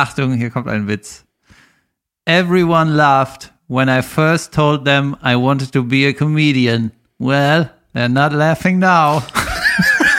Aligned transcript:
Achtung, 0.00 0.32
hier 0.32 0.48
kommt 0.48 0.66
ein 0.66 0.88
Witz. 0.88 1.26
Everyone 2.24 2.90
laughed 2.90 3.52
when 3.68 3.90
I 3.90 4.00
first 4.00 4.54
told 4.54 4.86
them 4.86 5.14
I 5.22 5.34
wanted 5.34 5.72
to 5.72 5.82
be 5.84 6.06
a 6.08 6.14
comedian. 6.14 6.92
Well, 7.18 7.68
they're 7.92 8.08
not 8.08 8.32
laughing 8.32 8.78
now. 8.78 9.22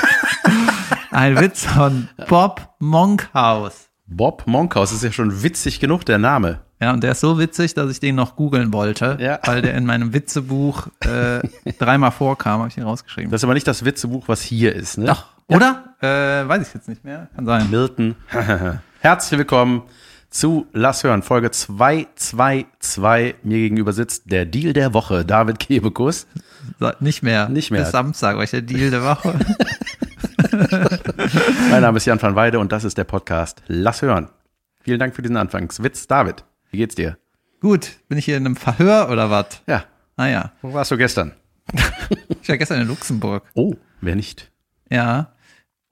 ein 1.12 1.36
Witz 1.40 1.66
von 1.66 2.10
Bob 2.28 2.76
Monkhouse. 2.78 3.90
Bob 4.06 4.44
Monkhaus 4.46 4.92
ist 4.92 5.04
ja 5.04 5.12
schon 5.12 5.42
witzig 5.42 5.80
genug, 5.80 6.06
der 6.06 6.20
Name. 6.20 6.60
Ja, 6.80 6.92
und 6.94 7.02
der 7.04 7.14
ist 7.14 7.22
so 7.22 7.40
witzig, 7.40 7.74
dass 7.74 7.90
ich 7.90 8.00
den 8.00 8.14
noch 8.14 8.36
googeln 8.36 8.72
wollte, 8.74 9.18
Ja. 9.20 9.40
weil 9.46 9.64
der 9.64 9.74
in 9.74 9.88
meinem 9.88 10.14
Witzebuch 10.14 10.88
äh, 11.00 11.40
dreimal 11.80 12.12
vorkam, 12.12 12.60
habe 12.60 12.68
ich 12.70 12.76
den 12.76 12.84
rausgeschrieben. 12.84 13.32
Das 13.32 13.40
ist 13.40 13.46
aber 13.46 13.56
nicht 13.56 13.66
das 13.68 13.84
Witzebuch, 13.84 14.28
was 14.28 14.44
hier 14.44 14.76
ist, 14.76 15.00
ne? 15.00 15.06
Doch, 15.06 15.26
oder? 15.48 15.96
Äh, 16.02 16.48
weiß 16.48 16.68
ich 16.68 16.74
jetzt 16.76 16.88
nicht 16.88 17.04
mehr. 17.04 17.30
Kann 17.36 17.48
sein. 17.48 17.68
Milton. 17.72 18.16
Herzlich 19.04 19.40
willkommen 19.40 19.82
zu 20.30 20.68
Lass 20.74 21.04
hören, 21.04 21.24
Folge 21.24 21.50
222. 21.50 23.36
Mir 23.42 23.58
gegenüber 23.58 23.94
sitzt 23.94 24.32
der 24.32 24.46
Deal 24.46 24.74
der 24.74 24.94
Woche, 24.94 25.26
David 25.26 25.58
Kebekus. 25.58 26.28
Nicht 27.00 27.24
mehr. 27.24 27.50
Nicht 27.50 27.72
mehr. 27.72 27.82
Bis 27.82 27.90
Samstag, 27.92 28.38
weil 28.38 28.44
ich 28.44 28.52
der 28.52 28.62
Deal 28.62 28.92
der 28.92 29.04
Woche. 29.04 29.40
Mein 31.72 31.82
Name 31.82 31.98
ist 31.98 32.06
Jan 32.06 32.22
van 32.22 32.36
Weide 32.36 32.60
und 32.60 32.72
das 32.72 32.84
ist 32.84 32.96
der 32.96 33.06
Podcast 33.06 33.64
Lass 33.66 34.04
hören. 34.04 34.30
Vielen 34.82 35.00
Dank 35.00 35.16
für 35.16 35.24
diesen 35.24 35.38
Anfangswitz. 35.38 36.06
David, 36.06 36.44
wie 36.70 36.78
geht's 36.78 36.94
dir? 36.94 37.18
Gut, 37.60 37.90
bin 38.08 38.20
ich 38.20 38.26
hier 38.26 38.38
in 38.38 38.46
einem 38.46 38.56
Verhör 38.56 39.10
oder 39.10 39.32
was? 39.32 39.62
Ja, 39.66 39.86
Ah 40.16 40.28
ja, 40.28 40.52
wo 40.62 40.72
warst 40.74 40.92
du 40.92 40.98
gestern? 40.98 41.32
ich 42.42 42.50
war 42.50 42.58
gestern 42.58 42.82
in 42.82 42.88
Luxemburg. 42.88 43.44
Oh, 43.56 43.74
wer 44.02 44.16
nicht? 44.16 44.52
Ja. 44.92 45.32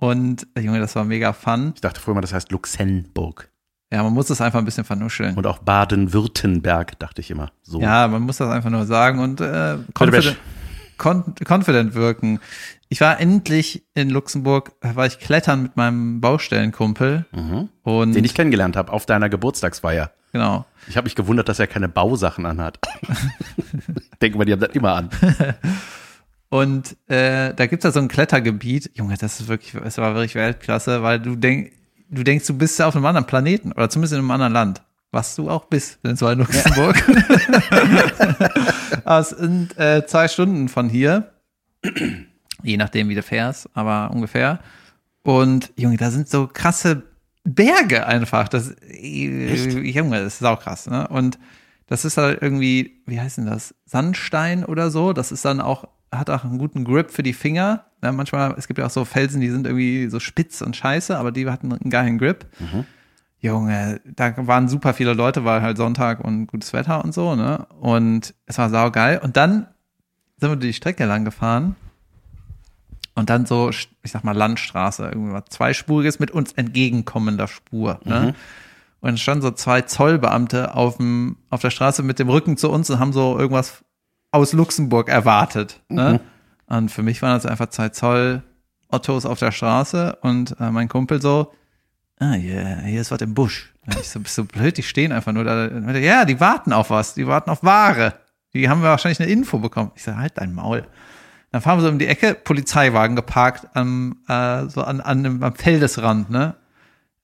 Und, 0.01 0.47
äh, 0.55 0.61
Junge, 0.61 0.79
das 0.79 0.95
war 0.95 1.03
mega 1.03 1.33
fun. 1.33 1.73
Ich 1.75 1.81
dachte 1.81 1.99
vorher 1.99 2.15
mal, 2.15 2.21
das 2.21 2.33
heißt 2.33 2.51
Luxemburg. 2.51 3.49
Ja, 3.91 4.01
man 4.03 4.13
muss 4.13 4.29
es 4.29 4.39
einfach 4.39 4.59
ein 4.59 4.65
bisschen 4.65 4.85
vernuscheln. 4.85 5.35
Und 5.35 5.45
auch 5.45 5.57
Baden-Württemberg, 5.59 6.97
dachte 6.99 7.21
ich 7.21 7.29
immer. 7.31 7.51
So. 7.63 7.81
Ja, 7.81 8.07
man 8.07 8.21
muss 8.21 8.37
das 8.37 8.49
einfach 8.49 8.69
nur 8.69 8.85
sagen 8.85 9.19
und 9.19 9.41
äh, 9.41 9.77
confident, 9.97 10.37
con 10.97 11.35
confident 11.47 11.95
wirken. 11.95 12.39
Ich 12.87 13.01
war 13.01 13.19
endlich 13.19 13.83
in 13.95 14.09
Luxemburg, 14.09 14.71
da 14.81 14.95
war 14.95 15.05
ich 15.05 15.19
klettern 15.19 15.63
mit 15.63 15.75
meinem 15.75 16.21
Baustellenkumpel. 16.21 17.25
Und 17.83 18.09
Mhm. 18.09 18.13
Den 18.13 18.23
ich 18.23 18.33
kennengelernt 18.35 18.77
habe 18.77 18.91
auf 18.93 19.05
deiner 19.05 19.27
Geburtstagsfeier. 19.29 20.11
genau. 20.31 20.65
Ich 20.87 20.95
habe 20.95 21.05
mich 21.05 21.15
gewundert, 21.15 21.49
dass 21.49 21.59
er 21.59 21.67
keine 21.67 21.89
Bausachen 21.89 22.45
anhat. 22.45 22.79
Denke 24.21 24.37
mal, 24.37 24.45
die 24.45 24.53
haben 24.53 24.59
das 24.61 24.71
immer 24.75 24.93
an. 24.93 25.09
Und 26.49 26.97
äh, 27.07 27.53
da 27.53 27.67
gibt's 27.67 27.83
da 27.83 27.91
so 27.91 27.99
ein 27.99 28.07
Klettergebiet. 28.07 28.91
Junge, 28.95 29.15
das 29.17 29.39
ist 29.39 29.47
wirklich, 29.47 29.75
es 29.75 29.97
war 29.97 30.15
wirklich 30.15 30.35
Weltklasse, 30.35 31.03
weil 31.03 31.19
du 31.19 31.35
denk, 31.35 31.71
du 32.09 32.23
denkst, 32.23 32.47
du 32.47 32.57
bist 32.57 32.81
auf 32.81 32.95
einem 32.95 33.05
anderen 33.05 33.27
Planeten 33.27 33.71
oder 33.71 33.89
zumindest 33.89 34.13
in 34.13 34.19
einem 34.19 34.31
anderen 34.31 34.53
Land. 34.53 34.81
Was 35.11 35.35
du 35.35 35.49
auch 35.49 35.65
bist, 35.65 35.99
denn 36.03 36.11
es 36.11 36.21
war 36.21 36.33
in 36.33 36.39
Luxemburg. 36.39 36.95
Aber 39.05 39.19
es 39.19 39.29
sind 39.29 39.75
äh, 39.77 40.05
zwei 40.05 40.27
Stunden 40.27 40.69
von 40.69 40.87
hier. 40.87 41.31
Je 42.61 42.77
nachdem, 42.77 43.09
wie 43.09 43.15
du 43.15 43.23
fährst, 43.23 43.69
aber 43.73 44.11
ungefähr. 44.11 44.59
Und 45.23 45.71
Junge, 45.75 45.97
da 45.97 46.11
sind 46.11 46.29
so 46.29 46.47
krasse 46.47 47.03
Berge 47.43 48.05
einfach. 48.05 48.49
Das, 48.49 48.75
Junge, 49.01 50.23
das 50.23 50.35
ist 50.35 50.45
auch 50.45 50.61
krass, 50.61 50.87
ne? 50.87 51.07
Und 51.07 51.39
das 51.87 52.05
ist 52.05 52.17
halt 52.17 52.41
irgendwie, 52.41 53.01
wie 53.07 53.19
heißt 53.19 53.39
denn 53.39 53.47
das? 53.47 53.73
Sandstein 53.85 54.63
oder 54.63 54.91
so. 54.91 55.11
Das 55.13 55.31
ist 55.31 55.43
dann 55.43 55.59
auch, 55.59 55.87
hat 56.11 56.29
auch 56.29 56.43
einen 56.43 56.57
guten 56.57 56.83
Grip 56.83 57.11
für 57.11 57.23
die 57.23 57.33
Finger. 57.33 57.85
Ja, 58.03 58.11
manchmal, 58.11 58.55
es 58.57 58.67
gibt 58.67 58.79
ja 58.79 58.85
auch 58.85 58.91
so 58.91 59.05
Felsen, 59.05 59.41
die 59.41 59.49
sind 59.49 59.67
irgendwie 59.67 60.07
so 60.09 60.19
spitz 60.19 60.61
und 60.61 60.75
scheiße, 60.75 61.17
aber 61.17 61.31
die 61.31 61.47
hatten 61.49 61.71
einen 61.71 61.89
geilen 61.89 62.17
Grip. 62.17 62.45
Junge, 63.41 64.01
da 64.05 64.33
waren 64.47 64.67
super 64.67 64.93
viele 64.93 65.13
Leute, 65.13 65.45
weil 65.45 65.61
halt 65.61 65.77
Sonntag 65.77 66.19
und 66.19 66.47
gutes 66.47 66.73
Wetter 66.73 67.03
und 67.03 67.13
so, 67.13 67.35
ne? 67.35 67.67
Und 67.79 68.33
es 68.45 68.57
war 68.57 68.69
saugeil. 68.69 69.19
Und 69.19 69.37
dann 69.37 69.67
sind 70.37 70.49
wir 70.49 70.55
die 70.57 70.73
Strecke 70.73 71.05
lang 71.05 71.25
gefahren. 71.25 71.75
Und 73.15 73.29
dann 73.29 73.45
so, 73.45 73.69
ich 73.69 73.89
sag 74.05 74.23
mal, 74.23 74.35
Landstraße, 74.35 75.05
irgendwas 75.05 75.43
zweispuriges 75.49 76.19
mit 76.19 76.31
uns 76.31 76.53
entgegenkommender 76.53 77.47
Spur. 77.47 77.99
Ne? 78.05 78.33
Und 79.01 79.13
es 79.13 79.21
standen 79.21 79.41
so 79.41 79.51
zwei 79.51 79.81
Zollbeamte 79.81 80.73
auf, 80.73 80.97
dem, 80.97 81.37
auf 81.49 81.61
der 81.61 81.69
Straße 81.69 82.01
mit 82.01 82.19
dem 82.19 82.29
Rücken 82.29 82.55
zu 82.55 82.69
uns 82.69 82.89
und 82.89 82.99
haben 82.99 83.11
so 83.11 83.37
irgendwas 83.37 83.83
aus 84.31 84.53
Luxemburg 84.53 85.09
erwartet. 85.09 85.81
Ne? 85.89 86.19
Und 86.67 86.91
für 86.91 87.03
mich 87.03 87.21
waren 87.21 87.33
das 87.33 87.45
einfach 87.45 87.69
zwei 87.69 87.89
Zoll 87.89 88.43
Ottos 88.89 89.25
auf 89.25 89.39
der 89.39 89.51
Straße 89.51 90.17
und 90.21 90.55
äh, 90.59 90.71
mein 90.71 90.89
Kumpel 90.89 91.21
so, 91.21 91.51
ah, 92.19 92.35
yeah, 92.35 92.81
hier 92.81 93.01
ist 93.01 93.11
was 93.11 93.21
im 93.21 93.33
Busch. 93.33 93.73
Ich 93.99 94.09
so, 94.09 94.19
bist 94.19 94.37
du 94.37 94.45
blöd, 94.45 94.77
die 94.77 94.83
stehen 94.83 95.11
einfach 95.11 95.31
nur 95.31 95.43
da. 95.43 95.67
Ja, 95.97 96.25
die 96.25 96.39
warten 96.39 96.73
auf 96.73 96.89
was, 96.89 97.15
die 97.15 97.27
warten 97.27 97.49
auf 97.49 97.63
Ware. 97.63 98.13
Die 98.53 98.69
haben 98.69 98.81
wir 98.81 98.89
wahrscheinlich 98.89 99.19
eine 99.19 99.31
Info 99.31 99.59
bekommen. 99.59 99.91
Ich 99.95 100.03
so, 100.03 100.15
halt 100.15 100.33
dein 100.37 100.53
Maul. 100.53 100.85
Dann 101.51 101.61
fahren 101.61 101.79
wir 101.79 101.83
so 101.83 101.89
um 101.89 101.99
die 101.99 102.07
Ecke, 102.07 102.35
Polizeiwagen 102.35 103.15
geparkt 103.15 103.67
am, 103.73 104.17
äh, 104.27 104.67
so 104.67 104.83
an, 104.83 105.01
an 105.01 105.43
am 105.43 105.55
Feldesrand, 105.55 106.29
ne? 106.29 106.55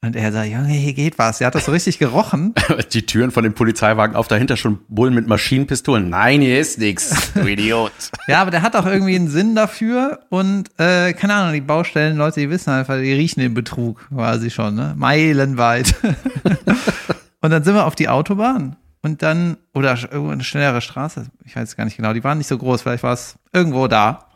Und 0.01 0.15
er 0.15 0.31
sagt, 0.31 0.49
Junge, 0.49 0.67
hier 0.67 0.93
geht 0.93 1.17
was. 1.17 1.41
Er 1.41 1.47
hat 1.47 1.55
das 1.55 1.65
so 1.65 1.71
richtig 1.71 1.97
gerochen. 1.97 2.53
Die 2.93 3.05
Türen 3.07 3.31
von 3.31 3.43
dem 3.43 3.53
Polizeiwagen 3.53 4.15
auf 4.15 4.27
dahinter 4.27 4.55
schon 4.55 4.79
Bullen 4.87 5.15
mit 5.15 5.27
Maschinenpistolen. 5.27 6.09
Nein, 6.09 6.41
hier 6.41 6.59
ist 6.59 6.77
nix, 6.77 7.33
du 7.33 7.39
Idiot. 7.47 7.91
Ja, 8.27 8.41
aber 8.41 8.51
der 8.51 8.61
hat 8.61 8.75
auch 8.75 8.85
irgendwie 8.85 9.15
einen 9.15 9.29
Sinn 9.29 9.55
dafür 9.55 10.19
und 10.29 10.69
äh, 10.77 11.13
keine 11.13 11.33
Ahnung, 11.33 11.53
die 11.53 11.61
Baustellen, 11.61 12.17
Leute, 12.17 12.39
die 12.39 12.49
wissen 12.51 12.69
einfach, 12.69 12.97
die 12.97 13.13
riechen 13.13 13.39
den 13.39 13.55
Betrug, 13.55 14.07
quasi 14.09 14.51
schon, 14.51 14.75
ne? 14.75 14.93
Meilenweit. 14.95 15.95
und 17.41 17.49
dann 17.49 17.63
sind 17.63 17.73
wir 17.73 17.87
auf 17.87 17.95
die 17.95 18.09
Autobahn 18.09 18.75
und 19.01 19.21
dann, 19.21 19.57
oder 19.73 19.97
irgendwo 20.01 20.31
eine 20.31 20.43
schnellere 20.43 20.81
Straße, 20.81 21.27
ich 21.45 21.55
weiß 21.55 21.75
gar 21.75 21.85
nicht 21.85 21.97
genau, 21.97 22.13
die 22.13 22.23
waren 22.23 22.37
nicht 22.37 22.47
so 22.47 22.57
groß, 22.57 22.83
vielleicht 22.83 23.03
war 23.03 23.13
es 23.13 23.37
irgendwo 23.53 23.87
da. 23.87 24.29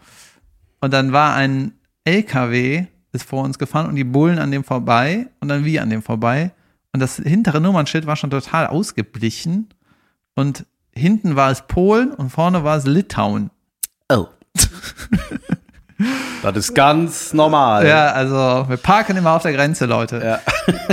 Und 0.80 0.94
dann 0.94 1.12
war 1.12 1.36
ein 1.36 1.74
LKW, 2.06 2.86
ist 3.12 3.24
vor 3.24 3.44
uns 3.44 3.58
gefahren 3.58 3.88
und 3.88 3.96
die 3.96 4.04
Bullen 4.04 4.40
an 4.40 4.52
dem 4.52 4.64
vorbei 4.64 5.28
und 5.40 5.48
dann 5.48 5.66
wir 5.66 5.82
an 5.82 5.90
dem 5.90 6.02
vorbei. 6.02 6.52
Und 6.94 7.00
das 7.00 7.18
hintere 7.18 7.62
Nummernschild 7.62 8.06
war 8.08 8.16
schon 8.16 8.30
total 8.30 8.68
ausgeblichen 8.68 9.70
und 10.36 10.66
hinten 10.94 11.36
war 11.36 11.52
es 11.52 11.64
Polen 11.68 12.12
und 12.12 12.30
vorne 12.30 12.64
war 12.64 12.78
es 12.78 12.86
Litauen. 12.86 13.52
Oh. 14.12 14.28
das 16.42 16.58
ist 16.58 16.76
ganz 16.76 17.34
normal. 17.34 17.88
Ja, 17.88 18.12
also 18.12 18.66
wir 18.68 18.78
parken 18.78 19.18
immer 19.18 19.34
auf 19.34 19.44
der 19.44 19.54
Grenze, 19.54 19.86
Leute. 19.86 20.22
Ja. 20.24 20.40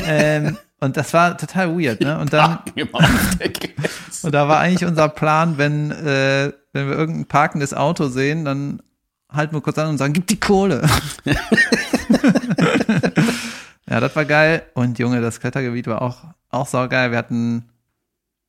Ähm, 0.09 0.57
und 0.81 0.97
das 0.97 1.13
war 1.15 1.37
total 1.37 1.79
weird, 1.79 2.01
ne? 2.01 2.19
Und 2.19 2.33
dann, 2.33 2.59
und 4.23 4.35
da 4.35 4.49
war 4.49 4.61
eigentlich 4.61 4.89
unser 4.89 5.09
Plan, 5.09 5.59
wenn, 5.59 5.91
äh, 5.91 6.53
wenn 6.73 6.89
wir 6.89 6.97
irgendein 6.97 7.27
parkendes 7.27 7.75
Auto 7.75 8.09
sehen, 8.09 8.45
dann 8.45 8.83
halten 9.31 9.55
wir 9.55 9.61
kurz 9.61 9.79
an 9.79 9.89
und 9.89 9.99
sagen, 9.99 10.13
gib 10.13 10.27
die 10.27 10.41
Kohle. 10.41 10.89
ja, 13.89 14.01
das 14.01 14.15
war 14.17 14.25
geil. 14.25 14.63
Und 14.75 14.99
Junge, 14.99 15.21
das 15.21 15.41
Klettergebiet 15.41 15.87
war 15.87 16.03
auch, 16.03 16.25
auch 16.51 16.67
saugeil. 16.67 17.11
Wir 17.11 17.19
hatten, 17.19 17.69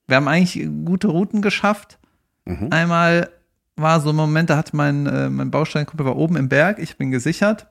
wir 0.07 0.17
haben 0.17 0.27
eigentlich 0.27 0.67
gute 0.85 1.07
Routen 1.07 1.41
geschafft. 1.41 1.99
Einmal 2.71 3.29
war 3.75 3.99
so 3.99 4.09
ein 4.09 4.15
Moment, 4.15 4.49
da 4.49 4.57
hat 4.57 4.73
mein, 4.73 5.05
äh, 5.05 5.29
mein 5.29 5.51
Bausteinkumpel 5.51 6.05
war 6.05 6.15
oben 6.15 6.35
im 6.35 6.49
Berg, 6.49 6.79
ich 6.79 6.97
bin 6.97 7.11
gesichert. 7.11 7.67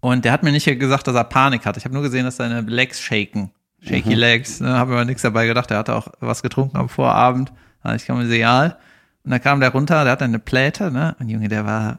Und 0.00 0.24
der 0.24 0.32
hat 0.32 0.42
mir 0.42 0.50
nicht 0.50 0.64
gesagt, 0.64 1.06
dass 1.06 1.14
er 1.14 1.24
Panik 1.24 1.66
hat. 1.66 1.76
Ich 1.76 1.84
habe 1.84 1.94
nur 1.94 2.02
gesehen, 2.02 2.24
dass 2.24 2.36
seine 2.36 2.62
Legs 2.62 3.00
shaken. 3.00 3.50
Shaky 3.82 4.14
Legs. 4.14 4.60
Ne, 4.60 4.70
habe 4.70 4.94
mir 4.94 5.04
nichts 5.04 5.22
dabei 5.22 5.46
gedacht. 5.46 5.70
Er 5.70 5.78
hatte 5.78 5.94
auch 5.94 6.08
was 6.20 6.42
getrunken 6.42 6.76
am 6.78 6.88
Vorabend. 6.88 7.52
Ich 7.94 8.06
kam 8.06 8.18
mir 8.18 8.28
real. 8.28 8.78
Und 9.24 9.30
dann 9.32 9.40
kam 9.40 9.60
der 9.60 9.70
runter, 9.70 10.04
der 10.04 10.12
hatte 10.12 10.24
eine 10.24 10.38
Pläte, 10.38 10.90
ne? 10.90 11.14
Und 11.20 11.28
Junge, 11.28 11.48
der 11.48 11.66
war, 11.66 11.98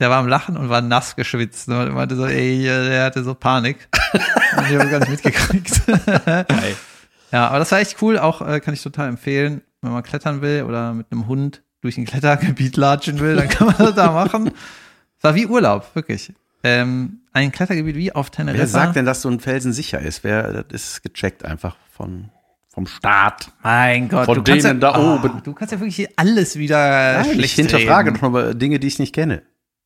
der 0.00 0.10
war 0.10 0.18
am 0.18 0.28
Lachen 0.28 0.56
und 0.56 0.68
war 0.68 0.80
nass 0.80 1.16
geschwitzt. 1.16 1.68
Ne? 1.68 1.80
Und 1.80 1.86
er 1.86 1.92
meinte 1.92 2.16
so, 2.16 2.26
ey, 2.26 2.62
der 2.62 3.04
hatte 3.04 3.22
so 3.22 3.34
Panik. 3.34 3.88
und 4.12 4.20
ich 4.70 4.78
habe 4.78 4.90
gar 4.90 5.00
nicht 5.00 5.10
mitgekriegt. 5.10 5.82
Geil. 6.26 6.76
Ja, 7.30 7.48
aber 7.48 7.58
das 7.58 7.70
war 7.72 7.78
echt 7.78 8.00
cool. 8.02 8.18
Auch 8.18 8.40
äh, 8.40 8.60
kann 8.60 8.74
ich 8.74 8.82
total 8.82 9.08
empfehlen, 9.08 9.62
wenn 9.82 9.92
man 9.92 10.02
klettern 10.02 10.40
will 10.40 10.64
oder 10.64 10.94
mit 10.94 11.06
einem 11.12 11.26
Hund 11.26 11.62
durch 11.80 11.96
ein 11.98 12.06
Klettergebiet 12.06 12.76
latschen 12.76 13.20
will, 13.20 13.36
dann 13.36 13.48
kann 13.48 13.68
man 13.68 13.76
das 13.78 13.94
da 13.94 14.10
machen. 14.10 14.48
Es 15.18 15.24
war 15.24 15.34
wie 15.34 15.46
Urlaub, 15.46 15.94
wirklich. 15.94 16.32
Ähm, 16.64 17.20
ein 17.32 17.52
Klettergebiet 17.52 17.96
wie 17.96 18.12
auf 18.12 18.30
Teneriffa. 18.30 18.60
Wer 18.60 18.66
sagt 18.66 18.96
denn, 18.96 19.04
dass 19.04 19.22
so 19.22 19.28
ein 19.28 19.40
Felsen 19.40 19.72
sicher 19.72 20.00
ist? 20.00 20.24
Wer, 20.24 20.64
das 20.64 20.82
ist 20.82 21.02
gecheckt 21.02 21.44
einfach 21.44 21.76
von, 21.92 22.30
vom 22.68 22.86
Staat. 22.86 23.50
Mein 23.62 24.08
Gott, 24.08 24.26
Von 24.26 24.36
du 24.36 24.42
kannst 24.42 24.66
denen 24.66 24.80
ja, 24.80 24.92
da 24.92 24.98
oh, 24.98 25.16
oben. 25.16 25.42
Du 25.42 25.52
kannst 25.52 25.72
ja 25.72 25.80
wirklich 25.80 26.08
alles 26.18 26.56
wieder 26.56 27.22
Nein, 27.22 27.24
schlecht 27.32 27.44
ich 27.44 27.52
hinterfrage 27.54 28.10
reden. 28.10 28.20
doch 28.20 28.30
mal 28.30 28.54
Dinge, 28.54 28.78
die 28.78 28.86
ich 28.86 28.98
nicht 28.98 29.14
kenne. 29.14 29.42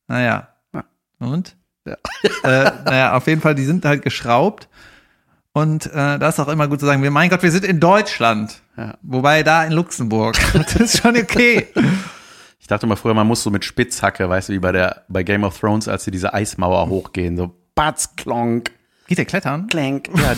Naja. 0.07 0.49
Ja. 0.73 0.83
Und? 1.19 1.55
Ja. 1.85 1.97
äh, 2.43 2.71
naja, 2.85 3.13
auf 3.15 3.27
jeden 3.27 3.41
Fall, 3.41 3.55
die 3.55 3.65
sind 3.65 3.85
halt 3.85 4.01
geschraubt. 4.01 4.67
Und 5.53 5.85
äh, 5.87 6.19
da 6.19 6.29
ist 6.29 6.39
auch 6.39 6.47
immer 6.47 6.67
gut 6.67 6.79
zu 6.79 6.85
sagen, 6.85 7.03
wir, 7.03 7.11
mein 7.11 7.29
Gott, 7.29 7.43
wir 7.43 7.51
sind 7.51 7.63
in 7.63 7.79
Deutschland. 7.79 8.61
Ja. 8.75 8.95
Wobei 9.03 9.43
da 9.43 9.63
in 9.63 9.71
Luxemburg. 9.71 10.35
das 10.53 10.75
ist 10.75 11.01
schon 11.01 11.15
okay. 11.15 11.67
Ich 12.59 12.67
dachte 12.67 12.87
mal 12.87 12.95
früher, 12.95 13.13
man 13.13 13.27
muss 13.27 13.43
so 13.43 13.51
mit 13.51 13.63
Spitzhacke, 13.63 14.27
weißt 14.27 14.49
du, 14.49 14.53
wie 14.53 14.59
bei 14.59 14.71
der, 14.71 15.03
bei 15.09 15.23
Game 15.23 15.43
of 15.43 15.59
Thrones, 15.59 15.87
als 15.87 16.05
sie 16.05 16.11
diese 16.11 16.33
Eismauer 16.33 16.89
hochgehen, 16.89 17.37
so 17.37 17.55
batz, 17.75 18.15
klonk. 18.15 18.71
Geht 19.13 19.19
der 19.19 19.25
klettern? 19.25 19.67
Clank. 19.67 20.09
Ja, 20.17 20.33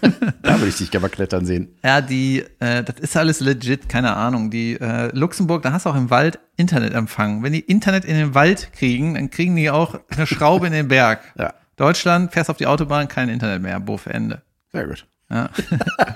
da 0.42 0.54
würde 0.54 0.68
ich 0.68 0.78
dich 0.78 0.90
gerne 0.90 1.02
mal 1.02 1.08
klettern 1.10 1.44
sehen. 1.44 1.68
Ja, 1.84 2.00
die, 2.00 2.46
äh, 2.60 2.82
das 2.82 2.98
ist 2.98 3.14
alles 3.14 3.40
legit, 3.40 3.90
keine 3.90 4.16
Ahnung. 4.16 4.50
Die 4.50 4.80
äh, 4.80 5.14
Luxemburg, 5.14 5.60
da 5.60 5.72
hast 5.72 5.84
du 5.84 5.90
auch 5.90 5.94
im 5.94 6.08
Wald 6.08 6.38
Internetempfang. 6.56 7.42
Wenn 7.42 7.52
die 7.52 7.60
Internet 7.60 8.06
in 8.06 8.16
den 8.16 8.34
Wald 8.34 8.72
kriegen, 8.72 9.16
dann 9.16 9.28
kriegen 9.28 9.54
die 9.54 9.68
auch 9.68 10.00
eine 10.08 10.26
Schraube 10.26 10.66
in 10.66 10.72
den 10.72 10.88
Berg. 10.88 11.20
Ja. 11.38 11.52
Deutschland, 11.76 12.32
fährst 12.32 12.48
auf 12.48 12.56
die 12.56 12.66
Autobahn, 12.66 13.06
kein 13.06 13.28
Internet 13.28 13.60
mehr, 13.60 13.78
Buff, 13.80 14.06
Ende. 14.06 14.40
Sehr 14.72 14.86
gut. 14.86 15.06
Ja. 15.28 15.50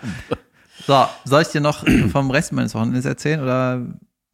so, 0.86 1.06
soll 1.26 1.42
ich 1.42 1.48
dir 1.48 1.60
noch 1.60 1.84
vom 2.10 2.30
Rest 2.30 2.52
meines 2.52 2.74
Wochenendes 2.74 3.04
erzählen 3.04 3.42
oder 3.42 3.82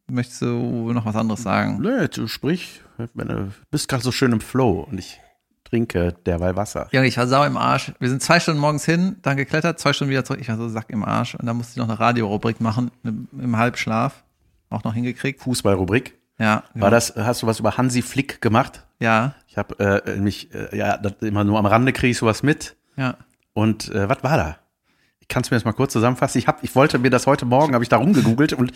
möchtest 0.06 0.40
du 0.42 0.92
noch 0.92 1.04
was 1.04 1.16
anderes 1.16 1.42
sagen? 1.42 1.80
Nö, 1.80 2.06
du 2.06 2.28
sprich. 2.28 2.82
Du 2.96 3.50
bist 3.72 3.88
gerade 3.88 4.04
so 4.04 4.12
schön 4.12 4.30
im 4.30 4.40
Flow 4.40 4.86
und 4.88 4.98
ich 5.00 5.18
trinke 5.68 6.14
derweil 6.26 6.56
Wasser. 6.56 6.88
Junge, 6.92 7.06
ich 7.06 7.16
war 7.16 7.26
sau 7.26 7.44
im 7.44 7.56
Arsch. 7.56 7.92
Wir 7.98 8.08
sind 8.08 8.22
zwei 8.22 8.40
Stunden 8.40 8.60
morgens 8.60 8.84
hin, 8.84 9.16
dann 9.22 9.36
geklettert, 9.36 9.78
zwei 9.78 9.92
Stunden 9.92 10.10
wieder 10.10 10.24
zurück. 10.24 10.40
Ich 10.40 10.48
war 10.48 10.56
so 10.56 10.68
Sack 10.68 10.86
im 10.90 11.04
Arsch. 11.04 11.34
Und 11.34 11.46
dann 11.46 11.56
musste 11.56 11.72
ich 11.72 11.76
noch 11.78 11.88
eine 11.88 11.98
Radiorubrik 11.98 12.60
machen, 12.60 12.90
im 13.04 13.56
Halbschlaf. 13.56 14.22
Auch 14.70 14.84
noch 14.84 14.94
hingekriegt. 14.94 15.40
Fußballrubrik. 15.42 16.18
Ja. 16.38 16.64
War 16.74 16.90
das, 16.90 17.14
hast 17.16 17.42
du 17.42 17.46
was 17.46 17.60
über 17.60 17.76
Hansi 17.76 18.02
Flick 18.02 18.40
gemacht? 18.42 18.86
Ja, 19.00 19.34
Ich 19.48 19.56
habe 19.56 20.02
äh, 20.04 20.16
mich, 20.16 20.52
äh, 20.54 20.76
ja, 20.76 20.94
immer 21.20 21.44
nur 21.44 21.58
am 21.58 21.66
Rande 21.66 21.92
kriege 21.92 22.10
ich 22.10 22.18
sowas 22.18 22.42
mit. 22.42 22.76
ja. 22.96 23.16
Und 23.54 23.88
äh, 23.90 24.06
was 24.06 24.22
war 24.22 24.36
da? 24.36 24.56
Ich 25.28 25.34
kann 25.34 25.42
es 25.42 25.50
mir 25.50 25.56
jetzt 25.56 25.64
mal 25.64 25.72
kurz 25.72 25.92
zusammenfassen. 25.92 26.38
Ich, 26.38 26.46
hab, 26.46 26.62
ich 26.62 26.76
wollte 26.76 27.00
mir 27.00 27.10
das 27.10 27.26
heute 27.26 27.46
Morgen, 27.46 27.74
habe 27.74 27.82
ich 27.82 27.88
da 27.88 27.96
rumgegoogelt 27.96 28.52
und 28.52 28.72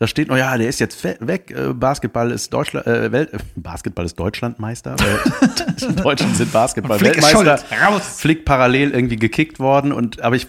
da 0.00 0.08
steht 0.08 0.26
noch, 0.28 0.36
ja, 0.36 0.58
der 0.58 0.68
ist 0.68 0.80
jetzt 0.80 1.04
weg. 1.04 1.52
Äh, 1.56 1.72
Basketball 1.74 2.32
ist 2.32 2.52
Deutschland, 2.52 2.88
äh, 2.88 3.12
Welt, 3.12 3.32
äh, 3.32 3.38
Basketball 3.56 4.04
ist 4.04 4.18
Deutschlandmeister. 4.18 4.96
Die 4.96 5.94
Deutschen 6.02 6.34
sind 6.34 6.52
Basketball 6.52 6.98
Flick 6.98 7.16
ist 7.18 7.24
Weltmeister. 7.32 7.58
schuld. 7.68 7.80
Raus. 7.86 8.20
Flick 8.20 8.44
parallel 8.44 8.90
irgendwie 8.90 9.14
gekickt 9.14 9.60
worden 9.60 9.92
und 9.92 10.20
aber 10.22 10.34
ich 10.34 10.48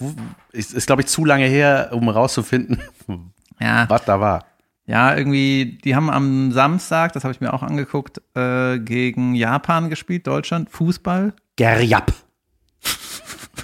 ist, 0.51 0.73
ist 0.73 0.87
glaube 0.87 1.03
ich 1.03 1.07
zu 1.07 1.23
lange 1.23 1.45
her, 1.45 1.89
um 1.93 2.09
rauszufinden, 2.09 2.79
Ja. 3.59 3.85
was 3.89 4.03
da 4.05 4.19
war. 4.19 4.45
Ja, 4.87 5.15
irgendwie, 5.15 5.77
die 5.85 5.95
haben 5.95 6.09
am 6.09 6.51
Samstag, 6.51 7.13
das 7.13 7.23
habe 7.23 7.31
ich 7.31 7.39
mir 7.41 7.53
auch 7.53 7.61
angeguckt, 7.63 8.21
äh, 8.35 8.79
gegen 8.79 9.35
Japan 9.35 9.91
gespielt, 9.91 10.25
Deutschland, 10.25 10.71
Fußball. 10.71 11.33
Gerjap. 11.57 12.11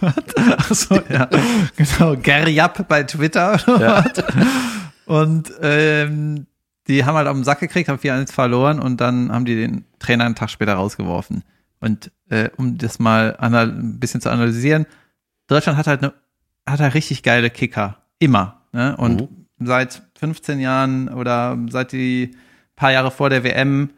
Achso, 0.58 1.00
ja, 1.10 1.30
genau, 1.76 2.16
Gerjap 2.16 2.88
bei 2.88 3.04
Twitter. 3.04 3.60
Und 5.06 5.52
ähm, 5.62 6.46
die 6.88 7.06
haben 7.06 7.16
halt 7.16 7.28
auf 7.28 7.36
den 7.36 7.44
Sack 7.44 7.60
gekriegt, 7.60 7.90
haben 7.90 8.00
4-1 8.00 8.32
verloren 8.32 8.80
und 8.80 9.02
dann 9.02 9.32
haben 9.32 9.46
die 9.46 9.56
den 9.56 9.86
Trainer 10.00 10.26
einen 10.26 10.36
Tag 10.36 10.50
später 10.50 10.74
rausgeworfen. 10.74 11.44
Und 11.80 12.12
äh, 12.30 12.50
um 12.58 12.78
das 12.78 13.00
mal 13.00 13.36
ein 13.38 14.00
bisschen 14.00 14.22
zu 14.22 14.30
analysieren, 14.30 14.86
Deutschland 15.48 15.78
hat 15.78 15.88
halt 15.88 16.04
eine, 16.04 16.14
hat 16.68 16.80
halt 16.80 16.94
richtig 16.94 17.24
geile 17.24 17.50
Kicker. 17.50 17.98
Immer. 18.20 18.62
Ne? 18.72 18.96
Und 18.98 19.30
seit 19.60 20.04
15 20.20 20.60
Jahren 20.60 21.10
oder 21.10 21.58
seit 21.70 21.92
die 21.92 22.36
paar 22.76 22.92
Jahre 22.92 23.12
vor 23.12 23.30
der 23.30 23.44
WM 23.44 23.92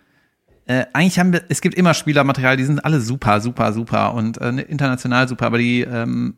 äh, 0.66 0.86
eigentlich 0.94 1.20
haben 1.20 1.34
wir, 1.34 1.44
es 1.50 1.62
gibt 1.62 1.76
immer 1.76 1.94
Spielermaterial, 1.94 2.58
die 2.58 2.64
sind 2.64 2.84
alle 2.84 3.02
super, 3.02 3.42
super, 3.42 3.74
super 3.74 4.14
und 4.14 4.40
äh, 4.40 4.50
international 4.50 5.28
super, 5.28 5.48
aber 5.48 5.58
die 5.58 5.82
ähm, 5.82 6.36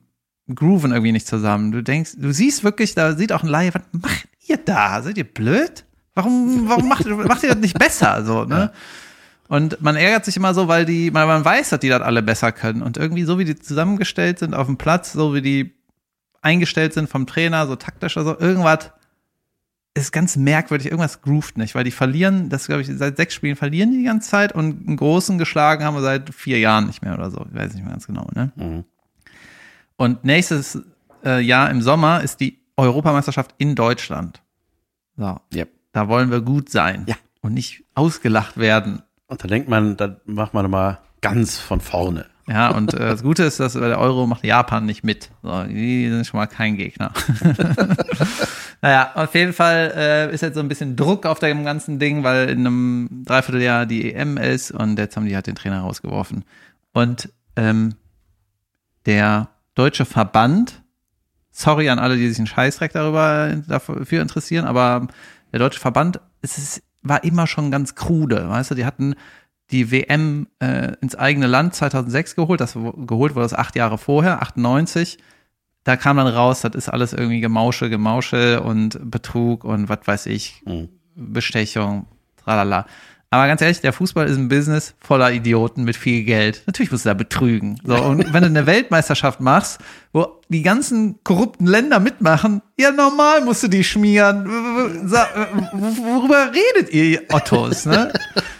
grooven 0.54 0.92
irgendwie 0.92 1.12
nicht 1.12 1.28
zusammen. 1.28 1.72
Du 1.72 1.84
denkst, 1.84 2.14
du 2.18 2.32
siehst 2.32 2.64
wirklich, 2.64 2.96
da 2.96 3.16
sieht 3.16 3.32
auch 3.32 3.44
ein 3.44 3.50
Laie, 3.50 3.74
was 3.74 3.84
macht 3.92 4.28
ihr 4.48 4.58
da? 4.58 5.02
Seid 5.02 5.18
ihr 5.18 5.24
blöd? 5.24 5.86
Warum, 6.16 6.70
warum 6.70 6.88
macht, 6.88 7.06
macht 7.28 7.44
ihr 7.44 7.50
das 7.50 7.60
nicht 7.60 7.78
besser? 7.78 8.24
So, 8.26 8.46
ne? 8.46 8.72
Und 9.48 9.82
man 9.82 9.96
ärgert 9.96 10.26
sich 10.26 10.38
immer 10.38 10.54
so, 10.54 10.68
weil 10.68 10.86
die, 10.86 11.14
weil 11.14 11.28
man 11.28 11.44
weiß, 11.44 11.70
dass 11.70 11.80
die 11.80 11.90
das 11.90 12.02
alle 12.02 12.24
besser 12.24 12.52
können. 12.52 12.82
Und 12.82 12.98
irgendwie 12.98 13.24
so 13.24 13.38
wie 13.40 13.46
die 13.46 13.56
zusammengestellt 13.56 14.40
sind 14.40 14.54
auf 14.54 14.68
dem 14.68 14.78
Platz, 14.78 15.14
so 15.14 15.34
wie 15.34 15.42
die 15.42 15.76
eingestellt 16.42 16.94
sind 16.94 17.10
vom 17.10 17.28
Trainer, 17.28 17.68
so 17.68 17.76
taktisch 17.76 18.18
oder 18.18 18.26
so, 18.26 18.40
irgendwas 18.40 18.92
ist 19.96 20.12
ganz 20.12 20.36
merkwürdig, 20.36 20.88
irgendwas 20.88 21.22
groovt 21.22 21.58
nicht, 21.58 21.76
weil 21.76 21.84
die 21.84 21.92
verlieren, 21.92 22.50
das 22.50 22.66
glaube 22.66 22.82
ich, 22.82 22.90
seit 22.96 23.18
sechs 23.18 23.34
Spielen 23.36 23.56
verlieren 23.56 23.92
die 23.92 23.98
die 23.98 24.04
ganze 24.04 24.30
Zeit 24.30 24.52
und 24.54 24.88
einen 24.88 24.98
großen 24.98 25.38
geschlagen 25.38 25.84
haben 25.84 25.96
wir 25.96 26.02
seit 26.02 26.34
vier 26.34 26.60
Jahren 26.60 26.88
nicht 26.88 27.04
mehr 27.04 27.14
oder 27.14 27.30
so. 27.30 27.46
Ich 27.50 27.56
weiß 27.56 27.74
nicht 27.74 27.84
mehr 27.84 27.92
ganz 27.92 28.08
genau, 28.08 28.28
ne? 28.34 28.52
Mhm. 28.56 28.86
Und 29.96 30.24
nächstes 30.24 30.80
äh, 31.24 31.40
Jahr 31.40 31.70
im 31.70 31.82
Sommer 31.82 32.22
ist 32.22 32.40
die 32.40 32.60
Europameisterschaft 32.76 33.54
in 33.60 33.76
Deutschland. 33.76 34.42
So, 35.16 35.40
Yep. 35.54 35.70
da 35.92 36.08
wollen 36.08 36.32
wir 36.32 36.42
gut 36.42 36.70
sein. 36.70 37.06
Ja. 37.08 37.16
Und 37.42 37.54
nicht 37.54 37.84
ausgelacht 37.94 38.58
werden. 38.58 39.04
Und 39.28 39.44
da 39.44 39.48
denkt 39.48 39.70
man, 39.70 39.96
da 39.96 40.18
macht 40.26 40.54
man 40.56 40.70
mal 40.72 41.00
ganz 41.22 41.60
von 41.60 41.82
vorne. 41.82 42.26
Ja, 42.48 42.72
und 42.72 42.94
äh, 42.94 43.00
das 43.00 43.24
Gute 43.24 43.44
ist, 43.44 43.60
dass 43.60 43.74
der 43.74 44.00
Euro 44.00 44.28
macht 44.28 44.44
Japan 44.44 44.86
nicht 44.86 45.04
mit. 45.04 45.30
So, 45.44 45.64
die 45.64 46.10
sind 46.10 46.28
schon 46.28 46.40
mal 46.40 46.48
kein 46.48 46.76
Gegner. 46.76 47.14
naja, 48.82 49.12
auf 49.16 49.34
jeden 49.34 49.54
Fall 49.54 49.94
äh, 49.96 50.34
ist 50.34 50.42
jetzt 50.42 50.56
so 50.56 50.60
ein 50.60 50.68
bisschen 50.68 50.96
Druck 50.98 51.26
auf 51.26 51.40
dem 51.40 51.64
ganzen 51.64 52.00
Ding, 52.00 52.24
weil 52.24 52.50
in 52.50 52.60
einem 52.60 53.24
Dreivierteljahr 53.26 53.86
die 53.86 54.14
EM 54.14 54.38
ist 54.38 54.72
und 54.72 55.00
jetzt 55.00 55.16
haben 55.16 55.26
die 55.26 55.36
halt 55.36 55.48
den 55.48 55.56
Trainer 55.56 55.82
rausgeworfen. 55.82 56.44
Und 56.92 57.30
ähm, 57.56 57.96
der 59.06 59.50
deutsche 59.76 60.06
Verband, 60.06 60.84
sorry 61.52 61.90
an 61.90 62.00
alle, 62.00 62.18
die 62.18 62.28
sich 62.28 62.40
einen 62.40 62.48
Scheißdreck 62.48 62.92
darüber 62.92 63.56
dafür 63.68 64.22
interessieren, 64.22 64.66
aber 64.66 65.08
der 65.54 65.60
deutsche 65.60 65.80
Verband, 65.80 66.20
es 66.42 66.58
ist, 66.58 66.84
war 67.02 67.24
immer 67.24 67.48
schon 67.48 67.72
ganz 67.72 67.96
krude, 67.96 68.50
weißt 68.50 68.72
du, 68.72 68.76
die 68.76 68.86
hatten 68.86 69.16
die 69.74 69.92
WM 69.92 70.48
äh, 70.60 70.94
ins 71.02 71.16
eigene 71.16 71.48
Land 71.48 71.76
2006 71.76 72.36
geholt, 72.36 72.62
das 72.62 72.74
geholt 72.74 73.36
wurde 73.36 73.44
das 73.44 73.54
acht 73.54 73.76
Jahre 73.76 73.98
vorher, 73.98 74.42
98. 74.42 75.18
Da 75.84 75.98
kam 75.98 76.16
dann 76.16 76.28
raus, 76.28 76.62
das 76.62 76.76
ist 76.76 76.90
alles 76.90 77.12
irgendwie 77.12 77.42
Gemauschel, 77.42 77.90
Gemauschel 77.90 78.60
und 78.60 79.12
Betrug 79.12 79.66
und 79.66 79.90
was 79.90 80.00
weiß 80.06 80.28
ich, 80.28 80.62
Mhm. 80.66 80.90
Bestechung, 81.16 82.06
tralala. 82.44 82.86
Aber 83.30 83.48
ganz 83.48 83.62
ehrlich, 83.62 83.82
der 83.82 83.94
Fußball 83.94 84.28
ist 84.28 84.38
ein 84.38 84.48
Business 84.48 84.94
voller 85.00 85.32
Idioten 85.32 85.84
mit 85.86 85.96
viel 85.96 86.24
Geld. 86.24 86.62
Natürlich 86.68 86.92
musst 86.92 87.06
du 87.06 87.10
da 87.10 87.16
betrügen. 87.16 87.80
So, 87.84 87.96
und 87.96 88.20
wenn 88.34 88.44
du 88.44 88.48
eine 88.48 88.68
Weltmeisterschaft 88.68 89.42
machst, 89.42 89.80
wo 90.12 90.40
die 90.50 90.62
ganzen 90.62 91.24
korrupten 91.24 91.66
Länder 91.66 92.00
mitmachen, 92.00 92.62
ja, 92.80 92.92
normal 92.92 93.44
musst 93.44 93.64
du 93.64 93.70
die 93.70 93.84
schmieren. 93.84 94.46
Worüber 94.46 96.52
redet 96.54 96.94
ihr, 96.94 97.06
ihr 97.06 97.22
Ottos, 97.32 97.88
ne? 97.88 98.14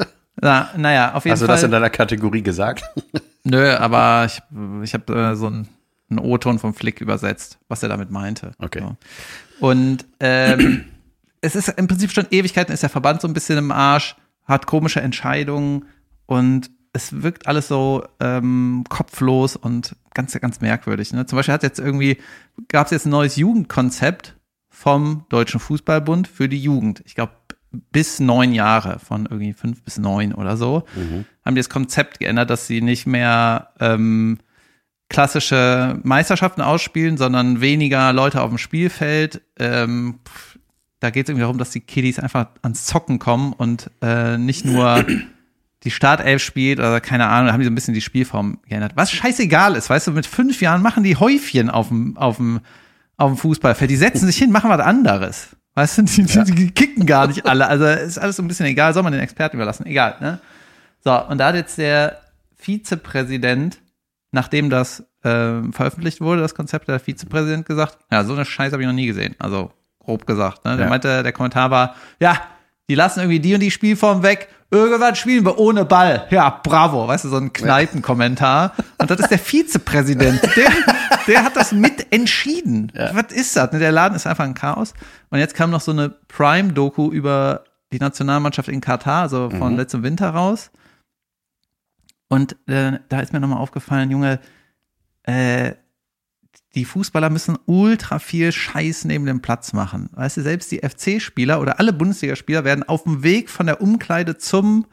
Na, 0.44 0.70
naja, 0.76 1.14
auf 1.14 1.24
jeden 1.24 1.32
Hast 1.32 1.42
du 1.42 1.46
Fall. 1.46 1.56
das 1.56 1.64
in 1.64 1.72
deiner 1.72 1.90
Kategorie 1.90 2.42
gesagt? 2.42 2.84
Nö, 3.46 3.74
aber 3.76 4.26
ich, 4.26 4.42
ich 4.84 4.94
habe 4.94 5.14
äh, 5.14 5.36
so 5.36 5.48
einen, 5.48 5.70
einen 6.10 6.20
O-Ton 6.20 6.60
vom 6.60 6.74
Flick 6.74 7.00
übersetzt, 7.00 7.60
was 7.70 7.82
er 7.82 7.88
damit 7.88 8.12
meinte. 8.12 8.52
Okay. 8.60 8.82
So. 8.82 9.66
Und 9.66 10.06
ähm, 10.20 10.84
es 11.42 11.56
ist 11.56 11.70
im 11.70 11.88
Prinzip 11.88 12.12
schon 12.12 12.28
Ewigkeiten, 12.30 12.74
ist 12.74 12.84
der 12.84 12.90
Verband 12.90 13.22
so 13.22 13.28
ein 13.30 13.34
bisschen 13.34 13.58
im 13.58 13.72
Arsch, 13.72 14.18
hat 14.44 14.66
komische 14.66 15.00
Entscheidungen 15.00 15.86
und 16.26 16.70
es 16.92 17.24
wirkt 17.24 17.48
alles 17.48 17.70
so 17.70 18.06
ähm, 18.20 18.84
kopflos 18.90 19.56
und 19.56 19.96
ganz, 20.14 20.38
ganz 20.40 20.60
merkwürdig. 20.60 21.14
Ne? 21.14 21.26
Zum 21.26 21.38
Beispiel 21.38 21.54
hat 21.54 21.64
jetzt 21.64 21.80
irgendwie, 21.80 22.18
gab 22.68 22.88
es 22.88 22.92
jetzt 22.92 23.06
ein 23.06 23.12
neues 23.12 23.38
Jugendkonzept 23.38 24.36
vom 24.70 25.26
Deutschen 25.30 25.62
Fußballbund 25.62 26.28
für 26.28 26.50
die 26.50 26.62
Jugend. 26.62 27.02
Ich 27.06 27.16
glaube, 27.16 27.32
bis 27.92 28.20
neun 28.20 28.54
Jahre, 28.54 29.00
von 29.00 29.26
irgendwie 29.26 29.54
fünf 29.54 29.84
bis 29.84 29.98
neun 29.98 30.34
oder 30.34 30.58
so, 30.58 30.84
haben 31.44 31.56
die 31.56 31.60
das 31.60 31.70
Konzept 31.70 32.20
geändert, 32.20 32.50
dass 32.50 32.68
sie 32.68 32.82
nicht 32.82 33.08
mehr 33.08 33.70
ähm, 33.80 34.38
klassische 35.10 36.00
Meisterschaften 36.04 36.62
ausspielen, 36.62 37.18
sondern 37.18 37.62
weniger 37.62 38.14
Leute 38.14 38.42
auf 38.42 38.50
dem 38.50 38.58
Spielfeld. 38.58 39.42
Ähm, 39.60 40.20
da 41.00 41.10
geht 41.10 41.26
es 41.26 41.30
irgendwie 41.30 41.42
darum, 41.42 41.58
dass 41.58 41.72
die 41.72 41.82
Kiddies 41.82 42.20
einfach 42.20 42.48
ans 42.62 42.86
Zocken 42.86 43.20
kommen 43.20 43.54
und 43.54 43.92
äh, 44.02 44.38
nicht 44.38 44.66
nur 44.66 45.06
die 45.84 45.92
Startelf 45.92 46.42
spielt 46.42 46.80
oder 46.80 47.02
keine 47.02 47.28
Ahnung, 47.28 47.48
da 47.48 47.54
haben 47.54 47.60
die 47.60 47.66
so 47.66 47.72
ein 47.72 47.76
bisschen 47.76 47.94
die 47.94 48.02
Spielform 48.02 48.60
geändert. 48.68 48.94
Was 48.96 49.12
scheißegal 49.12 49.76
ist, 49.76 49.90
weißt 49.90 50.08
du, 50.08 50.12
mit 50.12 50.26
fünf 50.26 50.62
Jahren 50.62 50.82
machen 50.82 51.04
die 51.04 51.18
Häufchen 51.18 51.70
auf 51.70 51.90
dem, 51.90 52.18
auf 52.18 52.38
dem, 52.38 52.62
auf 53.18 53.32
dem 53.32 53.38
Fußballfeld. 53.38 53.92
Die 53.92 53.98
setzen 53.98 54.26
sich 54.26 54.38
hin, 54.38 54.52
machen 54.52 54.70
was 54.70 54.80
anderes. 54.80 55.56
Weißt 55.76 55.98
du, 55.98 56.02
die, 56.04 56.24
die, 56.24 56.44
die 56.56 56.72
kicken 56.72 57.06
gar 57.06 57.28
nicht 57.28 57.46
alle. 57.48 57.68
Also 57.68 57.86
ist 57.86 58.18
alles 58.20 58.36
so 58.36 58.44
ein 58.44 58.48
bisschen 58.48 58.66
egal, 58.68 58.94
soll 58.94 59.04
man 59.04 59.12
den 59.14 59.22
Experten 59.22 59.56
überlassen. 59.58 59.86
Egal, 59.86 60.16
ne? 60.20 60.40
So, 61.04 61.12
und 61.28 61.38
da 61.40 61.48
hat 61.48 61.56
jetzt 61.56 61.78
der 61.78 62.22
Vizepräsident, 62.56 63.80
nachdem 64.32 64.70
das 64.70 65.04
ähm, 65.24 65.74
veröffentlicht 65.74 66.22
wurde, 66.22 66.42
das 66.42 66.56
Konzept, 66.56 66.88
der 66.88 67.00
Vizepräsident 67.00 67.66
gesagt, 67.66 67.98
ja, 68.12 68.24
so 68.24 68.34
eine 68.34 68.46
Scheiße 68.46 68.74
habe 68.74 68.84
ich 68.84 68.88
noch 68.88 68.94
nie 68.94 69.08
gesehen. 69.08 69.36
Also 69.40 69.72
grob 70.00 70.26
gesagt. 70.26 70.66
Ne? 70.66 70.76
Der 70.76 70.86
Ja. 70.86 70.90
meinte, 70.90 71.24
der 71.24 71.32
Kommentar 71.32 71.72
war, 71.72 71.96
ja, 72.20 72.42
die 72.90 72.96
lassen 72.96 73.20
irgendwie 73.20 73.40
die 73.40 73.54
und 73.54 73.60
die 73.62 73.72
Spielform 73.72 74.24
weg. 74.24 74.50
Irgendwann 74.72 75.16
spielen 75.16 75.46
wir 75.46 75.60
ohne 75.60 75.86
Ball. 75.86 76.26
Ja, 76.32 76.50
bravo. 76.64 77.08
Weißt 77.08 77.26
du, 77.26 77.30
so 77.30 77.38
ein 77.38 77.54
Kneipenkommentar. 77.54 78.74
Und 78.98 79.10
das 79.12 79.20
ist 79.20 79.30
der 79.30 79.38
Vizepräsident. 79.38 80.42
Der, 80.56 80.72
der 81.28 81.44
hat 81.44 81.56
das 81.56 81.72
mit 81.72 82.12
entschieden. 82.12 82.92
Was 83.14 83.32
ist 83.32 83.56
das? 83.56 83.72
Ne, 83.72 83.80
Der 83.80 83.92
Laden 83.92 84.16
ist 84.16 84.26
einfach 84.26 84.46
ein 84.46 84.56
Chaos. 84.56 84.94
Und 85.30 85.40
jetzt 85.40 85.54
kam 85.54 85.70
noch 85.70 85.82
so 85.82 85.92
eine 85.92 86.10
Prime-Doku 86.10 87.12
über 87.12 87.66
die 87.92 88.00
Nationalmannschaft 88.00 88.68
in 88.68 88.82
Katar, 88.82 89.22
also 89.22 89.52
von 89.52 89.78
letztem 89.78 90.02
Winter 90.02 90.32
raus. 90.32 90.72
Und 92.28 92.56
äh, 92.68 92.94
da 93.10 93.20
ist 93.20 93.32
mir 93.32 93.40
nochmal 93.40 93.60
aufgefallen, 93.60 94.10
Junge, 94.10 94.40
äh, 95.22 95.74
die 96.76 96.86
Fußballer 96.86 97.30
müssen 97.30 97.58
ultra 97.66 98.20
viel 98.20 98.52
Scheiß 98.52 99.06
neben 99.06 99.26
dem 99.26 99.42
Platz 99.42 99.74
machen. 99.74 100.10
Weißt 100.14 100.38
du, 100.38 100.42
selbst 100.42 100.72
die 100.72 100.80
FC-Spieler 100.80 101.62
oder 101.62 101.80
alle 101.80 101.94
Bundesligaspieler 101.94 102.64
werden 102.64 102.84
auf 102.84 103.04
dem 103.04 103.24
Weg 103.24 103.50
von 103.50 103.68
der 103.68 103.82
Umkleide 103.82 104.38
zum 104.38 104.86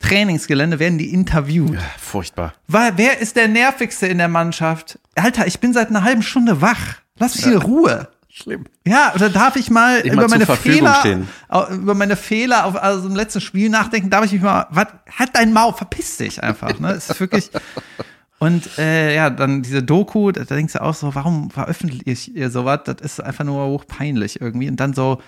Trainingsgelände 0.00 0.78
werden 0.78 0.98
die 0.98 1.12
interviewt. 1.12 1.74
Ja, 1.74 1.80
furchtbar. 1.98 2.54
Weil, 2.68 2.92
wer 2.96 3.18
ist 3.18 3.36
der 3.36 3.48
nervigste 3.48 4.06
in 4.06 4.18
der 4.18 4.28
Mannschaft? 4.28 4.98
Alter, 5.16 5.46
ich 5.46 5.58
bin 5.58 5.72
seit 5.72 5.88
einer 5.88 6.04
halben 6.04 6.22
Stunde 6.22 6.60
wach. 6.60 6.96
Lass 7.18 7.36
mich 7.36 7.46
in 7.46 7.56
Ruhe. 7.56 8.08
Schlimm. 8.28 8.66
Ja, 8.86 9.12
oder 9.14 9.30
darf 9.30 9.56
ich 9.56 9.70
mal 9.70 10.00
Ich 10.04 10.12
über 10.12 10.28
meine 10.28 10.46
Fehler, 10.46 10.94
stehen. 11.00 11.28
über 11.72 11.94
meine 11.94 12.14
Fehler 12.14 12.66
auf 12.66 12.80
also 12.80 13.08
im 13.08 13.16
letzten 13.16 13.40
Spiel 13.40 13.68
nachdenken? 13.70 14.10
Darf 14.10 14.24
ich 14.26 14.32
mich 14.32 14.42
mal, 14.42 14.66
was, 14.70 14.86
halt 15.18 15.30
dein 15.32 15.52
Maul, 15.52 15.72
verpiss 15.72 16.18
dich 16.18 16.40
einfach, 16.42 16.78
ne? 16.78 16.92
Es 16.92 17.10
ist 17.10 17.18
wirklich, 17.18 17.50
und, 18.38 18.78
äh, 18.78 19.14
ja, 19.14 19.30
dann 19.30 19.62
diese 19.62 19.82
Doku, 19.82 20.30
da, 20.30 20.44
da 20.44 20.54
denkst 20.54 20.74
du 20.74 20.82
auch 20.82 20.94
so, 20.94 21.14
warum 21.14 21.50
veröffentlicht 21.50 22.28
ihr 22.28 22.50
sowas? 22.50 22.80
Das 22.84 23.00
ist 23.00 23.20
einfach 23.20 23.44
nur 23.44 23.66
hochpeinlich 23.66 24.40
irgendwie. 24.40 24.68
Und 24.68 24.78
dann 24.78 24.94
so, 24.94 25.20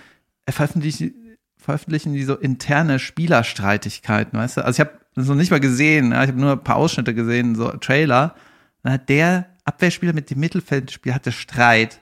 äh, 0.45 0.51
veröffentlichen, 0.51 1.37
veröffentlichen 1.57 2.13
die 2.13 2.23
so 2.23 2.35
interne 2.35 2.99
Spielerstreitigkeiten, 2.99 4.39
weißt 4.39 4.57
du? 4.57 4.65
Also 4.65 4.81
ich 4.81 4.87
habe 4.87 4.99
das 5.15 5.27
noch 5.27 5.35
nicht 5.35 5.51
mal 5.51 5.59
gesehen, 5.59 6.11
ja? 6.11 6.23
ich 6.23 6.29
habe 6.29 6.39
nur 6.39 6.53
ein 6.53 6.63
paar 6.63 6.77
Ausschnitte 6.77 7.13
gesehen, 7.13 7.55
so 7.55 7.69
Trailer. 7.71 8.35
Dann 8.83 8.93
hat 8.93 9.09
der 9.09 9.47
Abwehrspieler 9.65 10.13
mit 10.13 10.29
dem 10.29 10.39
Mittelfeldspieler 10.39 11.15
hatte 11.15 11.31
Streit. 11.31 11.99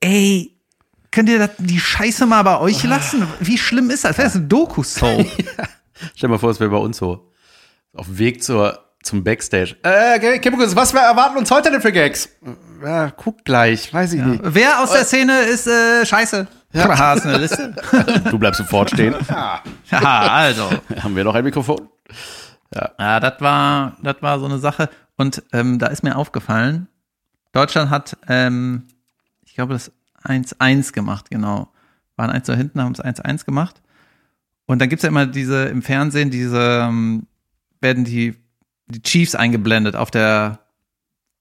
Ey, 0.00 0.56
könnt 1.10 1.28
ihr 1.28 1.38
das, 1.38 1.50
die 1.58 1.78
Scheiße 1.78 2.26
mal 2.26 2.42
bei 2.42 2.58
euch 2.58 2.82
lassen? 2.84 3.26
Wie 3.40 3.58
schlimm 3.58 3.90
ist 3.90 4.04
das? 4.04 4.16
Das 4.16 4.28
ist 4.28 4.36
eine 4.36 4.46
Doku-Soap. 4.46 5.26
Stell 6.14 6.28
dir 6.28 6.28
mal 6.28 6.38
vor, 6.38 6.50
es 6.50 6.58
wäre 6.58 6.70
bei 6.70 6.78
uns 6.78 6.96
so. 6.96 7.30
Auf 7.92 8.06
dem 8.06 8.18
Weg 8.18 8.42
zur, 8.42 8.82
zum 9.02 9.24
Backstage. 9.24 9.76
Äh, 9.82 10.38
Kimbukus, 10.38 10.74
was 10.76 10.92
wir 10.92 11.00
erwarten 11.00 11.36
uns 11.36 11.50
heute 11.50 11.70
denn 11.70 11.80
für 11.80 11.92
Gags? 11.92 12.28
Ja, 12.82 13.10
guck 13.10 13.44
gleich, 13.44 13.92
weiß 13.92 14.12
ich 14.14 14.22
nicht. 14.22 14.40
Wer 14.44 14.80
aus 14.80 14.92
der 14.92 15.04
Szene 15.04 15.40
ist 15.42 15.66
äh, 15.66 16.04
scheiße? 16.04 16.46
Ja. 16.72 16.98
Hast 16.98 17.24
du 17.24 17.28
eine 17.28 17.38
Liste? 17.38 17.74
Du 18.30 18.38
bleibst 18.38 18.58
sofort 18.58 18.90
stehen. 18.90 19.14
Ja, 19.90 20.20
also. 20.28 20.70
haben 21.02 21.14
wir 21.14 21.24
noch 21.24 21.34
ein 21.34 21.44
Mikrofon? 21.44 21.88
Ja, 22.74 23.20
das 23.20 23.40
war, 23.40 23.96
das 24.02 24.16
war 24.20 24.38
so 24.38 24.46
eine 24.46 24.58
Sache. 24.58 24.88
Und 25.16 25.42
ähm, 25.52 25.78
da 25.78 25.88
ist 25.88 26.02
mir 26.02 26.16
aufgefallen, 26.16 26.88
Deutschland 27.52 27.90
hat, 27.90 28.16
ähm, 28.28 28.84
ich 29.44 29.54
glaube, 29.54 29.74
das 29.74 29.92
1-1 30.24 30.92
gemacht, 30.92 31.30
genau. 31.30 31.68
Waren 32.16 32.30
1 32.30 32.46
da 32.46 32.54
hinten, 32.54 32.80
haben 32.80 32.92
es 32.92 33.04
1-1 33.04 33.44
gemacht. 33.44 33.82
Und 34.66 34.80
dann 34.80 34.88
gibt's 34.88 35.02
ja 35.02 35.10
immer 35.10 35.26
diese, 35.26 35.66
im 35.66 35.82
Fernsehen, 35.82 36.30
diese, 36.30 36.86
ähm, 36.88 37.26
werden 37.80 38.04
die, 38.04 38.34
die 38.92 39.02
Chiefs 39.02 39.34
eingeblendet 39.34 39.96
auf 39.96 40.10
der 40.10 40.60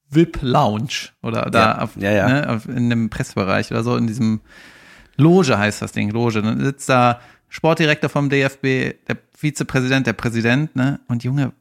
VIP-Lounge 0.10 1.10
oder 1.22 1.50
da 1.50 1.60
Ja, 1.60 1.78
auf, 1.80 1.96
ja, 1.98 2.12
ja. 2.12 2.28
Ne, 2.28 2.50
auf, 2.50 2.68
in 2.68 2.90
dem 2.90 3.10
Pressebereich 3.10 3.72
oder 3.72 3.84
so, 3.84 3.96
in 3.96 4.08
diesem 4.08 4.42
Loge 5.18 5.58
heißt 5.58 5.82
das 5.82 5.92
Ding, 5.92 6.10
Loge. 6.12 6.42
Dann 6.42 6.64
sitzt 6.64 6.90
da 6.90 7.20
Sportdirektor 7.50 8.10
vom 8.10 8.30
DFB, 8.30 8.64
der 9.08 9.18
Vizepräsident, 9.36 10.08
der 10.08 10.14
Präsident, 10.14 10.76
ne? 10.76 11.00
Und 11.08 11.24
Junge, 11.24 11.54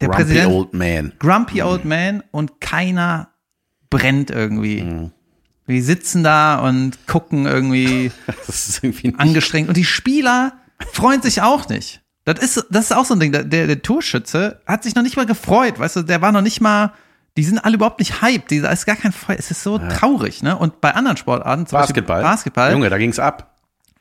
der 0.00 0.08
Grumpy 0.08 0.24
Präsident, 0.24 0.52
Old 0.52 0.74
Man. 0.74 1.12
grumpy 1.18 1.62
old 1.62 1.84
man 1.84 2.22
und 2.30 2.60
keiner 2.60 3.30
brennt 3.90 4.30
irgendwie. 4.30 4.82
Mhm. 4.82 5.10
Wir 5.66 5.82
sitzen 5.82 6.22
da 6.24 6.60
und 6.60 7.06
gucken 7.06 7.46
irgendwie 7.46 8.10
Das 8.46 8.68
ist 8.68 8.82
irgendwie 8.84 9.14
angestrengt. 9.16 9.68
Und 9.68 9.76
die 9.76 9.84
Spieler 9.84 10.52
freuen 10.92 11.20
sich 11.20 11.42
auch 11.42 11.68
nicht. 11.68 12.02
Das 12.34 12.44
ist, 12.44 12.66
das 12.70 12.86
ist 12.86 12.92
auch 12.96 13.04
so 13.04 13.14
ein 13.14 13.20
Ding. 13.20 13.32
Der, 13.32 13.44
der 13.44 13.82
Torschütze 13.82 14.60
hat 14.66 14.82
sich 14.84 14.94
noch 14.94 15.02
nicht 15.02 15.16
mal 15.16 15.26
gefreut. 15.26 15.78
Weißt 15.78 15.96
du, 15.96 16.02
der 16.02 16.20
war 16.22 16.32
noch 16.32 16.42
nicht 16.42 16.60
mal, 16.60 16.92
die 17.36 17.44
sind 17.44 17.58
alle 17.64 17.74
überhaupt 17.76 17.98
nicht 17.98 18.22
hyped. 18.22 18.50
Die- 18.50 18.60
Da 18.60 18.70
ist 18.70 18.86
gar 18.86 18.96
kein 18.96 19.12
Feuer. 19.12 19.36
Es 19.38 19.50
ist 19.50 19.62
so 19.62 19.78
traurig, 19.78 20.42
ne? 20.42 20.56
Und 20.56 20.80
bei 20.80 20.94
anderen 20.94 21.16
Sportarten, 21.16 21.66
zum 21.66 21.78
Basketball. 21.78 22.22
Beispiel 22.22 22.30
Basketball, 22.30 22.72
Junge, 22.72 22.90
da 22.90 22.98
ging's 22.98 23.18
ab. 23.18 23.54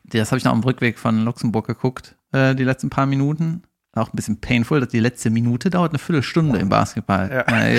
das 0.06 0.32
habe 0.32 0.38
ich 0.40 0.44
noch 0.46 0.54
am 0.54 0.62
Rückweg 0.64 0.98
von 1.00 1.24
Luxemburg 1.26 1.68
geguckt, 1.68 2.16
äh, 2.32 2.56
die 2.56 2.64
letzten 2.64 2.90
paar 2.90 3.06
Minuten. 3.06 3.64
Auch 3.94 4.08
ein 4.14 4.16
bisschen 4.16 4.40
painful, 4.40 4.80
dass 4.80 4.90
die 4.90 5.00
letzte 5.00 5.30
Minute 5.32 5.70
dauert 5.72 5.92
eine 5.92 5.98
Viertelstunde 6.00 6.60
im 6.60 6.70
Basketball. 6.70 7.32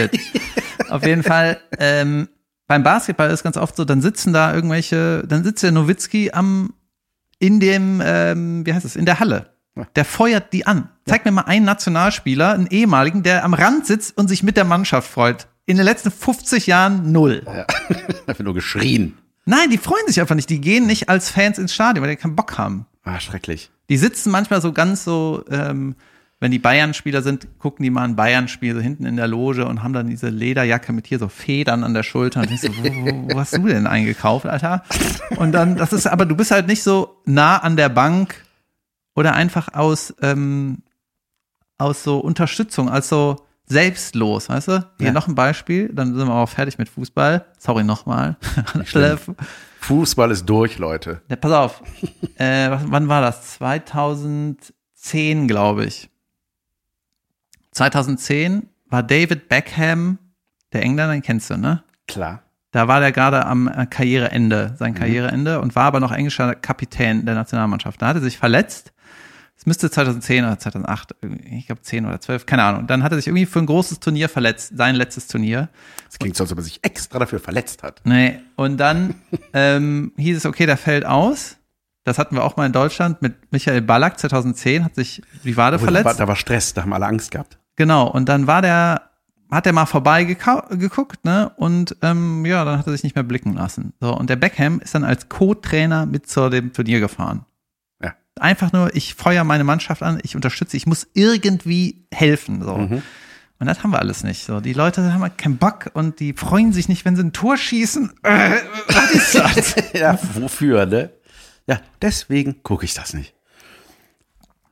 Gut. 0.09 0.91
Auf 0.91 1.05
jeden 1.07 1.23
Fall, 1.23 1.59
ähm, 1.79 2.29
beim 2.67 2.83
Basketball 2.83 3.31
ist 3.31 3.45
ganz 3.45 3.57
oft 3.57 3.77
so, 3.77 3.85
dann 3.85 4.01
sitzen 4.03 4.33
da 4.33 4.53
irgendwelche, 4.53 5.23
dann 5.27 5.45
sitzt 5.45 5.63
der 5.63 5.71
Nowitzki 5.73 6.33
am, 6.33 6.75
in 7.39 7.61
dem, 7.61 8.03
ähm, 8.05 8.67
wie 8.67 8.75
heißt 8.75 8.85
es, 8.85 8.97
in 8.97 9.05
der 9.07 9.21
Halle. 9.21 9.51
Der 9.97 10.05
feuert 10.05 10.53
die 10.53 10.67
an. 10.67 10.89
Zeig 11.07 11.25
mir 11.25 11.31
mal 11.33 11.43
einen 11.43 11.65
Nationalspieler, 11.65 12.53
einen 12.53 12.67
ehemaligen, 12.67 13.23
der 13.23 13.45
am 13.45 13.55
Rand 13.55 13.87
sitzt 13.87 14.17
und 14.17 14.29
sich 14.29 14.43
mit 14.43 14.57
der 14.57 14.65
Mannschaft 14.65 15.11
freut. 15.11 15.49
In 15.67 15.77
den 15.77 15.85
letzten 15.85 16.11
50 16.11 16.67
Jahren 16.67 17.13
null. 17.13 17.43
Dafür 18.27 18.45
nur 18.45 18.55
geschrien. 18.55 19.19
Nein, 19.45 19.71
die 19.71 19.79
freuen 19.79 20.07
sich 20.07 20.21
einfach 20.21 20.35
nicht. 20.35 20.51
Die 20.51 20.61
gehen 20.61 20.87
nicht 20.87 21.09
als 21.09 21.31
Fans 21.31 21.59
ins 21.59 21.75
Stadion, 21.75 22.03
weil 22.03 22.11
die 22.11 22.21
keinen 22.21 22.37
Bock 22.37 22.59
haben. 22.59 22.87
Ah, 23.03 23.21
schrecklich. 23.21 23.71
Die 23.89 23.97
sitzen 23.97 24.31
manchmal 24.31 24.61
so 24.61 24.73
ganz 24.73 25.05
so, 25.05 25.45
ähm, 25.51 25.95
wenn 26.41 26.51
die 26.51 26.59
Bayern-Spieler 26.59 27.23
sind, 27.23 27.49
gucken 27.59 27.83
die 27.83 27.91
mal 27.91 28.05
ein 28.05 28.15
Bayern-Spiel 28.15 28.75
so 28.75 28.81
hinten 28.81 29.07
in 29.07 29.17
der 29.17 29.27
Loge 29.27 29.67
und 29.67 29.83
haben 29.83 29.93
dann 29.93 30.07
diese 30.07 30.29
Lederjacke 30.29 30.93
mit 30.93 31.07
hier 31.07 31.19
so 31.19 31.29
Federn 31.29 31.83
an 31.83 31.95
der 31.95 32.03
Schulter. 32.03 32.41
Und 32.43 32.51
ich 32.51 32.61
so, 32.61 32.69
wo, 32.69 32.85
wo, 32.85 33.35
wo 33.35 33.39
hast 33.41 33.57
du 33.57 33.67
denn 33.67 33.87
eingekauft, 33.87 34.47
Alter? 34.47 34.85
Und 35.37 35.53
dann, 35.53 35.77
das 35.77 35.93
ist, 35.93 36.07
aber 36.07 36.27
du 36.27 36.37
bist 36.37 36.51
halt 36.51 36.67
nicht 36.67 36.83
so 36.83 37.21
nah 37.25 37.57
an 37.57 37.77
der 37.77 37.89
Bank 37.89 38.45
oder 39.19 39.35
einfach 39.35 39.75
aus, 39.75 40.15
ähm, 40.23 40.83
aus 41.77 42.05
so 42.05 42.19
Unterstützung, 42.21 42.89
als 42.89 43.09
so 43.09 43.45
selbstlos, 43.67 44.49
weißt 44.49 44.69
du? 44.69 44.87
Hier 44.99 45.09
Ja. 45.09 45.13
noch 45.13 45.27
ein 45.29 45.35
Beispiel, 45.35 45.91
dann 45.93 46.15
sind 46.15 46.29
wir 46.29 46.35
auch 46.35 46.49
fertig 46.49 46.79
mit 46.79 46.89
Fußball. 46.89 47.45
Sorry 47.59 47.83
nochmal. 47.85 48.37
Fußball 49.81 50.31
ist 50.31 50.47
durch, 50.47 50.79
Leute. 50.79 51.21
Ja, 51.29 51.37
pass 51.37 51.53
auf. 51.53 51.83
äh, 52.37 52.71
wann 52.87 53.09
war 53.09 53.21
das? 53.21 53.55
2010, 53.59 55.49
glaube 55.49 55.85
ich. 55.85 56.09
2010 57.73 58.69
war 58.89 59.03
David 59.03 59.49
Beckham, 59.49 60.19
der 60.73 60.83
Engländer, 60.83 61.13
den 61.13 61.23
kennst 61.23 61.51
du, 61.51 61.57
ne? 61.59 61.83
Klar. 62.07 62.43
Da 62.71 62.87
war 62.89 63.01
der 63.01 63.13
gerade 63.13 63.47
am 63.47 63.67
äh, 63.69 63.87
Karriereende, 63.87 64.75
sein 64.79 64.95
Karriereende 64.95 65.61
und 65.61 65.75
war 65.75 65.85
aber 65.85 66.01
noch 66.01 66.13
englischer 66.13 66.55
Kapitän 66.55 67.25
der 67.25 67.35
Nationalmannschaft. 67.35 68.01
Da 68.03 68.09
hat 68.09 68.17
er 68.17 68.23
sich 68.23 68.37
verletzt. 68.39 68.93
Es 69.59 69.67
müsste 69.67 69.91
2010 69.91 70.45
oder 70.45 70.57
2008, 70.57 71.17
irgendwie, 71.21 71.59
ich 71.59 71.67
glaube 71.67 71.83
10 71.83 72.07
oder 72.07 72.21
12, 72.21 72.47
keine 72.47 72.63
Ahnung. 72.63 72.87
Dann 72.87 73.03
hat 73.03 73.11
er 73.11 73.17
sich 73.19 73.27
irgendwie 73.27 73.45
für 73.45 73.59
ein 73.59 73.67
großes 73.67 73.99
Turnier 73.99 74.29
verletzt, 74.29 74.73
sein 74.77 74.95
letztes 74.95 75.27
Turnier. 75.27 75.69
Das 76.07 76.21
klingt 76.21 76.37
so, 76.37 76.45
als 76.45 76.53
ob 76.53 76.59
er 76.59 76.63
sich 76.65 76.79
extra 76.85 77.19
dafür 77.19 77.41
verletzt 77.41 77.83
hat. 77.83 78.01
Nee, 78.05 78.39
und 78.55 78.77
dann 78.77 79.17
ähm, 79.53 80.13
hieß 80.17 80.37
es, 80.37 80.47
okay, 80.47 80.65
der 80.67 80.77
fällt 80.77 81.05
aus. 81.05 81.57
Das 82.05 82.19
hatten 82.19 82.37
wir 82.37 82.45
auch 82.45 82.57
mal 82.57 82.67
in 82.67 82.73
Deutschland 82.73 83.21
mit 83.21 83.35
Michael 83.51 83.83
Ballack 83.83 84.21
2010, 84.21 84.85
hat 84.85 84.95
sich 84.95 85.23
die 85.43 85.57
Wade 85.57 85.75
Obwohl, 85.77 85.89
Da 85.89 85.95
war, 85.95 86.03
verletzt. 86.03 86.21
da 86.21 86.29
war 86.29 86.37
Stress, 86.37 86.73
da 86.75 86.83
haben 86.83 86.93
alle 86.93 87.07
Angst 87.07 87.33
gehabt. 87.33 87.59
Genau, 87.75 88.07
und 88.09 88.29
dann 88.29 88.47
war 88.47 88.63
der, 88.63 89.11
hat 89.51 89.67
er 89.67 89.73
mal 89.73 89.87
vorbei 89.87 90.23
geguckt, 90.23 91.25
ne? 91.25 91.51
Und 91.57 91.97
ähm, 92.03 92.47
ja, 92.47 92.65
dann 92.65 92.79
hat 92.79 92.87
er 92.87 92.93
sich 92.93 93.03
nicht 93.03 93.17
mehr 93.17 93.25
blicken 93.25 93.55
lassen. 93.55 93.93
So, 94.01 94.17
und 94.17 94.31
der 94.31 94.37
Beckham 94.37 94.79
ist 94.79 94.95
dann 94.95 95.03
als 95.03 95.29
Co-Trainer 95.29 96.07
mit 96.07 96.29
zu 96.29 96.49
dem 96.49 96.73
Turnier 96.73 97.01
gefahren. 97.01 97.45
Ja. 98.39 98.43
Einfach 98.43 98.73
nur, 98.73 98.95
ich 98.95 99.15
feuer 99.15 99.45
meine 99.45 99.65
Mannschaft 99.65 100.03
an, 100.03 100.19
ich 100.23 100.37
unterstütze, 100.37 100.77
ich 100.77 100.87
muss 100.87 101.07
irgendwie 101.15 102.07
helfen. 102.13 102.63
So. 102.63 102.77
Mhm. 102.77 103.03
Und 103.61 103.67
das 103.67 103.83
haben 103.83 103.91
wir 103.91 103.99
alles 103.99 104.23
nicht. 104.23 104.45
So, 104.45 104.61
die 104.61 104.73
Leute 104.73 105.13
haben 105.13 105.23
halt 105.23 105.37
keinen 105.37 105.57
Bock 105.57 105.91
und 105.95 106.21
die 106.21 106.33
freuen 106.33 106.73
sich 106.73 106.89
nicht, 106.89 107.05
wenn 107.05 107.17
sie 107.17 107.23
ein 107.23 107.33
Tor 107.33 107.57
schießen. 107.57 108.13
Äh, 108.23 108.51
was 108.89 109.11
ist 109.11 109.35
das? 109.35 109.75
ja, 109.93 110.19
wofür, 110.35 110.87
ne? 110.87 111.11
Ja, 111.67 111.81
deswegen 112.01 112.63
gucke 112.63 112.85
ich 112.85 112.95
das 112.95 113.15
nicht. 113.15 113.35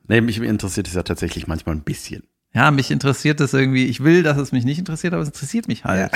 Nee, 0.09 0.21
mich 0.21 0.41
interessiert 0.41 0.87
es 0.87 0.95
ja 0.95 1.03
tatsächlich 1.03 1.47
manchmal 1.47 1.75
ein 1.75 1.83
bisschen. 1.83 2.23
Ja, 2.55 2.71
mich 2.71 2.91
interessiert 2.91 3.41
das 3.41 3.53
irgendwie. 3.53 3.87
Ich 3.87 4.03
will, 4.03 4.23
dass 4.23 4.39
es 4.39 4.53
mich 4.53 4.65
nicht 4.65 4.79
interessiert, 4.79 5.13
aber 5.13 5.23
es 5.23 5.29
interessiert 5.29 5.69
mich 5.69 5.85
halt. 5.85 6.11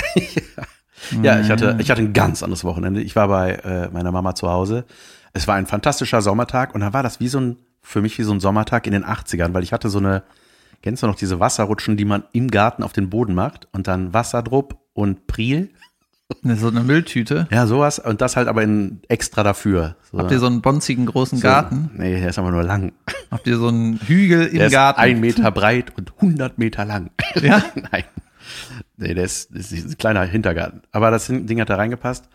Ja, 1.22 1.40
ich 1.40 1.50
hatte, 1.50 1.76
ich 1.80 1.90
hatte 1.90 2.00
ein 2.00 2.12
ganz 2.12 2.42
anderes 2.42 2.64
Wochenende. 2.64 3.02
Ich 3.02 3.16
war 3.16 3.28
bei 3.28 3.54
äh, 3.56 3.88
meiner 3.90 4.12
Mama 4.12 4.34
zu 4.34 4.48
Hause. 4.48 4.86
Es 5.32 5.46
war 5.48 5.54
ein 5.56 5.66
fantastischer 5.66 6.22
Sommertag 6.22 6.74
und 6.74 6.80
da 6.80 6.92
war 6.92 7.02
das 7.02 7.20
wie 7.20 7.28
so 7.28 7.38
ein, 7.40 7.56
für 7.82 8.02
mich 8.02 8.18
wie 8.18 8.22
so 8.24 8.32
ein 8.32 8.40
Sommertag 8.40 8.86
in 8.86 8.92
den 8.92 9.04
80ern, 9.04 9.54
weil 9.54 9.62
ich 9.62 9.72
hatte 9.72 9.88
so 9.88 9.98
eine, 9.98 10.22
kennst 10.82 11.02
du 11.02 11.06
noch 11.06 11.14
diese 11.16 11.40
Wasserrutschen, 11.40 11.96
die 11.96 12.04
man 12.04 12.24
im 12.32 12.50
Garten 12.50 12.82
auf 12.82 12.92
den 12.92 13.10
Boden 13.10 13.34
macht 13.34 13.68
und 13.72 13.86
dann 13.88 14.12
Wasserdruck 14.12 14.74
und 14.92 15.26
Priel? 15.26 15.70
So 16.44 16.68
eine 16.68 16.82
Mülltüte. 16.84 17.48
Ja, 17.50 17.66
sowas 17.66 17.98
und 17.98 18.20
das 18.20 18.36
halt 18.36 18.46
aber 18.46 18.62
in 18.62 19.00
extra 19.08 19.42
dafür. 19.42 19.96
So, 20.12 20.18
Habt 20.18 20.30
ihr 20.30 20.38
so 20.38 20.46
einen 20.46 20.62
bonzigen 20.62 21.06
großen 21.06 21.40
Garten? 21.40 21.90
Nee, 21.96 22.20
der 22.20 22.28
ist 22.28 22.38
aber 22.38 22.52
nur 22.52 22.62
lang. 22.62 22.92
Habt 23.32 23.48
ihr 23.48 23.56
so 23.56 23.66
einen 23.66 23.98
Hügel 24.00 24.46
im 24.46 24.58
Der 24.58 24.66
ist 24.66 24.72
Garten? 24.72 25.00
ein 25.00 25.18
Meter 25.20 25.50
breit 25.50 25.96
und 25.96 26.12
100 26.16 26.56
Meter 26.56 26.84
lang. 26.84 27.10
Ja? 27.34 27.64
Nein. 27.90 28.04
Nee, 28.96 29.14
der 29.14 29.24
ist, 29.24 29.48
das 29.52 29.72
ist 29.72 29.88
ein 29.90 29.98
kleiner 29.98 30.22
Hintergarten. 30.22 30.82
Aber 30.92 31.10
das 31.10 31.26
Ding 31.26 31.60
hat 31.60 31.68
da 31.68 31.74
reingepasst. 31.76 32.28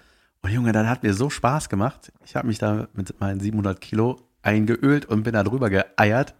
Und 0.45 0.51
Junge, 0.51 0.73
dann 0.73 0.87
hat 0.87 1.01
mir 1.01 1.15
so 1.15 1.31
Spaß 1.31 1.69
gemacht. 1.69 2.11
Ich 2.23 2.35
habe 2.35 2.45
mich 2.45 2.59
da 2.59 2.85
mit 2.93 3.19
meinen 3.19 3.39
700 3.39 3.81
Kilo 3.81 4.21
eingeölt 4.43 5.07
und 5.07 5.23
bin 5.23 5.33
da 5.33 5.43
drüber 5.43 5.71
geeiert. 5.71 6.35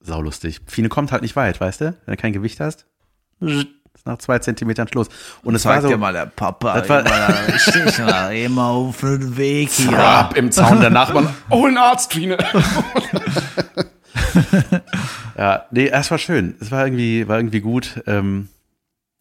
Saulustig. 0.00 0.60
Fine 0.66 0.88
kommt 0.88 1.12
halt 1.12 1.22
nicht 1.22 1.36
weit, 1.36 1.60
weißt 1.60 1.80
du? 1.80 1.84
Wenn 2.06 2.16
du 2.16 2.20
kein 2.20 2.32
Gewicht 2.32 2.58
hast. 2.58 2.86
Ist 3.38 3.68
nach 4.04 4.18
zwei 4.18 4.40
Zentimetern 4.40 4.88
Schluss. 4.88 5.06
Und 5.44 5.54
es 5.54 5.64
war 5.64 5.74
Zeig 5.74 5.82
so, 5.82 5.88
dir 5.90 5.96
mal 5.96 6.12
der 6.12 6.26
Papa 6.26 6.80
Das 6.80 6.88
war- 6.88 7.06
immer, 7.06 8.32
immer 8.32 8.64
auf 8.66 8.98
den 8.98 9.36
Weg 9.36 9.70
hier. 9.70 9.96
Rapp 9.96 10.36
im 10.36 10.50
Zaun 10.50 10.80
der 10.80 10.90
Nachbarn. 10.90 11.28
Oh, 11.50 11.66
ein 11.66 11.78
Arzt, 11.78 12.10
Trine. 12.10 12.36
ja, 15.38 15.66
nee, 15.70 15.86
es 15.88 16.10
war 16.10 16.18
schön. 16.18 16.56
Es 16.60 16.72
war 16.72 16.84
irgendwie, 16.84 17.28
war 17.28 17.36
irgendwie 17.38 17.60
gut. 17.60 18.02
Ähm, 18.08 18.48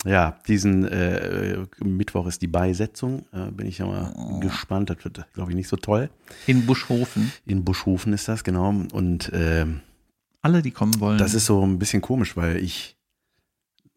ja, 0.05 0.37
diesen 0.47 0.85
äh, 0.87 1.57
Mittwoch 1.83 2.27
ist 2.27 2.41
die 2.41 2.47
Beisetzung. 2.47 3.25
Äh, 3.33 3.51
bin 3.51 3.67
ich 3.67 3.79
ja 3.79 3.85
mal 3.85 4.39
gespannt. 4.39 4.89
Das 4.89 5.03
wird, 5.03 5.25
glaube 5.33 5.51
ich, 5.51 5.55
nicht 5.55 5.67
so 5.67 5.75
toll. 5.75 6.09
In 6.47 6.65
Buschhofen. 6.65 7.31
In 7.45 7.65
Buschhofen 7.65 8.13
ist 8.13 8.27
das, 8.27 8.43
genau. 8.43 8.69
Und 8.93 9.29
ähm, 9.33 9.81
Alle, 10.41 10.61
die 10.61 10.71
kommen 10.71 10.99
wollen. 10.99 11.17
das 11.17 11.33
ist 11.33 11.45
so 11.45 11.65
ein 11.65 11.79
bisschen 11.79 12.01
komisch, 12.01 12.37
weil 12.37 12.57
ich 12.57 12.95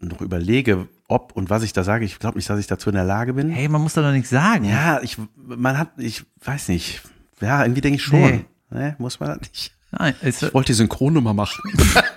noch 0.00 0.20
überlege, 0.20 0.88
ob 1.06 1.32
und 1.36 1.48
was 1.50 1.62
ich 1.62 1.72
da 1.72 1.84
sage. 1.84 2.04
Ich 2.04 2.18
glaube 2.18 2.36
nicht, 2.36 2.50
dass 2.50 2.58
ich 2.58 2.66
dazu 2.66 2.90
in 2.90 2.96
der 2.96 3.04
Lage 3.04 3.34
bin. 3.34 3.50
hey, 3.50 3.68
man 3.68 3.80
muss 3.80 3.92
da 3.94 4.02
doch 4.02 4.10
nichts 4.10 4.30
sagen. 4.30 4.64
Ja, 4.64 5.00
ich, 5.02 5.16
man 5.36 5.78
hat, 5.78 5.92
ich 5.98 6.24
weiß 6.44 6.68
nicht. 6.68 7.02
Ja, 7.40 7.62
irgendwie 7.62 7.80
denke 7.80 7.96
ich 7.96 8.02
schon. 8.02 8.20
Nee. 8.20 8.44
Ne, 8.70 8.96
muss 8.98 9.20
man 9.20 9.28
das 9.38 9.48
nicht. 9.48 9.72
Nein, 9.92 10.14
Ich 10.22 10.42
wollte 10.54 10.68
die 10.68 10.76
Synchronnummer 10.76 11.34
machen. 11.34 11.62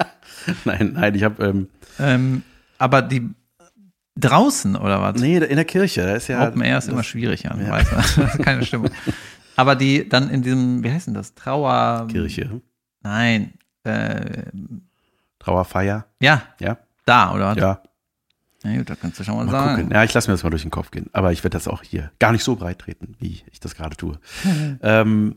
nein, 0.65 0.93
nein, 0.93 1.13
ich 1.13 1.23
habe, 1.23 1.43
ähm, 1.45 1.67
ähm, 1.99 2.43
aber 2.77 3.01
die 3.01 3.29
draußen 4.17 4.75
oder 4.75 5.01
was? 5.01 5.21
nee, 5.21 5.37
in 5.37 5.55
der 5.55 5.65
Kirche, 5.65 6.01
da 6.03 6.15
ist 6.15 6.27
ja. 6.27 6.47
Open 6.47 6.61
Air 6.61 6.77
ist 6.77 6.87
immer 6.89 7.03
schwierig, 7.03 7.43
ja, 7.43 7.55
ja. 7.57 7.69
weiß 7.69 8.17
man. 8.17 8.29
keine 8.43 8.65
Stimmung. 8.65 8.89
Aber 9.55 9.75
die 9.75 10.07
dann 10.07 10.29
in 10.29 10.41
diesem, 10.41 10.83
wie 10.83 10.91
heißt 10.91 11.07
denn 11.07 11.13
das? 11.13 11.33
Trauer. 11.35 12.07
Kirche. 12.09 12.61
Nein. 13.01 13.53
Äh, 13.83 14.43
Trauerfeier. 15.39 16.05
ja, 16.19 16.41
Ja, 16.59 16.77
da, 17.05 17.33
oder 17.33 17.47
was? 17.47 17.57
ja. 17.57 17.81
Na 18.63 18.75
gut, 18.77 18.89
da 18.89 18.95
kannst 18.95 19.19
du 19.19 19.23
schon 19.23 19.35
mal, 19.35 19.45
Mal 19.45 19.51
sagen. 19.51 19.75
gucken. 19.75 19.91
Ja, 19.93 20.03
ich 20.03 20.11
lasse 20.13 20.27
mir 20.27 20.33
das 20.33 20.43
mal 20.43 20.49
durch 20.49 20.63
den 20.63 20.71
Kopf 20.71 20.89
gehen. 20.89 21.07
Aber 21.13 21.31
ich 21.31 21.43
werde 21.43 21.55
das 21.55 21.67
auch 21.67 21.83
hier 21.83 22.11
gar 22.17 22.31
nicht 22.31 22.43
so 22.43 22.55
breit 22.55 22.79
treten, 22.79 23.15
wie 23.19 23.43
ich 23.51 23.59
das 23.59 23.75
gerade 23.75 23.95
tue. 23.95 24.17
ähm, 24.81 25.35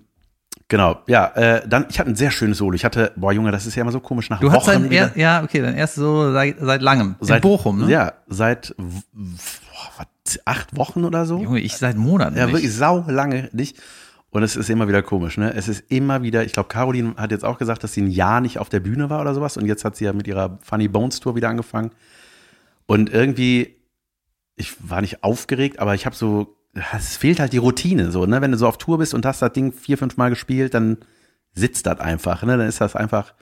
genau, 0.68 0.98
ja, 1.06 1.26
äh, 1.34 1.68
dann, 1.68 1.86
ich 1.88 1.98
hatte 1.98 2.10
ein 2.10 2.16
sehr 2.16 2.30
schönes 2.30 2.58
Solo. 2.58 2.74
Ich 2.74 2.84
hatte, 2.84 3.12
boah, 3.16 3.32
Junge, 3.32 3.50
das 3.50 3.66
ist 3.66 3.74
ja 3.74 3.82
immer 3.82 3.92
so 3.92 4.00
komisch 4.00 4.30
nach 4.30 4.40
Du 4.40 4.50
hast 4.52 4.66
Wochen 4.66 4.82
dein 4.82 4.90
wieder- 4.90 5.12
er, 5.14 5.18
ja, 5.18 5.42
okay, 5.42 5.60
dein 5.60 5.74
erstes 5.74 6.02
Solo 6.02 6.32
seit, 6.32 6.56
seit 6.60 6.82
langem. 6.82 7.16
seit 7.20 7.36
in 7.44 7.50
Bochum, 7.50 7.80
ne? 7.80 7.90
Ja, 7.90 8.12
seit 8.26 8.74
boah, 8.76 10.06
acht 10.44 10.76
Wochen 10.76 11.04
oder 11.04 11.24
so. 11.26 11.38
Junge, 11.40 11.60
ich 11.60 11.76
seit 11.76 11.96
Monaten. 11.96 12.36
Ja, 12.36 12.46
nicht. 12.46 12.54
wirklich 12.54 12.74
sau 12.74 13.04
lange 13.08 13.48
nicht. 13.52 13.78
Und 14.30 14.42
es 14.42 14.56
ist 14.56 14.68
immer 14.68 14.88
wieder 14.88 15.02
komisch, 15.02 15.38
ne? 15.38 15.54
Es 15.54 15.68
ist 15.68 15.90
immer 15.90 16.22
wieder, 16.22 16.44
ich 16.44 16.52
glaube, 16.52 16.68
Caroline 16.68 17.14
hat 17.16 17.30
jetzt 17.30 17.46
auch 17.46 17.56
gesagt, 17.56 17.82
dass 17.82 17.94
sie 17.94 18.02
ein 18.02 18.10
Jahr 18.10 18.42
nicht 18.42 18.58
auf 18.58 18.68
der 18.68 18.80
Bühne 18.80 19.08
war 19.08 19.22
oder 19.22 19.34
sowas. 19.34 19.56
Und 19.56 19.64
jetzt 19.66 19.86
hat 19.86 19.96
sie 19.96 20.04
ja 20.04 20.12
mit 20.12 20.26
ihrer 20.26 20.58
Funny 20.62 20.86
Bones 20.88 21.20
Tour 21.20 21.34
wieder 21.34 21.48
angefangen. 21.48 21.92
Und 22.84 23.10
irgendwie, 23.10 23.76
ich 24.56 24.74
war 24.86 25.00
nicht 25.00 25.24
aufgeregt, 25.24 25.78
aber 25.78 25.94
ich 25.94 26.04
habe 26.04 26.14
so, 26.14 26.57
es 26.96 27.16
fehlt 27.16 27.40
halt 27.40 27.52
die 27.52 27.58
Routine, 27.58 28.10
so, 28.10 28.26
ne? 28.26 28.40
Wenn 28.40 28.52
du 28.52 28.58
so 28.58 28.66
auf 28.66 28.78
Tour 28.78 28.98
bist 28.98 29.14
und 29.14 29.24
hast 29.26 29.42
das 29.42 29.52
Ding 29.52 29.72
vier, 29.72 29.98
fünf 29.98 30.16
Mal 30.16 30.30
gespielt, 30.30 30.74
dann 30.74 30.98
sitzt 31.54 31.86
das 31.86 32.00
einfach, 32.00 32.42
ne? 32.42 32.56
Dann 32.56 32.68
ist 32.68 32.80
das 32.80 32.96
einfach, 32.96 33.34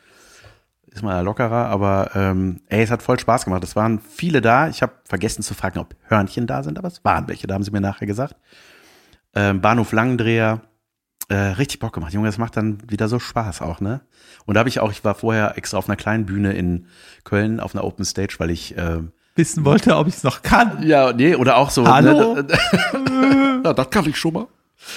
ist 0.87 1.02
mal 1.02 1.21
lockerer, 1.21 1.66
aber 1.66 2.11
ähm, 2.14 2.61
ey, 2.69 2.83
es 2.83 2.90
hat 2.90 3.02
voll 3.02 3.19
Spaß 3.19 3.45
gemacht. 3.45 3.64
Es 3.64 3.76
waren 3.76 4.00
viele 4.00 4.40
da. 4.40 4.69
Ich 4.69 4.83
habe 4.83 4.93
vergessen 5.05 5.43
zu 5.43 5.55
fragen, 5.55 5.78
ob 5.78 5.95
Hörnchen 6.05 6.47
da 6.47 6.62
sind, 6.62 6.78
aber 6.78 6.88
es 6.88 7.05
waren 7.05 7.28
welche, 7.28 7.47
da 7.47 7.55
haben 7.55 7.64
sie 7.64 7.71
mir 7.71 7.81
nachher 7.81 8.07
gesagt. 8.07 8.37
Ähm, 9.35 9.61
Bahnhof 9.61 9.93
Langendreher, 9.93 10.62
äh, 11.28 11.35
richtig 11.35 11.81
Bock 11.81 11.93
gemacht. 11.93 12.12
Junge, 12.12 12.28
das 12.28 12.38
macht 12.38 12.57
dann 12.57 12.78
wieder 12.90 13.09
so 13.09 13.19
Spaß 13.19 13.61
auch, 13.62 13.81
ne? 13.81 14.00
Und 14.47 14.55
da 14.55 14.61
habe 14.61 14.69
ich 14.69 14.81
auch, 14.81 14.90
ich 14.90 15.05
war 15.05 15.14
vorher 15.14 15.59
extra 15.59 15.76
auf 15.76 15.88
einer 15.88 15.97
kleinen 15.97 16.25
Bühne 16.25 16.52
in 16.52 16.87
Köln 17.25 17.61
auf 17.61 17.75
einer 17.75 17.84
Open 17.84 18.04
Stage, 18.04 18.37
weil 18.39 18.50
ich 18.50 18.76
ähm, 18.78 19.13
Wissen 19.36 19.64
wollte, 19.64 19.96
ob 19.96 20.08
ich 20.08 20.16
es 20.16 20.22
noch 20.25 20.42
kann. 20.42 20.82
ja, 20.82 21.12
nee, 21.12 21.34
oder 21.34 21.56
auch 21.58 21.70
so. 21.70 21.86
Hallo? 21.86 22.34
Ne, 22.34 23.60
ja, 23.64 23.72
das 23.72 23.90
kann 23.90 24.08
ich 24.08 24.16
schon 24.16 24.32
mal. 24.32 24.46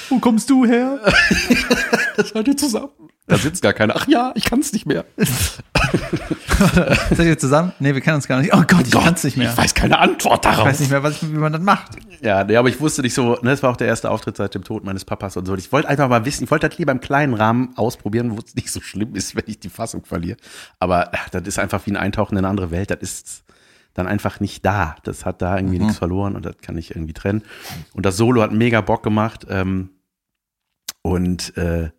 Wo 0.10 0.20
kommst 0.20 0.50
du 0.50 0.66
her? 0.66 1.00
Seid 2.34 2.48
ihr 2.48 2.58
zusammen? 2.58 2.90
Da 3.28 3.38
sitzt 3.38 3.62
gar 3.62 3.74
keiner. 3.74 3.96
Ach 3.96 4.08
ja, 4.08 4.32
ich 4.36 4.44
kann 4.46 4.60
es 4.60 4.74
nicht 4.74 4.86
mehr. 4.88 5.06
Seid 7.12 7.26
ihr 7.28 7.38
zusammen? 7.38 7.74
Nee, 7.80 7.94
wir 7.94 8.02
kennen 8.02 8.16
uns 8.16 8.28
gar 8.28 8.40
nicht. 8.40 8.54
Oh 8.54 8.64
Gott, 8.68 8.88
ich 8.88 8.92
Gott, 8.92 9.04
kann's 9.04 9.24
nicht 9.24 9.38
mehr. 9.38 9.52
Ich 9.52 9.58
weiß 9.58 9.74
keine 9.76 10.00
Antwort 10.00 10.46
Ich 10.46 10.52
darauf. 10.52 10.66
weiß 10.68 10.80
nicht 10.80 10.90
mehr, 10.90 11.04
was, 11.04 11.22
wie 11.22 11.28
man 11.38 11.54
das 11.54 11.62
macht. 11.62 11.92
Ja, 12.22 12.44
nee, 12.44 12.56
aber 12.58 12.70
ich 12.70 12.80
wusste 12.82 13.02
nicht 13.02 13.14
so, 13.14 13.34
ne, 13.42 13.52
das 13.52 13.62
war 13.64 13.70
auch 13.72 13.78
der 13.78 13.88
erste 13.88 14.10
Auftritt 14.10 14.36
seit 14.38 14.56
dem 14.56 14.64
Tod 14.64 14.84
meines 14.84 15.06
Papas 15.06 15.38
und 15.38 15.46
so. 15.46 15.56
Ich 15.56 15.72
wollte 15.72 15.88
einfach 15.88 16.10
mal 16.10 16.26
wissen, 16.26 16.44
ich 16.46 16.52
wollte 16.52 16.68
das 16.70 16.78
lieber 16.78 16.92
im 16.92 17.00
kleinen 17.02 17.34
Rahmen 17.36 17.74
ausprobieren, 17.78 18.32
wo 18.32 18.40
es 18.46 18.56
nicht 18.56 18.72
so 18.72 18.82
schlimm 18.82 19.16
ist, 19.16 19.36
wenn 19.36 19.44
ich 19.48 19.60
die 19.60 19.70
Fassung 19.70 20.04
verliere. 20.06 20.38
Aber 20.80 21.12
ach, 21.14 21.30
das 21.30 21.44
ist 21.44 21.60
einfach 21.60 21.86
wie 21.86 21.92
ein 21.92 21.98
Eintauchen 21.98 22.34
in 22.36 22.40
eine 22.40 22.50
andere 22.50 22.72
Welt. 22.72 22.90
Das 22.92 23.00
ist 23.00 23.44
dann 23.94 24.08
einfach 24.08 24.40
nicht 24.40 24.66
da. 24.66 24.96
Das 25.04 25.26
hat 25.26 25.42
da 25.42 25.58
irgendwie 25.58 25.80
nichts 25.80 25.98
verloren 25.98 26.36
und 26.36 26.46
das 26.46 26.58
kann 26.62 26.78
ich 26.78 26.92
irgendwie 26.92 27.14
trennen. 27.14 27.44
Und 27.94 28.06
das 28.06 28.18
Solo 28.18 28.42
hat 28.42 28.52
mega 28.52 28.82
Bock 28.82 29.04
gemacht. 29.04 29.46
Ähm, 29.50 29.90
und 31.02 31.56
äh, 31.58 31.92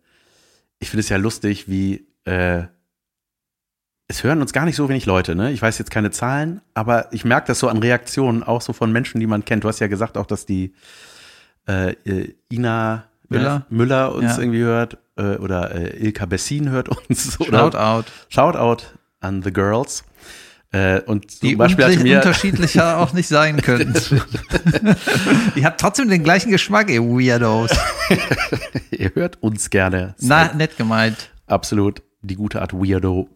ich 0.79 0.89
finde 0.89 1.01
es 1.01 1.09
ja 1.09 1.17
lustig, 1.17 1.69
wie 1.69 2.07
äh, 2.25 2.63
es 4.07 4.23
hören 4.23 4.41
uns 4.41 4.51
gar 4.53 4.65
nicht 4.65 4.75
so 4.75 4.89
wenig 4.89 5.05
Leute, 5.05 5.35
ne? 5.35 5.51
Ich 5.51 5.61
weiß 5.61 5.77
jetzt 5.77 5.91
keine 5.91 6.11
Zahlen, 6.11 6.61
aber 6.73 7.11
ich 7.13 7.23
merke 7.23 7.47
das 7.47 7.59
so 7.59 7.69
an 7.69 7.77
Reaktionen, 7.77 8.43
auch 8.43 8.61
so 8.61 8.73
von 8.73 8.91
Menschen, 8.91 9.19
die 9.19 9.27
man 9.27 9.45
kennt. 9.45 9.63
Du 9.63 9.67
hast 9.69 9.79
ja 9.79 9.87
gesagt 9.87 10.17
auch, 10.17 10.25
dass 10.25 10.45
die 10.45 10.73
äh, 11.67 11.91
äh, 12.05 12.35
Ina 12.51 13.05
Müller. 13.29 13.65
Müller 13.69 14.13
uns 14.13 14.35
Ja. 14.35 14.39
irgendwie 14.39 14.59
hört 14.63 14.97
äh, 15.15 15.35
oder 15.37 15.73
äh, 15.73 15.97
Ilka 16.03 16.25
Bessin 16.25 16.69
hört 16.69 16.89
uns. 16.89 17.37
Shout 17.45 17.75
out. 17.75 18.05
Shoutout 18.27 18.83
an 19.21 19.41
the 19.43 19.53
girls. 19.53 20.03
Äh, 20.73 21.01
und 21.01 21.29
zum 21.31 21.49
Die 21.49 21.55
Beispiel 21.57 21.83
hatte 21.85 21.99
mir 21.99 22.17
unterschiedlicher 22.17 22.97
auch 23.01 23.11
nicht 23.13 23.27
sein 23.27 23.61
können. 23.61 23.93
ihr 25.55 25.65
habt 25.65 25.81
trotzdem 25.81 26.09
den 26.09 26.23
gleichen 26.23 26.49
Geschmack, 26.51 26.89
ihr 26.89 27.01
Weirdos. 27.03 27.71
ihr 28.91 29.11
hört 29.15 29.41
uns 29.41 29.69
gerne. 29.69 30.15
Na, 30.19 30.53
nett 30.53 30.77
gemeint. 30.77 31.29
absolut 31.47 32.01
die 32.21 32.35
gute 32.35 32.61
Art 32.61 32.73
Weirdo. 32.73 33.27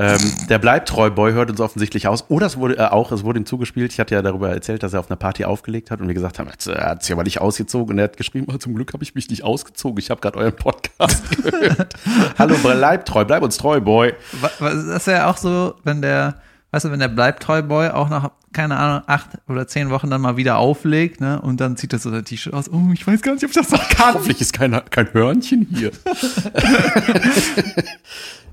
Ähm, 0.00 0.20
der 0.48 0.60
bleibt 0.60 0.88
treu 0.90 1.10
Boy 1.10 1.32
hört 1.32 1.50
uns 1.50 1.60
offensichtlich 1.60 2.06
aus. 2.06 2.26
Oder 2.28 2.46
es 2.46 2.56
wurde 2.56 2.76
äh, 2.78 2.82
auch, 2.82 3.10
es 3.10 3.24
wurde 3.24 3.40
ihm 3.40 3.46
zugespielt. 3.46 3.92
Ich 3.92 3.98
hatte 3.98 4.14
ja 4.14 4.22
darüber 4.22 4.50
erzählt, 4.50 4.84
dass 4.84 4.92
er 4.92 5.00
auf 5.00 5.10
einer 5.10 5.16
Party 5.16 5.44
aufgelegt 5.44 5.90
hat 5.90 6.00
und 6.00 6.06
wir 6.06 6.14
gesagt 6.14 6.38
haben, 6.38 6.48
jetzt, 6.48 6.68
äh, 6.68 6.72
er 6.74 6.90
hat 6.90 7.02
sich 7.02 7.10
aber 7.12 7.24
nicht 7.24 7.40
ausgezogen. 7.40 7.94
Und 7.94 7.98
er 7.98 8.04
hat 8.04 8.16
geschrieben, 8.16 8.46
oh, 8.48 8.56
zum 8.58 8.76
Glück 8.76 8.92
habe 8.92 9.02
ich 9.02 9.16
mich 9.16 9.28
nicht 9.28 9.42
ausgezogen. 9.42 9.98
Ich 9.98 10.10
habe 10.10 10.20
gerade 10.20 10.38
euren 10.38 10.54
Podcast 10.54 11.24
gehört. 11.42 11.94
Hallo, 12.38 12.54
bleib 12.62 13.06
treu, 13.06 13.24
bleib 13.24 13.42
uns 13.42 13.56
treu, 13.56 13.80
Boy. 13.80 14.14
Wa- 14.40 14.50
wa- 14.60 14.74
Das 14.74 15.08
wäre 15.08 15.26
auch 15.26 15.36
so, 15.36 15.74
wenn 15.82 16.00
der, 16.00 16.34
weißt 16.70 16.84
du, 16.86 16.90
wenn 16.90 17.00
der 17.00 17.08
bleibt 17.08 17.42
treu 17.42 17.62
Boy 17.62 17.88
auch 17.88 18.08
nach, 18.08 18.30
keine 18.52 18.76
Ahnung, 18.76 19.02
acht 19.06 19.30
oder 19.48 19.66
zehn 19.66 19.90
Wochen 19.90 20.10
dann 20.10 20.20
mal 20.20 20.36
wieder 20.36 20.58
auflegt, 20.58 21.20
ne, 21.20 21.40
und 21.40 21.60
dann 21.60 21.76
zieht 21.76 21.92
er 21.92 21.98
so 21.98 22.10
sein 22.10 22.24
T-Shirt 22.24 22.54
aus. 22.54 22.68
Oh, 22.70 22.90
ich 22.92 23.06
weiß 23.06 23.22
gar 23.22 23.32
nicht, 23.34 23.44
ob 23.44 23.50
ich 23.50 23.56
das 23.56 23.70
noch 23.70 23.88
kann. 23.88 24.14
Hoffentlich 24.14 24.40
ist 24.40 24.52
kein, 24.52 24.78
kein 24.90 25.12
Hörnchen 25.12 25.66
hier. 25.74 25.90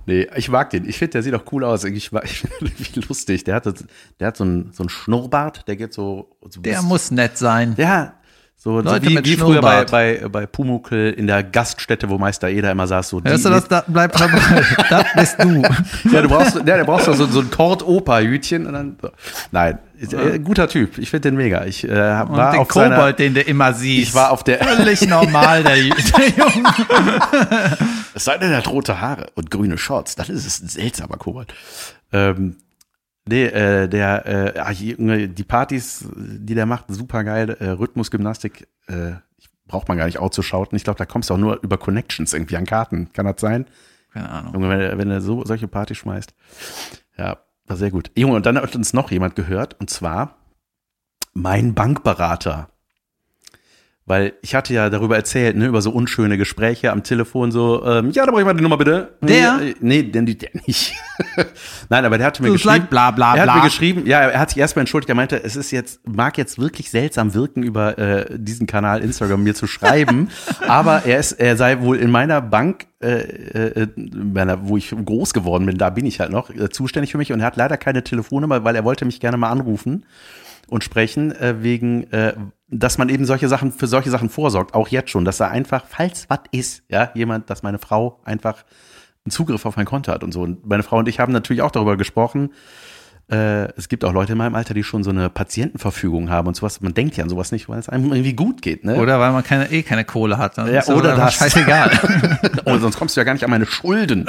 nee, 0.06 0.28
ich 0.36 0.49
mag 0.49 0.69
den. 0.69 0.88
Ich 0.88 0.97
finde, 0.97 1.13
der 1.13 1.23
sieht 1.23 1.34
auch 1.34 1.43
cool 1.51 1.63
aus. 1.63 1.84
Ich, 1.84 2.12
mag- 2.12 2.25
ich 2.25 2.43
wie 2.62 2.99
lustig. 3.01 3.43
Der 3.43 3.56
hat, 3.56 3.65
das, 3.65 3.86
der 4.19 4.28
hat 4.28 4.38
so 4.38 4.43
einen 4.43 4.71
so 4.71 4.84
einen 4.84 4.89
Schnurrbart, 4.89 5.67
der 5.67 5.75
geht 5.75 5.93
so. 5.93 6.36
so 6.49 6.62
Der 6.62 6.82
muss 6.82 7.12
nett 7.12 7.38
sein. 7.38 7.73
Ja. 7.78 8.13
So, 8.58 8.78
so 8.78 8.82
Leute 8.82 9.06
wie, 9.10 9.13
mit 9.13 9.26
wie 9.28 9.36
früher 9.36 9.62
bei, 9.62 9.84
bei, 9.86 10.28
bei 10.28 10.48
Pumuckl 10.48 11.13
in 11.15 11.28
der 11.28 11.44
Gaststätte, 11.44 12.10
wo 12.10 12.18
Meister 12.18 12.50
Eder 12.50 12.72
immer 12.72 12.88
saß. 12.88 13.10
So 13.10 13.22
Hörst 13.24 13.46
die- 13.46 13.50
du 13.50 13.54
das? 13.54 13.68
Da, 13.68 13.84
bleib 13.86 14.13
dabei. 14.18 14.39
das 14.89 15.06
bist 15.15 15.36
du. 15.44 15.62
Ja, 16.12 16.22
du 16.24 16.30
brauchst, 16.30 16.56
ja, 16.65 16.78
du 16.78 16.86
brauchst 16.86 17.08
doch 17.08 17.15
so, 17.15 17.28
so 17.28 17.41
ein 17.41 17.52
Kord-Opa-Hütchen 17.52 18.65
und 18.65 18.74
dann. 18.74 18.98
So. 19.00 19.10
Nein, 19.52 19.78
ist, 20.00 20.13
äh, 20.13 20.39
guter 20.39 20.68
Typ. 20.68 20.98
Ich 20.98 21.12
finde 21.12 21.30
den 21.30 21.36
mega. 21.38 21.63
Ich 21.65 21.84
äh, 21.84 21.88
Und 21.89 21.91
war 21.91 22.52
den 22.54 22.60
auf 22.62 22.72
seiner, 22.72 22.96
Kobold, 22.96 23.20
den 23.20 23.34
du 23.36 23.41
immer 23.41 23.74
siehst. 23.74 24.10
Ich 24.10 24.15
war 24.15 24.32
auf 24.32 24.44
der. 24.44 24.63
völlig 24.63 25.02
normal, 25.08 25.63
der, 25.63 25.76
der 25.76 26.30
Junge. 26.36 26.70
Es 28.15 28.24
sei 28.26 28.38
denn, 28.39 28.52
er 28.52 28.58
hat 28.58 28.68
rote 28.70 29.00
Haare 29.00 29.28
und 29.36 29.52
grüne 29.52 29.78
Shorts. 29.78 30.15
Das 30.15 30.30
ist 30.30 30.63
ein 30.63 30.70
seltsamer 30.70 31.18
Kobold. 31.18 31.54
Ähm, 32.12 32.56
nee, 33.28 33.46
äh, 33.46 33.88
der, 33.88 34.26
äh, 34.56 34.60
ah, 34.60 34.74
die 34.74 35.44
Partys, 35.44 36.08
die 36.16 36.56
der 36.56 36.66
macht, 36.66 36.86
super 36.90 37.24
geil. 37.24 37.52
Äh, 37.60 37.70
Rhythmusgymnastik, 37.70 38.68
äh, 38.88 39.14
braucht 39.68 39.88
man 39.88 39.98
gar 39.98 40.06
nicht 40.06 40.20
auszuschauten. 40.20 40.76
Ich 40.76 40.84
glaube, 40.84 40.98
da 41.00 41.06
kommst 41.06 41.30
du 41.30 41.34
auch 41.34 41.40
nur 41.40 41.62
über 41.64 41.78
Connections 41.78 42.34
irgendwie 42.34 42.58
an 42.58 42.66
Karten. 42.66 43.12
Kann 43.14 43.26
das 43.26 43.42
sein? 43.42 43.66
Keine 44.14 44.30
Ahnung. 44.30 44.54
Junge, 44.54 44.70
wenn, 44.70 44.80
er- 44.80 44.98
wenn 44.98 45.10
er 45.12 45.22
so 45.22 45.44
solche 45.44 45.68
Partys 45.68 45.98
schmeißt. 45.98 46.34
Ja, 47.18 47.38
war 47.66 47.78
sehr 47.78 47.92
gut. 47.92 48.12
Junge, 48.16 48.36
und 48.36 48.46
dann 48.46 48.58
hat 48.58 48.76
uns 48.76 48.94
noch 48.94 49.10
jemand 49.12 49.36
gehört, 49.36 49.80
und 49.80 49.90
zwar 49.90 50.36
mein 51.34 51.74
Bankberater. 51.74 52.70
Weil 54.08 54.34
ich 54.44 54.54
hatte 54.54 54.72
ja 54.72 54.91
darüber 54.91 55.15
erzählt, 55.15 55.56
ne, 55.56 55.65
über 55.65 55.82
so 55.82 55.89
unschöne 55.89 56.38
Gespräche 56.38 56.91
am 56.91 57.02
Telefon, 57.02 57.52
so, 57.52 57.84
ähm, 57.84 58.12
ja, 58.12 58.24
da 58.24 58.32
brauche 58.32 58.41
ich 58.41 58.46
mal 58.46 58.54
die 58.54 58.62
Nummer 58.62 58.78
bitte. 58.78 59.18
Der? 59.22 59.58
Nee, 59.58 59.76
nee 59.80 60.04
denn 60.04 60.28
die, 60.28 60.38
der 60.38 60.52
nicht. 60.68 60.94
Nein, 61.89 62.06
aber 62.06 62.20
der 62.20 62.28
hatte 62.28 62.44
mir 62.44 62.50
Du 62.50 62.54
geschrieben. 62.54 62.76
sagst 62.76 62.89
bla, 62.91 63.10
bla, 63.10 63.34
er 63.34 63.41
hat 63.41 63.46
bla. 63.46 63.56
mir 63.56 63.63
geschrieben, 63.63 64.06
ja, 64.06 64.20
er 64.20 64.39
hat 64.39 64.52
sich 64.52 64.60
erstmal 64.60 64.82
entschuldigt, 64.82 65.10
er 65.10 65.15
meinte, 65.15 65.44
es 65.44 65.56
ist 65.56 65.72
jetzt, 65.72 66.08
mag 66.08 66.38
jetzt 66.38 66.60
wirklich 66.60 66.91
seltsam 66.91 67.34
wirken, 67.34 67.63
über 67.63 67.98
äh, 67.98 68.38
diesen 68.38 68.68
Kanal 68.68 69.02
Instagram 69.02 69.41
mir 69.41 69.56
zu 69.56 69.65
schreiben, 69.65 70.30
aber 70.68 71.06
er 71.06 71.18
ist, 71.18 71.32
er 71.32 71.58
sei 71.58 71.82
wohl 71.82 71.98
in 71.98 72.12
meiner 72.12 72.41
Bank, 72.41 72.86
äh, 73.02 73.22
äh, 73.22 73.88
meiner, 73.98 74.68
wo 74.68 74.78
ich 74.78 74.91
groß 74.91 75.34
geworden 75.34 75.65
bin, 75.65 75.80
da 75.80 75.89
bin 75.89 76.06
ich 76.06 76.20
halt 76.20 76.30
noch, 76.30 76.52
äh, 76.52 76.70
zuständig 76.70 77.12
für 77.12 77.18
mich 77.18 77.34
und 77.34 77.39
er 77.39 77.48
hat 77.48 77.56
leider 77.56 77.78
keine 77.78 78.04
Telefonnummer, 78.04 78.63
weil 78.63 78.76
er 78.76 78.84
wollte 78.84 79.04
mich 79.06 79.20
gerne 79.20 79.38
mal 79.38 79.50
anrufen 79.50 80.06
und 80.68 80.84
sprechen, 80.84 81.32
äh, 81.32 81.56
wegen, 81.63 82.12
äh, 82.12 82.34
dass 82.80 82.98
man 82.98 83.10
eben 83.10 83.26
solche 83.26 83.48
Sachen, 83.48 83.72
für 83.72 83.88
solche 83.88 84.10
Sachen 84.10 84.30
vorsorgt, 84.30 84.74
auch 84.74 84.88
jetzt 84.88 85.10
schon, 85.10 85.26
dass 85.26 85.40
er 85.40 85.52
einfach, 85.52 85.86
falls 85.88 86.30
was 86.30 86.40
ist, 86.52 86.84
ja, 86.90 87.12
jemand, 87.14 87.50
dass 87.50 87.64
meine 87.64 87.80
Frau 87.80 88.20
einfach 88.26 88.64
einen 89.26 89.32
Zugriff 89.32 89.66
auf 89.66 89.78
mein 89.78 89.86
Konto 89.86 90.12
hat 90.12 90.24
und 90.24 90.32
so. 90.32 90.42
Und 90.42 90.66
meine 90.66 90.84
Frau 90.84 90.98
und 90.98 91.08
ich 91.08 91.20
haben 91.20 91.34
natürlich 91.34 91.62
auch 91.62 91.72
darüber 91.72 91.98
gesprochen. 91.98 92.52
Äh, 93.32 93.72
es 93.76 93.90
gibt 93.90 94.06
auch 94.06 94.14
Leute 94.14 94.34
in 94.34 94.38
meinem 94.38 94.54
Alter, 94.54 94.76
die 94.76 94.84
schon 94.84 95.04
so 95.04 95.10
eine 95.10 95.32
Patientenverfügung 95.32 96.30
haben 96.30 96.48
und 96.48 96.56
sowas. 96.56 96.80
Man 96.82 96.94
denkt 96.94 97.18
ja 97.18 97.24
an 97.24 97.30
sowas 97.30 97.52
nicht, 97.52 97.68
weil 97.68 97.80
es 97.80 97.90
einem 97.90 98.12
irgendwie 98.14 98.34
gut 98.34 98.62
geht, 98.62 98.84
ne? 98.84 98.98
Oder 98.98 99.20
weil 99.20 99.32
man 99.32 99.44
keine, 99.44 99.72
eh 99.72 99.82
keine 99.82 100.06
Kohle 100.06 100.38
hat. 100.38 100.60
Dann 100.60 100.72
Ja, 100.72 100.82
ist 100.82 100.90
oder 100.90 101.16
das. 101.16 101.34
Scheißegal. 101.34 101.90
oh, 102.66 102.78
sonst 102.78 102.98
kommst 103.00 103.16
du 103.18 103.22
ja 103.22 103.26
gar 103.26 103.34
nicht 103.34 103.44
an 103.44 103.50
meine 103.50 103.66
Schulden. 103.66 104.28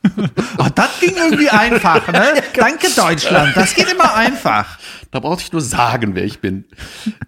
oh, 0.58 0.66
das 0.74 0.98
ging 0.98 1.14
irgendwie 1.16 1.50
einfach, 1.50 2.04
ne? 2.10 2.24
Danke 2.56 2.88
Deutschland. 2.96 3.56
Das 3.56 3.76
geht 3.76 3.92
immer 3.92 4.12
einfach. 4.12 4.76
Da 5.12 5.20
brauchte 5.20 5.42
ich 5.42 5.52
nur 5.52 5.60
sagen, 5.60 6.14
wer 6.14 6.24
ich 6.24 6.40
bin. 6.40 6.64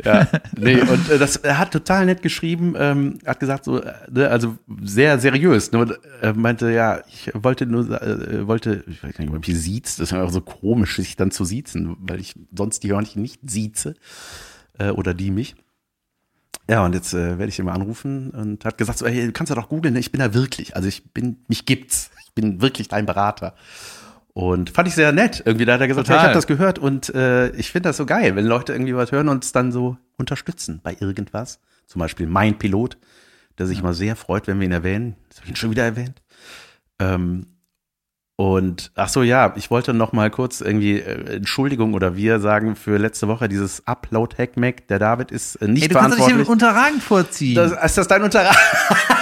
Ja, 0.02 0.26
nee, 0.56 0.80
und 0.80 1.10
äh, 1.10 1.18
das 1.18 1.36
er 1.36 1.58
hat 1.58 1.70
total 1.70 2.06
nett 2.06 2.22
geschrieben, 2.22 2.74
ähm, 2.78 3.18
hat 3.26 3.40
gesagt 3.40 3.66
so, 3.66 3.82
äh, 3.82 3.92
ne, 4.10 4.30
also 4.30 4.56
sehr 4.82 5.18
seriös. 5.18 5.70
Ne, 5.70 5.80
und, 5.80 5.98
äh, 6.22 6.32
meinte 6.32 6.70
ja, 6.72 7.02
ich 7.06 7.30
wollte 7.34 7.66
nur, 7.66 7.90
äh, 8.02 8.46
wollte, 8.46 8.84
ich 8.86 9.04
weiß 9.04 9.14
gar 9.14 9.24
nicht, 9.24 9.34
ob 9.34 9.46
ich 9.46 9.58
siezt, 9.58 10.00
das 10.00 10.12
ist 10.12 10.18
auch 10.18 10.30
so 10.30 10.40
komisch, 10.40 10.96
sich 10.96 11.16
dann 11.16 11.30
zu 11.30 11.44
siezen, 11.44 11.94
weil 12.00 12.20
ich 12.20 12.34
sonst 12.56 12.84
die 12.84 12.90
Hörnchen 12.90 13.20
nicht 13.20 13.40
sieze 13.44 13.96
äh, 14.78 14.88
oder 14.88 15.12
die 15.12 15.30
mich. 15.30 15.54
Ja, 16.70 16.86
und 16.86 16.94
jetzt 16.94 17.12
äh, 17.12 17.38
werde 17.38 17.48
ich 17.48 17.58
ihn 17.58 17.66
mal 17.66 17.74
anrufen 17.74 18.30
und 18.30 18.64
hat 18.64 18.78
gesagt 18.78 18.98
so, 18.98 19.04
ey, 19.04 19.26
du 19.26 19.32
kannst 19.32 19.50
ja 19.50 19.56
doch 19.56 19.68
googeln, 19.68 19.92
ne? 19.92 20.00
ich 20.00 20.10
bin 20.10 20.20
da 20.20 20.32
wirklich, 20.32 20.74
also 20.74 20.88
ich 20.88 21.12
bin, 21.12 21.36
mich 21.48 21.66
gibt's, 21.66 22.10
ich 22.24 22.32
bin 22.32 22.62
wirklich 22.62 22.88
dein 22.88 23.04
Berater. 23.04 23.54
Und 24.34 24.70
fand 24.70 24.88
ich 24.88 24.96
sehr 24.96 25.12
nett. 25.12 25.42
Irgendwie, 25.46 25.64
da 25.64 25.74
hat 25.74 25.80
er 25.80 25.86
gesagt, 25.86 26.08
ja, 26.08 26.16
ich 26.16 26.22
habe 26.22 26.34
das 26.34 26.48
gehört 26.48 26.80
und 26.80 27.14
äh, 27.14 27.50
ich 27.50 27.70
finde 27.70 27.88
das 27.88 27.96
so 27.96 28.04
geil, 28.04 28.34
wenn 28.34 28.44
Leute 28.44 28.72
irgendwie 28.72 28.96
was 28.96 29.12
hören 29.12 29.28
und 29.28 29.44
es 29.44 29.52
dann 29.52 29.70
so 29.70 29.96
unterstützen 30.16 30.80
bei 30.82 30.96
irgendwas. 30.98 31.60
Zum 31.86 32.00
Beispiel 32.00 32.26
mein 32.26 32.58
Pilot, 32.58 32.98
der 33.58 33.66
sich 33.66 33.80
mal 33.82 33.94
sehr 33.94 34.16
freut, 34.16 34.48
wenn 34.48 34.58
wir 34.58 34.66
ihn 34.66 34.72
erwähnen. 34.72 35.14
Das 35.28 35.38
habe 35.38 35.46
ich 35.46 35.52
ihn 35.52 35.56
schon 35.56 35.70
wieder 35.70 35.84
erwähnt. 35.84 36.20
Ähm, 36.98 37.46
und 38.36 38.90
ach 38.96 39.08
so, 39.08 39.22
ja, 39.22 39.54
ich 39.56 39.70
wollte 39.70 39.94
noch 39.94 40.12
mal 40.12 40.28
kurz 40.28 40.60
irgendwie 40.60 40.98
äh, 40.98 41.36
Entschuldigung 41.36 41.94
oder 41.94 42.16
wir 42.16 42.40
sagen 42.40 42.74
für 42.74 42.98
letzte 42.98 43.28
Woche 43.28 43.48
dieses 43.48 43.86
Upload-Hack-Mac. 43.86 44.88
Der 44.88 44.98
David 44.98 45.30
ist 45.30 45.54
äh, 45.56 45.68
nicht 45.68 45.84
Ey, 45.84 45.88
du 45.90 45.94
kannst 45.94 46.18
doch 46.18 46.26
nicht 46.26 46.34
verantwortlich. 46.34 46.46
den 46.48 46.52
Unterragend 46.52 47.02
vorziehen. 47.04 47.54
das, 47.54 47.70
ist 47.70 47.98
das 47.98 48.08
dein 48.08 48.22
Unterrag? 48.24 48.56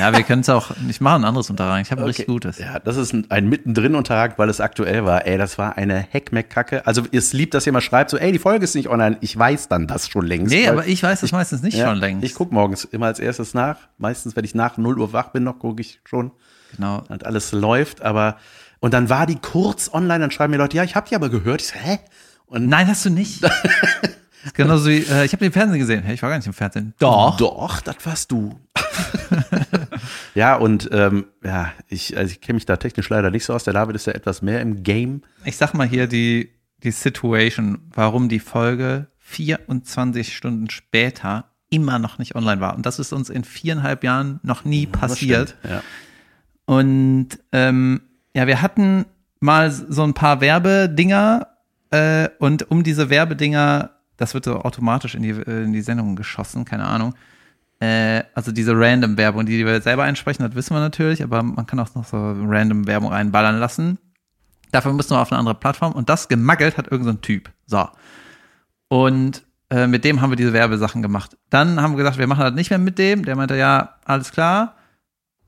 ja, 0.00 0.16
wir 0.16 0.22
können 0.22 0.40
es 0.40 0.48
auch, 0.48 0.70
ich 0.88 1.00
mache 1.02 1.16
ein 1.16 1.24
anderes 1.24 1.50
Unterragend. 1.50 1.86
Ich 1.86 1.92
habe 1.92 2.00
ein 2.00 2.06
richtig 2.06 2.26
gutes. 2.26 2.58
Ja, 2.58 2.78
das 2.78 2.96
ist 2.96 3.12
ein, 3.12 3.30
ein 3.30 3.48
mittendrin 3.48 3.94
Unterrag, 3.94 4.38
weil 4.38 4.48
es 4.48 4.60
aktuell 4.60 5.04
war. 5.04 5.26
Ey, 5.26 5.36
das 5.36 5.58
war 5.58 5.76
eine 5.76 6.06
Hackmack-Kacke. 6.10 6.86
Also, 6.86 7.02
ihr 7.10 7.22
liebt, 7.32 7.52
dass 7.52 7.66
mal 7.66 7.82
schreibt, 7.82 8.10
so, 8.10 8.16
ey, 8.16 8.32
die 8.32 8.38
Folge 8.38 8.64
ist 8.64 8.74
nicht 8.74 8.88
online. 8.88 9.18
Ich 9.20 9.38
weiß 9.38 9.68
dann 9.68 9.86
das 9.86 10.08
schon 10.08 10.26
längst. 10.26 10.52
Nee, 10.52 10.68
aber 10.68 10.86
ich 10.86 11.02
weiß 11.02 11.20
das 11.20 11.32
meistens 11.32 11.62
nicht 11.62 11.76
ja, 11.76 11.88
schon 11.88 11.98
längst. 11.98 12.24
Ich 12.24 12.34
gucke 12.34 12.54
morgens 12.54 12.84
immer 12.84 13.06
als 13.06 13.18
erstes 13.18 13.52
nach. 13.52 13.76
Meistens, 13.98 14.34
wenn 14.36 14.44
ich 14.44 14.54
nach 14.54 14.78
0 14.78 14.98
Uhr 14.98 15.12
wach 15.12 15.28
bin, 15.28 15.44
noch 15.44 15.58
gucke 15.58 15.82
ich 15.82 16.00
schon, 16.04 16.32
genau. 16.74 17.04
und 17.08 17.26
alles 17.26 17.52
läuft. 17.52 18.00
Aber, 18.00 18.38
und 18.80 18.94
dann 18.94 19.10
war 19.10 19.26
die 19.26 19.36
kurz 19.36 19.92
online, 19.92 20.20
dann 20.20 20.30
schreiben 20.30 20.52
mir 20.52 20.56
Leute, 20.56 20.78
ja, 20.78 20.84
ich 20.84 20.96
habe 20.96 21.06
die 21.08 21.14
aber 21.14 21.28
gehört. 21.28 21.60
Ich 21.60 21.68
so, 21.68 21.74
hä? 21.74 21.98
Und 22.46 22.68
Nein, 22.68 22.88
hast 22.88 23.04
du 23.04 23.10
nicht. 23.10 23.42
Genauso 24.54 24.88
wie, 24.88 24.98
äh, 24.98 25.24
ich 25.24 25.32
habe 25.32 25.44
den 25.44 25.52
Fernsehen 25.52 25.78
gesehen. 25.78 26.02
Hey, 26.02 26.14
ich 26.14 26.22
war 26.22 26.30
gar 26.30 26.36
nicht 26.36 26.46
im 26.46 26.52
Fernsehen. 26.52 26.94
Doch. 26.98 27.36
Doch, 27.36 27.80
das 27.80 27.96
warst 28.04 28.32
du. 28.32 28.58
ja, 30.34 30.56
und 30.56 30.88
ähm, 30.92 31.26
ja, 31.44 31.72
ich, 31.88 32.16
also 32.16 32.30
ich 32.30 32.40
kenne 32.40 32.54
mich 32.54 32.66
da 32.66 32.76
technisch 32.76 33.08
leider 33.08 33.30
nicht 33.30 33.44
so 33.44 33.54
aus. 33.54 33.64
Der 33.64 33.74
David 33.74 33.96
ist 33.96 34.06
ja 34.06 34.12
etwas 34.12 34.42
mehr 34.42 34.60
im 34.60 34.82
Game. 34.82 35.22
Ich 35.44 35.56
sag 35.56 35.74
mal 35.74 35.86
hier 35.86 36.06
die, 36.06 36.50
die 36.82 36.90
Situation, 36.90 37.78
warum 37.92 38.28
die 38.28 38.40
Folge 38.40 39.08
24 39.18 40.36
Stunden 40.36 40.70
später 40.70 41.46
immer 41.70 41.98
noch 41.98 42.18
nicht 42.18 42.34
online 42.34 42.60
war. 42.60 42.74
Und 42.74 42.84
das 42.84 42.98
ist 42.98 43.12
uns 43.12 43.30
in 43.30 43.44
viereinhalb 43.44 44.02
Jahren 44.02 44.40
noch 44.42 44.64
nie 44.64 44.86
passiert. 44.86 45.56
Das 45.62 45.70
stimmt, 45.70 45.72
Ja. 45.72 45.82
Und 46.66 47.28
ähm, 47.52 48.02
ja, 48.34 48.46
wir 48.46 48.62
hatten 48.62 49.06
mal 49.40 49.70
so 49.70 50.02
ein 50.04 50.14
paar 50.14 50.40
Werbedinger 50.40 51.48
äh, 51.90 52.28
und 52.38 52.70
um 52.70 52.82
diese 52.82 53.10
Werbedinger, 53.10 53.90
das 54.16 54.34
wird 54.34 54.44
so 54.44 54.56
automatisch 54.56 55.14
in 55.14 55.22
die, 55.22 55.30
in 55.30 55.72
die 55.72 55.82
Sendung 55.82 56.16
geschossen, 56.16 56.64
keine 56.64 56.84
Ahnung. 56.84 57.14
Äh, 57.80 58.24
also 58.34 58.52
diese 58.52 58.78
random 58.78 59.16
Werbung, 59.16 59.46
die 59.46 59.64
wir 59.64 59.80
selber 59.80 60.04
einsprechen, 60.04 60.44
das 60.46 60.54
wissen 60.54 60.74
wir 60.74 60.80
natürlich, 60.80 61.22
aber 61.22 61.42
man 61.42 61.66
kann 61.66 61.80
auch 61.80 61.94
noch 61.94 62.04
so 62.04 62.16
random 62.16 62.86
Werbung 62.86 63.10
reinballern 63.10 63.58
lassen. 63.58 63.98
Dafür 64.70 64.92
müssen 64.92 65.10
wir 65.10 65.20
auf 65.20 65.32
eine 65.32 65.38
andere 65.38 65.54
Plattform 65.54 65.92
und 65.92 66.08
das 66.08 66.28
gemaggelt 66.28 66.76
hat 66.76 66.88
irgendein 66.90 67.16
so 67.16 67.20
Typ. 67.20 67.50
So. 67.66 67.88
Und 68.88 69.42
äh, 69.70 69.86
mit 69.86 70.04
dem 70.04 70.20
haben 70.20 70.30
wir 70.30 70.36
diese 70.36 70.52
Werbesachen 70.52 71.00
gemacht. 71.00 71.36
Dann 71.48 71.80
haben 71.80 71.92
wir 71.92 71.98
gesagt, 71.98 72.18
wir 72.18 72.26
machen 72.26 72.42
das 72.42 72.54
nicht 72.54 72.70
mehr 72.70 72.78
mit 72.78 72.98
dem. 72.98 73.24
Der 73.24 73.34
meinte, 73.34 73.56
ja, 73.56 73.96
alles 74.04 74.30
klar. 74.30 74.76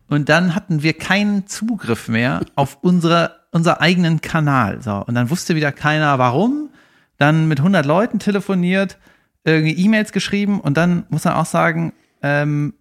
Und 0.08 0.28
dann 0.28 0.54
hatten 0.54 0.82
wir 0.82 0.94
keinen 0.94 1.46
Zugriff 1.46 2.08
mehr 2.08 2.40
auf 2.54 2.78
unsere, 2.82 3.40
unser 3.50 3.80
eigenen 3.80 4.20
Kanal. 4.20 4.82
So. 4.82 5.04
Und 5.06 5.14
dann 5.14 5.30
wusste 5.30 5.54
wieder 5.54 5.72
keiner, 5.72 6.18
warum. 6.18 6.70
Dann 7.18 7.46
mit 7.46 7.60
100 7.60 7.84
Leuten 7.84 8.18
telefoniert, 8.18 8.98
irgendwie 9.44 9.72
E-Mails 9.72 10.12
geschrieben 10.12 10.60
und 10.60 10.76
dann 10.76 11.04
muss 11.08 11.24
man 11.24 11.34
auch 11.34 11.46
sagen, 11.46 11.92
ähm, 12.22 12.74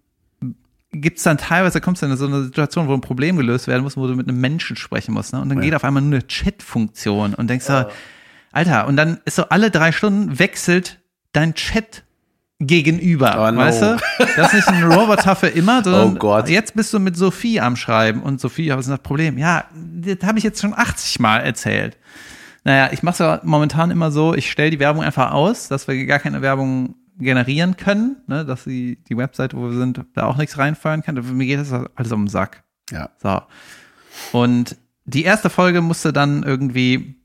gibt 0.92 1.18
es 1.18 1.24
dann 1.24 1.38
teilweise, 1.38 1.80
kommst 1.80 2.02
du 2.02 2.06
in 2.06 2.16
so 2.16 2.26
eine 2.26 2.44
Situation, 2.44 2.86
wo 2.88 2.92
ein 2.94 3.00
Problem 3.00 3.36
gelöst 3.36 3.66
werden 3.66 3.82
muss, 3.82 3.96
wo 3.96 4.06
du 4.06 4.14
mit 4.14 4.28
einem 4.28 4.40
Menschen 4.40 4.76
sprechen 4.76 5.14
musst. 5.14 5.32
Ne? 5.32 5.40
Und 5.40 5.48
dann 5.48 5.60
geht 5.60 5.74
auf 5.74 5.84
einmal 5.84 6.02
nur 6.02 6.12
eine 6.18 6.26
Chat-Funktion 6.26 7.34
und 7.34 7.48
denkst 7.48 7.64
so, 7.66 7.84
Alter, 8.52 8.86
und 8.86 8.96
dann 8.96 9.18
ist 9.24 9.36
so 9.36 9.44
alle 9.48 9.70
drei 9.70 9.92
Stunden 9.92 10.38
wechselt 10.38 11.00
dein 11.32 11.54
Chat 11.54 12.04
gegenüber, 12.58 13.36
Oh 13.48 13.50
no. 13.50 13.58
weißt 13.58 13.82
du? 13.82 13.96
Das 14.36 14.52
ist 14.54 14.70
nicht 14.70 14.82
ein 14.84 14.92
Roboter 14.92 15.34
für 15.36 15.48
immer, 15.48 15.82
sondern 15.82 16.16
Oh 16.16 16.18
Gott. 16.18 16.48
jetzt 16.48 16.76
bist 16.76 16.92
du 16.94 17.00
mit 17.00 17.16
Sophie 17.16 17.60
am 17.60 17.74
Schreiben 17.76 18.22
und 18.22 18.40
Sophie, 18.40 18.70
was 18.70 18.86
ist 18.86 18.90
das 18.90 19.00
Problem? 19.00 19.38
Ja, 19.38 19.64
das 19.74 20.18
habe 20.28 20.38
ich 20.38 20.44
jetzt 20.44 20.60
schon 20.60 20.74
80 20.76 21.18
Mal 21.18 21.38
erzählt. 21.38 21.96
Naja, 22.64 22.90
ich 22.92 23.02
mache 23.02 23.14
es 23.14 23.18
ja 23.18 23.40
momentan 23.42 23.90
immer 23.90 24.12
so, 24.12 24.34
ich 24.34 24.48
stelle 24.50 24.70
die 24.70 24.78
Werbung 24.78 25.02
einfach 25.02 25.32
aus, 25.32 25.66
dass 25.68 25.88
wir 25.88 26.06
gar 26.06 26.20
keine 26.20 26.42
Werbung 26.42 26.94
generieren 27.18 27.76
können, 27.76 28.16
ne, 28.26 28.44
dass 28.44 28.64
die, 28.64 29.02
die 29.04 29.16
Webseite, 29.16 29.56
wo 29.56 29.70
wir 29.70 29.76
sind, 29.78 30.04
da 30.14 30.24
auch 30.26 30.36
nichts 30.36 30.58
reinfeuern 30.58 31.02
kann. 31.02 31.14
Mir 31.36 31.46
geht 31.46 31.60
das 31.60 31.72
alles 31.72 32.12
um 32.12 32.24
den 32.24 32.28
Sack. 32.28 32.64
Ja. 32.90 33.10
So. 33.22 33.42
Und 34.32 34.76
die 35.04 35.24
erste 35.24 35.50
Folge 35.50 35.80
musste 35.80 36.12
dann 36.12 36.42
irgendwie 36.42 37.16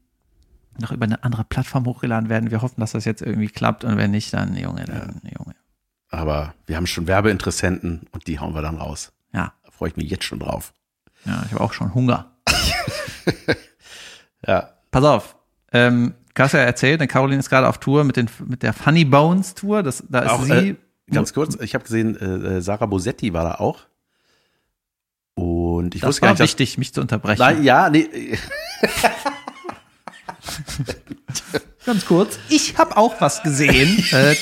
noch 0.80 0.91
über 0.91 1.06
eine 1.06 1.23
andere 1.23 1.43
Plattform 1.43 1.86
hochgeladen 1.86 2.30
werden. 2.30 2.52
Wir 2.52 2.62
hoffen, 2.62 2.80
dass 2.82 2.91
das 2.91 3.06
jetzt 3.06 3.21
irgendwie 3.21 3.47
klappt 3.47 3.84
und 3.84 3.97
wenn 3.97 4.12
nicht, 4.12 4.34
dann 4.34 4.56
Junge, 4.56 4.86
dann 4.86 5.21
Junge. 5.23 5.56
Aber 6.10 6.54
wir 6.65 6.78
haben 6.78 6.88
schon 6.88 7.08
Werbeinteressenten 7.08 8.08
und 8.12 8.28
die 8.28 8.39
hauen 8.39 8.54
wir 8.54 8.62
dann 8.62 8.78
raus. 8.78 9.12
Ja, 9.34 9.54
Da 9.65 9.71
freue 9.71 9.89
ich 9.89 9.95
mich 9.97 10.10
jetzt 10.10 10.23
schon 10.23 10.39
drauf. 10.39 10.73
ja, 11.26 11.43
ich 11.45 11.52
habe 11.54 11.62
auch 11.63 11.73
schon 11.73 11.93
Hunger. 11.93 12.32
Ja. 14.45 14.69
Pass 14.91 15.04
auf. 15.04 15.36
Ähm, 15.73 16.13
hast 16.39 16.54
ja 16.54 16.60
erzählt, 16.60 17.00
ne, 17.00 17.08
Caroline 17.08 17.39
ist 17.39 17.50
gerade 17.50 17.67
auf 17.67 17.78
Tour 17.80 18.04
mit, 18.04 18.17
den, 18.17 18.30
mit 18.45 18.63
der 18.63 18.73
Funny 18.73 19.06
Bones 19.06 19.54
Tour. 19.56 19.84
Das, 19.84 20.04
da 20.10 20.19
ist 20.19 20.32
Auch, 20.32 20.43
sie. 20.43 20.52
äh, 20.52 20.76
Ganz 21.10 21.34
kurz, 21.34 21.56
ich 21.62 21.73
habe 21.73 21.84
gesehen, 21.86 22.17
äh, 22.17 22.58
äh, 22.58 22.62
Sarah 22.62 22.86
Bosetti 22.86 23.32
war 23.34 23.43
da 23.43 23.56
auch. 23.56 23.86
Und 25.36 25.95
ich 25.95 26.02
das 26.02 26.10
wusste 26.10 26.21
gar 26.21 26.28
war 26.28 26.34
nicht, 26.34 26.39
dass, 26.41 26.50
wichtig, 26.50 26.78
mich 26.78 26.93
zu 26.93 27.00
unterbrechen. 27.02 27.39
Nein, 27.39 27.63
ja, 27.63 27.89
nee, 27.89 28.10
Ganz 31.86 32.06
kurz. 32.06 32.38
Ich 32.50 32.78
habe 32.78 32.97
auch 32.97 33.21
was 33.21 33.41
gesehen. 33.43 34.04
äh, 34.12 34.36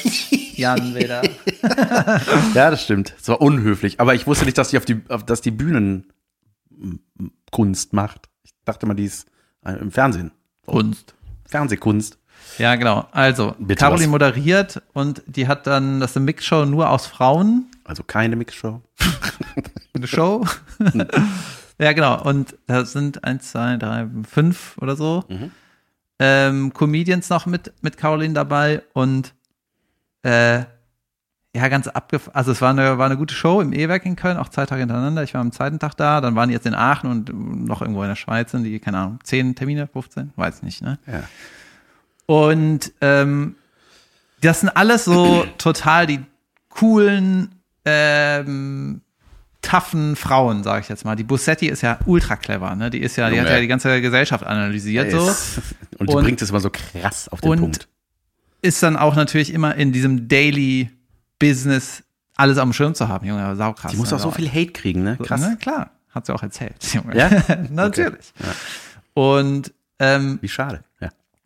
Jan 0.56 0.96
wieder. 0.96 1.22
ja, 2.56 2.72
das 2.72 2.84
stimmt. 2.84 3.14
Es 3.22 3.28
war 3.28 3.40
unhöflich. 3.42 4.00
Aber 4.00 4.16
ich 4.16 4.26
wusste 4.26 4.46
nicht, 4.46 4.58
dass 4.58 4.70
die 4.70 4.78
auf 4.78 4.86
die, 4.86 5.02
auf, 5.10 5.24
dass 5.26 5.42
die 5.42 5.52
Bühnenkunst 5.52 6.16
macht. 7.94 8.30
Ich 8.44 8.54
dachte 8.66 8.88
mal, 8.88 8.96
die 8.96 9.06
ist 9.06 9.28
äh, 9.64 9.74
im 9.74 9.92
Fernsehen. 9.92 10.32
Kunst. 10.66 11.14
Fernsehkunst. 11.48 12.18
Ja, 12.58 12.76
genau. 12.76 13.08
Also, 13.12 13.56
Bitte 13.60 13.80
Caroline 13.80 14.08
was? 14.08 14.12
moderiert 14.12 14.82
und 14.94 15.24
die 15.28 15.48
hat 15.48 15.68
dann, 15.68 16.00
das 16.00 16.12
ist 16.12 16.18
eine 16.18 16.26
Mixshow 16.26 16.66
nur 16.66 16.90
aus 16.90 17.08
Frauen. 17.08 17.66
Also 17.84 18.04
keine 18.04 18.36
Mixshow. 18.36 18.82
Eine 19.94 20.08
Show. 20.08 20.46
ja, 21.80 21.94
genau. 21.94 22.22
Und 22.24 22.56
da 22.68 22.84
sind 22.84 23.24
eins, 23.24 23.52
zwei, 23.52 23.78
drei, 23.78 24.08
fünf 24.30 24.78
oder 24.80 24.96
so 24.98 25.24
ähm, 26.20 26.74
Comedians 26.74 27.30
noch 27.30 27.46
mit, 27.46 27.74
mit 27.82 27.98
Caroline 27.98 28.34
dabei 28.34 28.84
und 28.94 29.34
äh, 30.24 30.64
ja, 31.56 31.68
ganz 31.70 31.88
abgefahren. 31.88 32.36
Also 32.36 32.52
es 32.52 32.62
war 32.62 32.72
eine, 32.72 32.98
war 32.98 33.06
eine 33.06 33.18
gute 33.18 33.34
Show 33.34 33.62
im 33.62 33.72
E-Werk 33.74 34.06
in 34.06 34.16
Köln, 34.16 34.38
auch 34.38 34.50
zwei 34.50 34.66
Tage 34.66 34.82
hintereinander. 34.82 35.24
Ich 35.24 35.34
war 35.34 35.42
am 35.42 35.52
zweiten 35.52 35.80
Tag 35.80 35.96
da, 35.96 36.20
dann 36.22 36.36
waren 36.36 36.50
die 36.50 36.54
jetzt 36.54 36.66
in 36.66 36.76
Aachen 36.76 37.10
und 37.10 37.66
noch 37.66 37.82
irgendwo 37.82 38.02
in 38.04 38.10
der 38.10 38.16
Schweiz 38.16 38.52
sind 38.52 38.64
die, 38.66 38.80
keine 38.80 38.98
Ahnung, 39.00 39.20
zehn 39.24 39.56
Termine, 39.56 39.88
15, 39.88 40.32
weiß 40.36 40.64
nicht, 40.64 40.82
ne? 40.82 41.00
Ja. 41.08 41.24
Und 42.26 42.92
ähm, 43.02 43.56
das 44.42 44.60
sind 44.62 44.70
alles 44.70 45.06
so 45.06 45.46
total 45.58 46.08
die 46.08 46.20
coolen, 46.70 47.56
ähm, 47.86 49.02
toughen 49.62 50.16
Frauen, 50.16 50.64
sage 50.64 50.82
ich 50.82 50.90
jetzt 50.90 51.06
mal. 51.06 51.16
Die 51.16 51.24
Bussetti 51.24 51.68
ist 51.68 51.82
ja 51.82 52.00
ultra 52.06 52.36
clever, 52.36 52.76
ne? 52.76 52.90
Die 52.90 53.00
ist 53.00 53.16
ja, 53.16 53.30
die 53.30 53.40
hat 53.40 53.48
ja 53.50 53.60
die 53.60 53.68
ganze 53.68 54.02
Gesellschaft 54.02 54.44
analysiert 54.46 55.12
so. 55.12 55.20
Und 56.00 56.10
die 56.10 56.14
Und- 56.16 56.24
bringt 56.24 56.42
es 56.42 56.50
immer 56.50 56.60
so 56.60 56.70
krass 56.70 57.30
auf 57.30 57.42
den 57.42 57.50
und 57.52 57.60
Punkt. 57.60 57.88
ist 58.62 58.84
dann 58.84 58.98
auch 58.98 59.16
natürlich 59.16 59.54
immer 59.54 59.76
in 59.76 59.92
diesem 59.92 60.28
Daily 60.28 60.90
Business 61.40 62.04
alles 62.36 62.58
am 62.58 62.74
Schirm 62.74 62.96
zu 62.96 63.08
haben, 63.08 63.26
Junge, 63.26 63.56
saukrass. 63.56 63.92
Die 63.92 63.98
muss 63.98 64.12
auch 64.14 64.20
so 64.20 64.32
viel 64.32 64.50
Hate 64.50 64.72
kriegen, 64.72 65.04
ne? 65.04 65.18
Krass. 65.22 65.42
Ne? 65.42 65.58
Klar, 65.60 65.92
hat 66.10 66.26
sie 66.26 66.34
auch 66.34 66.44
erzählt, 66.44 66.76
Junge. 66.94 67.18
Ja? 67.18 67.30
natürlich. 67.70 68.34
Ja. 68.40 68.54
Und 69.14 69.74
ähm, 70.00 70.40
Wie 70.42 70.50
schade. 70.50 70.84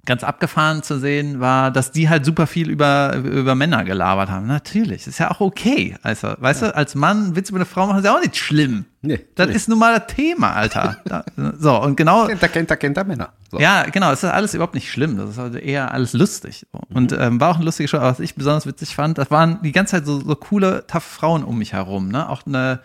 Ja. 0.01 0.05
ganz 0.05 0.23
abgefahren 0.23 0.81
zu 0.81 0.97
sehen 0.99 1.39
war, 1.39 1.69
dass 1.71 1.91
die 1.91 2.09
halt 2.09 2.25
super 2.25 2.47
viel 2.47 2.69
über, 2.69 3.15
über 3.17 3.53
Männer 3.53 3.83
gelabert 3.83 4.29
haben. 4.29 4.47
Natürlich, 4.47 5.05
ist 5.05 5.19
ja 5.19 5.29
auch 5.29 5.39
okay. 5.39 5.95
Also, 6.01 6.33
weißt 6.37 6.63
du, 6.63 6.75
als 6.75 6.95
Mann 6.95 7.25
einen 7.25 7.35
Witz 7.35 7.49
über 7.49 7.57
eine 7.59 7.65
Frau 7.65 7.85
machen, 7.85 7.99
ist 7.99 8.05
ja 8.05 8.15
auch 8.15 8.21
nicht 8.21 8.35
schlimm. 8.37 8.85
Nee, 9.01 9.19
Das 9.35 9.47
nee. 9.47 9.53
ist 9.53 9.69
nun 9.69 9.77
mal 9.79 9.99
das 9.99 10.13
Thema, 10.15 10.53
Alter. 10.53 10.97
Da, 11.05 11.23
so, 11.59 11.79
und 11.81 11.95
genau, 11.95 12.25
Kennt 12.27 12.41
er, 12.41 12.49
kennt 12.49 12.69
er, 12.71 12.77
kennt 12.77 12.97
er 12.97 13.03
Männer. 13.03 13.29
So. 13.51 13.59
ja, 13.59 13.83
genau, 13.83 14.11
es 14.11 14.23
ist 14.23 14.29
alles 14.29 14.53
überhaupt 14.53 14.73
nicht 14.75 14.91
schlimm. 14.91 15.17
Das 15.17 15.29
ist 15.31 15.37
halt 15.37 15.55
eher 15.55 15.91
alles 15.93 16.13
lustig. 16.13 16.65
Und 16.93 17.11
ähm, 17.11 17.39
war 17.39 17.51
auch 17.51 17.55
eine 17.57 17.65
lustige 17.65 17.87
Show. 17.87 17.97
Aber 17.97 18.07
was 18.09 18.19
ich 18.19 18.35
besonders 18.35 18.65
witzig 18.65 18.95
fand, 18.95 19.17
das 19.17 19.29
waren 19.31 19.59
die 19.63 19.71
ganze 19.71 19.91
Zeit 19.97 20.05
so, 20.05 20.19
so 20.19 20.35
coole, 20.35 20.85
tough 20.87 21.03
Frauen 21.03 21.43
um 21.43 21.57
mich 21.59 21.73
herum. 21.73 22.09
Ne? 22.09 22.27
Auch 22.29 22.45
eine, 22.45 22.79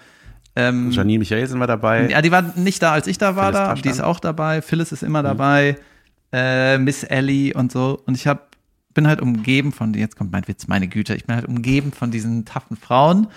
ähm, 0.56 0.90
Janine 0.90 1.18
Michaelsen 1.18 1.58
war 1.58 1.66
dabei. 1.66 2.08
ja, 2.08 2.22
die 2.22 2.30
war 2.30 2.42
nicht 2.56 2.82
da, 2.82 2.92
als 2.92 3.06
ich 3.06 3.18
da 3.18 3.34
war, 3.34 3.52
Phyllis 3.52 3.68
da, 3.68 3.74
die 3.74 3.88
ist 3.88 4.00
auch 4.02 4.20
dabei. 4.20 4.62
Phyllis 4.62 4.92
ist 4.92 5.02
immer 5.02 5.22
dabei. 5.22 5.76
Äh, 6.34 6.78
Miss 6.78 7.04
Ellie 7.04 7.54
und 7.54 7.70
so. 7.70 8.02
Und 8.06 8.16
ich 8.16 8.26
hab, 8.26 8.56
bin 8.92 9.06
halt 9.06 9.20
umgeben 9.20 9.70
von, 9.70 9.94
jetzt 9.94 10.16
kommt 10.16 10.32
mein 10.32 10.48
Witz, 10.48 10.66
meine 10.66 10.88
Güte, 10.88 11.14
ich 11.14 11.26
bin 11.26 11.36
halt 11.36 11.46
umgeben 11.46 11.92
von 11.92 12.10
diesen 12.10 12.44
taffen 12.44 12.76
Frauen. 12.76 13.28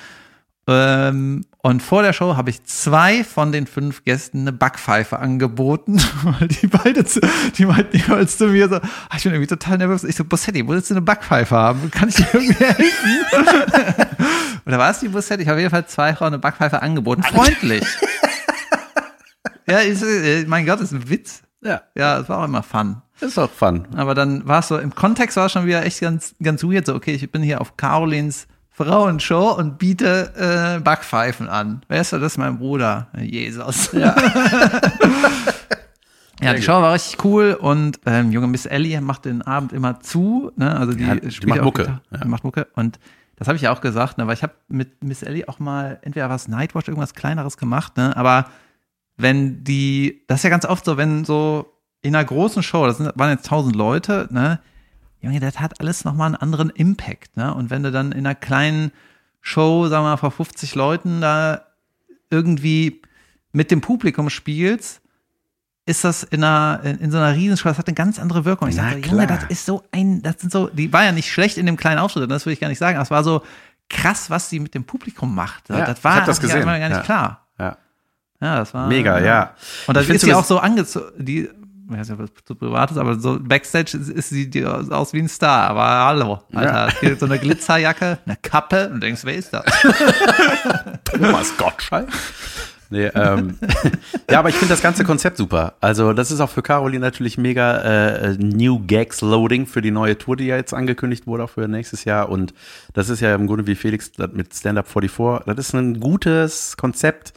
Ähm, 0.68 1.46
und 1.60 1.84
vor 1.84 2.02
der 2.02 2.12
Show 2.12 2.36
habe 2.36 2.50
ich 2.50 2.64
zwei 2.64 3.24
von 3.24 3.52
den 3.52 3.68
fünf 3.68 4.04
Gästen 4.04 4.42
eine 4.42 4.52
Backpfeife 4.52 5.20
angeboten, 5.20 6.02
weil 6.24 6.48
die 6.48 6.66
beide, 6.66 7.06
zu, 7.06 7.22
die 7.56 7.68
meinten 7.68 7.98
jeweils 7.98 8.40
zu 8.40 8.48
mir 8.48 8.68
so, 8.68 8.78
ah, 8.78 9.16
ich 9.16 9.24
bin 9.24 9.32
irgendwie 9.32 9.48
total 9.48 9.78
nervös. 9.78 10.04
Ich 10.04 10.16
so, 10.16 10.26
Bossetti, 10.26 10.66
wo 10.66 10.72
willst 10.72 10.90
du 10.90 10.96
eine 10.96 11.02
Backpfeife 11.02 11.56
haben? 11.56 11.92
Kann 11.92 12.10
ich 12.10 12.16
dir 12.16 12.28
irgendwie 12.34 12.66
helfen? 12.66 12.88
Oder 14.66 14.80
war 14.80 14.90
es 14.90 15.00
die 15.00 15.10
Bossetti? 15.10 15.44
Ich 15.44 15.50
habe 15.50 15.58
auf 15.58 15.62
jeden 15.62 15.72
Fall 15.72 15.86
zwei 15.86 16.16
Frauen 16.16 16.30
eine 16.34 16.40
Backpfeife 16.40 16.82
angeboten. 16.82 17.22
Freundlich. 17.22 17.86
ja, 19.70 19.78
ist, 19.80 20.02
äh, 20.02 20.46
mein 20.48 20.66
Gott, 20.66 20.82
ist 20.82 20.94
ein 20.94 21.08
Witz. 21.08 21.44
Ja. 21.62 21.82
Ja, 21.96 22.20
es 22.20 22.30
war 22.30 22.40
auch 22.40 22.46
immer 22.46 22.64
fun. 22.64 23.02
Ist 23.20 23.40
auch 23.40 23.50
fun. 23.50 23.88
Aber 23.96 24.14
dann 24.14 24.48
war 24.48 24.60
es 24.60 24.68
so, 24.68 24.78
im 24.78 24.94
Kontext 24.94 25.38
war 25.38 25.48
es 25.48 25.52
schon 25.52 25.66
wieder 25.66 25.86
echt 25.86 26.02
ganz, 26.02 26.36
ganz 26.42 26.64
weird. 26.64 26.86
So, 26.86 26.96
okay, 26.96 27.14
ich 27.14 27.32
bin 27.32 27.42
hier 27.42 27.62
auf 27.62 27.78
Carolins 27.78 28.48
Frauenshow 28.78 29.56
und 29.58 29.80
biete 29.80 30.78
äh, 30.78 30.80
Backpfeifen 30.80 31.50
an. 31.50 31.82
Wer 31.88 32.02
ist 32.02 32.14
das? 32.14 32.38
Mein 32.38 32.60
Bruder. 32.60 33.08
Jesus. 33.20 33.92
Ja. 33.92 34.16
ja, 36.42 36.54
die 36.54 36.62
Show 36.62 36.74
war 36.74 36.94
richtig 36.94 37.26
cool 37.26 37.58
und 37.60 38.00
ähm, 38.06 38.32
junge 38.32 38.46
Miss 38.46 38.68
Ellie 38.68 39.02
macht 39.02 39.26
den 39.26 39.42
Abend 39.42 39.74
immer 39.74 40.00
zu. 40.02 40.52
Ne? 40.58 40.78
Also 40.78 40.94
die, 40.94 41.04
Ja, 41.04 41.16
die 41.16 41.48
macht 41.48 41.64
Mucke, 41.64 41.82
Gitarre, 41.84 42.02
ja. 42.12 42.28
Macht 42.28 42.44
Mucke. 42.44 42.68
Und 42.76 43.00
das 43.38 43.48
habe 43.48 43.56
ich 43.56 43.64
ja 43.64 43.74
auch 43.74 43.82
gesagt, 43.82 44.20
ne? 44.20 44.28
weil 44.28 44.36
ich 44.36 44.44
habe 44.44 44.54
mit 44.68 45.04
Miss 45.04 45.24
Ellie 45.24 45.48
auch 45.48 45.58
mal 45.58 45.98
entweder 46.04 46.30
was 46.30 46.48
Nightwatch, 46.48 46.88
irgendwas 46.88 47.16
kleineres 47.16 47.58
gemacht, 47.58 47.98
ne? 47.98 48.16
aber 48.16 48.46
wenn 49.18 49.64
die, 49.64 50.24
das 50.28 50.40
ist 50.40 50.44
ja 50.44 50.50
ganz 50.50 50.66
oft 50.66 50.86
so, 50.86 50.98
wenn 50.98 51.26
so 51.26 51.74
in 52.02 52.16
einer 52.16 52.24
großen 52.24 52.64
Show, 52.64 52.86
das 52.86 52.98
sind, 52.98 53.12
waren 53.16 53.32
jetzt 53.32 53.48
tausend 53.48 53.76
Leute, 53.76 54.28
ne, 54.32 54.60
Junge, 55.20 55.40
das 55.40 55.60
hat 55.60 55.80
alles 55.82 56.06
nochmal 56.06 56.28
einen 56.28 56.36
anderen 56.36 56.70
Impact, 56.70 57.38
ne? 57.38 57.54
Und 57.54 57.70
wenn 57.72 57.84
du 57.84 57.92
dann 57.92 58.12
in 58.12 58.20
einer 58.20 58.36
kleinen 58.36 58.92
Show, 59.42 59.88
sagen 59.88 60.06
wir 60.06 60.12
mal, 60.12 60.18
vor 60.18 60.32
50 60.32 60.76
Leuten 60.76 61.22
da 61.22 61.64
irgendwie 62.30 63.02
mit 63.52 63.72
dem 63.72 63.82
Publikum 63.82 64.30
spielst, 64.30 65.02
ist 65.88 66.04
das 66.04 66.24
in 66.24 66.44
einer, 66.44 66.82
in, 66.84 67.12
so 67.12 67.18
einer 67.18 67.34
Riesenshow, 67.34 67.70
das 67.70 67.78
hat 67.78 67.88
eine 67.88 67.96
ganz 67.96 68.20
andere 68.20 68.46
Wirkung. 68.46 68.68
Ich 68.68 68.76
Na 68.76 68.92
dachte, 68.92 69.08
Junge, 69.08 69.26
das 69.26 69.46
ist 69.46 69.66
so 69.66 69.84
ein, 69.92 70.22
das 70.22 70.36
sind 70.40 70.52
so, 70.52 70.68
die 70.68 70.92
war 70.94 71.04
ja 71.04 71.12
nicht 71.12 71.32
schlecht 71.32 71.58
in 71.58 71.66
dem 71.66 71.78
kleinen 71.78 72.00
Auftritt, 72.00 72.30
das 72.30 72.46
will 72.46 72.54
ich 72.54 72.60
gar 72.60 72.68
nicht 72.68 72.78
sagen, 72.78 72.98
aber 72.98 73.04
es 73.04 73.12
war 73.12 73.24
so 73.24 73.42
krass, 73.90 74.30
was 74.30 74.50
sie 74.50 74.60
mit 74.60 74.76
dem 74.76 74.84
Publikum 74.84 75.34
macht. 75.34 75.70
Ja, 75.70 75.86
das 75.86 76.04
war 76.04 76.26
das 76.26 76.42
mir 76.42 76.48
gesehen, 76.48 76.66
gar 76.66 76.78
nicht 76.78 76.90
ja. 76.90 77.02
klar. 77.02 77.47
Ja. 78.42 78.58
Das 78.60 78.74
war. 78.74 78.88
Mega, 78.88 79.20
ja. 79.20 79.52
Und 79.88 79.96
dann 79.98 80.04
Ich 80.04 80.10
ist 80.10 80.22
sie 80.22 80.34
auch 80.34 80.44
so 80.46 80.60
angezogen, 80.60 81.08
die, 81.18 81.50
ich 81.90 81.98
weiß 81.98 82.10
nicht, 82.10 82.20
ob 82.20 82.34
das 82.36 82.46
zu 82.46 82.56
privat 82.56 82.92
ist, 82.92 82.98
aber 82.98 83.20
so 83.20 83.40
Backstage 83.40 83.98
ist, 83.98 84.10
ist 84.10 84.30
sie 84.30 84.66
aus, 84.66 85.14
wie 85.14 85.20
ein 85.20 85.30
Star. 85.30 85.70
Aber 85.70 85.84
hallo, 85.86 86.40
Alter, 86.54 86.90
Ja. 87.02 87.16
so 87.16 87.26
eine 87.26 87.40
Glitzerjacke, 87.40 88.20
eine 88.26 88.38
Kappe 88.42 88.90
und 88.90 89.02
denkst, 89.02 89.22
wer 89.24 89.36
ist 89.36 89.54
das? 89.54 89.64
Thomas 91.06 91.56
Gottschalk. 91.58 92.10
Nee, 92.90 93.08
ähm, 93.16 93.58
ja, 94.32 94.40
aber 94.40 94.48
ich 94.48 94.56
finde 94.56 94.74
das 94.74 94.82
ganze 94.82 95.04
Konzept 95.04 95.36
super. 95.36 95.74
Also, 95.82 96.14
das 96.14 96.32
ist 96.32 96.40
auch 96.40 96.50
für 96.50 96.62
Caroline 96.62 97.02
natürlich 97.02 97.38
mega 97.38 97.80
äh, 97.82 98.38
New 98.38 98.80
Gags 98.86 99.20
Loading 99.20 99.66
für 99.66 99.82
die 99.82 99.92
neue 99.92 100.18
Tour, 100.18 100.38
die 100.38 100.46
ja 100.46 100.56
jetzt 100.56 100.74
angekündigt 100.74 101.28
wurde, 101.28 101.44
auch 101.44 101.50
für 101.50 101.68
nächstes 101.68 102.06
Jahr. 102.06 102.30
Und 102.30 102.54
das 102.94 103.10
ist 103.10 103.20
ja 103.20 103.36
im 103.36 103.46
Grunde 103.48 103.68
wie 103.68 103.76
Felix 103.76 104.12
mit 104.32 104.54
Stand 104.56 104.78
Up 104.80 104.88
44. 104.88 105.46
Das 105.54 105.58
ist 105.68 105.74
ein 105.74 106.00
gutes 106.00 106.78
Konzept, 106.78 107.34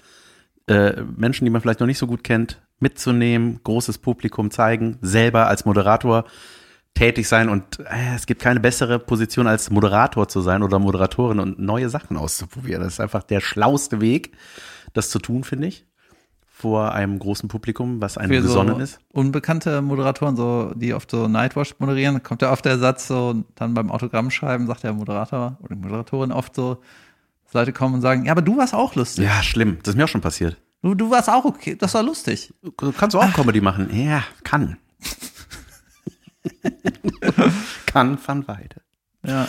äh, 0.71 1.03
Menschen, 1.17 1.45
die 1.45 1.51
man 1.51 1.61
vielleicht 1.61 1.81
noch 1.81 1.87
nicht 1.87 1.99
so 1.99 2.07
gut 2.07 2.23
kennt, 2.23 2.63
mitzunehmen, 2.79 3.61
großes 3.65 3.99
Publikum 3.99 4.51
zeigen, 4.51 4.99
selber 5.03 5.49
als 5.49 5.65
Moderator 5.65 6.25
tätig 6.95 7.29
sein 7.29 7.49
und 7.49 7.81
äh, 7.81 8.15
es 8.15 8.27
gibt 8.27 8.41
keine 8.41 8.61
bessere 8.61 8.99
Position 8.99 9.47
als 9.47 9.71
Moderator 9.71 10.29
zu 10.29 10.41
sein 10.41 10.63
oder 10.63 10.79
Moderatorin 10.79 11.41
und 11.41 11.59
neue 11.59 11.89
Sachen 11.89 12.17
auszuprobieren. 12.17 12.83
Das 12.83 12.95
ist 12.95 13.01
einfach 13.01 13.25
der 13.25 13.41
schlauste 13.41 14.01
Weg, 14.01 14.37
das 14.93 15.11
zu 15.11 15.19
tun, 15.19 15.43
finde 15.43 15.67
ich, 15.67 15.87
vor 16.47 16.93
einem 16.93 17.19
großen 17.19 17.49
Publikum, 17.49 18.01
was 18.01 18.17
einem 18.17 18.33
Für 18.33 18.43
gesonnen 18.43 18.77
so 18.77 18.83
ist. 18.83 19.01
unbekannte 19.13 19.83
Moderatoren, 19.83 20.37
so, 20.37 20.73
die 20.77 20.95
oft 20.95 21.11
so 21.11 21.27
Nightwatch 21.27 21.75
moderieren, 21.79 22.23
kommt 22.23 22.43
ja 22.43 22.53
oft 22.53 22.65
der 22.65 22.79
Satz 22.79 23.09
so, 23.09 23.43
dann 23.57 23.75
beim 23.75 23.91
Autogrammschreiben 23.91 24.69
sagt 24.69 24.85
der 24.85 24.93
Moderator 24.93 25.59
oder 25.63 25.75
die 25.75 25.81
Moderatorin 25.81 26.31
oft 26.31 26.55
so, 26.55 26.81
Leute 27.53 27.73
kommen 27.73 27.97
und 27.97 28.01
sagen, 28.01 28.25
ja, 28.25 28.33
aber 28.33 28.43
du 28.43 28.57
warst 28.57 28.75
auch 28.75 28.95
lustig. 28.95 29.25
Ja, 29.25 29.43
schlimm. 29.43 29.79
Das 29.83 29.95
ist 29.95 29.97
mir 29.97 30.05
auch 30.05 30.09
schon 30.09 30.21
passiert. 30.21 30.57
Du, 30.83 30.95
du 30.95 31.11
warst 31.11 31.29
auch 31.29 31.45
okay, 31.45 31.77
das 31.77 31.95
war 31.95 32.03
lustig. 32.03 32.55
Du 32.63 32.71
kannst 32.93 33.15
auch 33.15 33.33
Comedy 33.35 33.61
machen. 33.61 33.91
Ja, 33.93 34.23
kann. 34.45 34.79
kann 37.87 38.19
van 38.25 38.49
Weide. 38.49 38.77
Ja. 39.27 39.47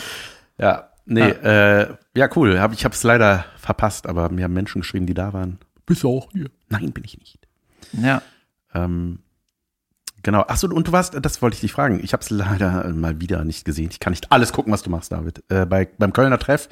Ja, 0.58 0.90
nee, 1.06 1.28
äh, 1.28 1.94
ja, 2.14 2.28
cool. 2.36 2.60
Hab, 2.60 2.72
ich 2.72 2.84
habe 2.84 2.94
es 2.94 3.02
leider 3.02 3.46
verpasst, 3.56 4.06
aber 4.06 4.28
mir 4.28 4.44
haben 4.44 4.52
Menschen 4.52 4.82
geschrieben, 4.82 5.06
die 5.06 5.14
da 5.14 5.32
waren. 5.32 5.58
Bist 5.86 6.02
du 6.02 6.10
auch 6.10 6.30
hier? 6.32 6.50
Nein, 6.68 6.92
bin 6.92 7.04
ich 7.04 7.18
nicht. 7.18 7.38
Ja. 7.92 8.22
Ähm, 8.74 9.20
genau. 10.22 10.42
Achso, 10.42 10.68
und 10.68 10.86
du 10.86 10.92
warst, 10.92 11.16
das 11.20 11.40
wollte 11.40 11.54
ich 11.54 11.60
dich 11.60 11.72
fragen. 11.72 12.00
Ich 12.02 12.12
habe 12.12 12.22
es 12.22 12.30
leider 12.30 12.88
mal 12.92 13.20
wieder 13.20 13.44
nicht 13.44 13.64
gesehen. 13.64 13.88
Ich 13.90 14.00
kann 14.00 14.12
nicht 14.12 14.30
alles 14.30 14.52
gucken, 14.52 14.72
was 14.72 14.82
du 14.82 14.90
machst, 14.90 15.12
David. 15.12 15.42
Äh, 15.48 15.66
bei, 15.66 15.88
beim 15.98 16.12
Kölner 16.12 16.38
Treff 16.38 16.68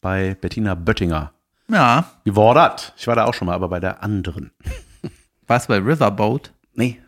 bei 0.00 0.34
Bettina 0.34 0.74
Böttinger. 0.74 1.32
Ja. 1.68 2.04
Wie 2.24 2.34
war 2.34 2.54
das? 2.54 2.92
Ich 2.96 3.06
war 3.06 3.16
da 3.16 3.24
auch 3.26 3.34
schon 3.34 3.46
mal, 3.46 3.54
aber 3.54 3.68
bei 3.68 3.80
der 3.80 4.02
anderen. 4.02 4.52
Warst 5.46 5.68
du 5.68 5.72
bei 5.72 5.78
Riverboat? 5.78 6.52
Nee. 6.74 7.00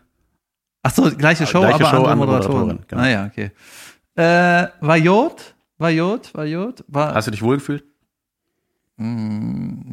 Ach 0.83 0.91
so, 0.93 1.03
gleiche 1.15 1.45
Show, 1.47 1.59
Gleiche 1.61 1.75
aber 1.75 1.85
Show, 1.85 1.97
andere 2.05 2.15
Moderatoren. 2.17 2.59
Moderatorin, 2.61 2.85
genau. 2.87 3.01
Ah 3.03 3.07
ja, 3.07 3.25
okay. 3.25 3.51
Äh, 4.15 4.67
war 4.85 4.97
Jod? 4.97 5.55
War 5.77 5.89
Jod? 5.89 6.33
War 6.33 6.45
Jod? 6.45 6.83
War, 6.87 7.13
Hast 7.13 7.27
du 7.27 7.31
dich 7.31 7.41
wohlgefühlt? 7.41 7.83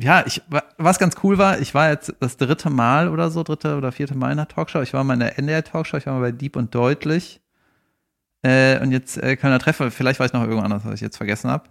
ja, 0.00 0.24
ich, 0.26 0.42
wa- 0.48 0.64
was 0.76 0.98
ganz 0.98 1.16
cool 1.22 1.38
war, 1.38 1.60
ich 1.60 1.72
war 1.74 1.88
jetzt 1.88 2.14
das 2.20 2.36
dritte 2.36 2.68
Mal 2.68 3.08
oder 3.08 3.30
so, 3.30 3.42
dritte 3.42 3.76
oder 3.78 3.90
vierte 3.90 4.14
Mal 4.14 4.32
in 4.32 4.36
der 4.36 4.48
Talkshow. 4.48 4.82
Ich 4.82 4.92
war 4.92 5.02
mal 5.02 5.14
in 5.14 5.20
der 5.20 5.38
NDR 5.38 5.64
Talkshow, 5.64 5.96
ich 5.96 6.04
war 6.06 6.12
mal 6.14 6.20
bei 6.20 6.32
Deep 6.32 6.56
und 6.56 6.74
Deutlich. 6.74 7.40
Äh, 8.42 8.78
und 8.82 8.92
jetzt 8.92 9.16
äh, 9.16 9.36
Kölner 9.36 9.58
Treffer, 9.60 9.90
vielleicht 9.90 10.20
weiß 10.20 10.26
ich 10.28 10.32
noch 10.34 10.42
irgendwo 10.42 10.62
anders, 10.62 10.84
was 10.84 10.94
ich 10.94 11.00
jetzt 11.00 11.16
vergessen 11.16 11.50
habe. 11.50 11.64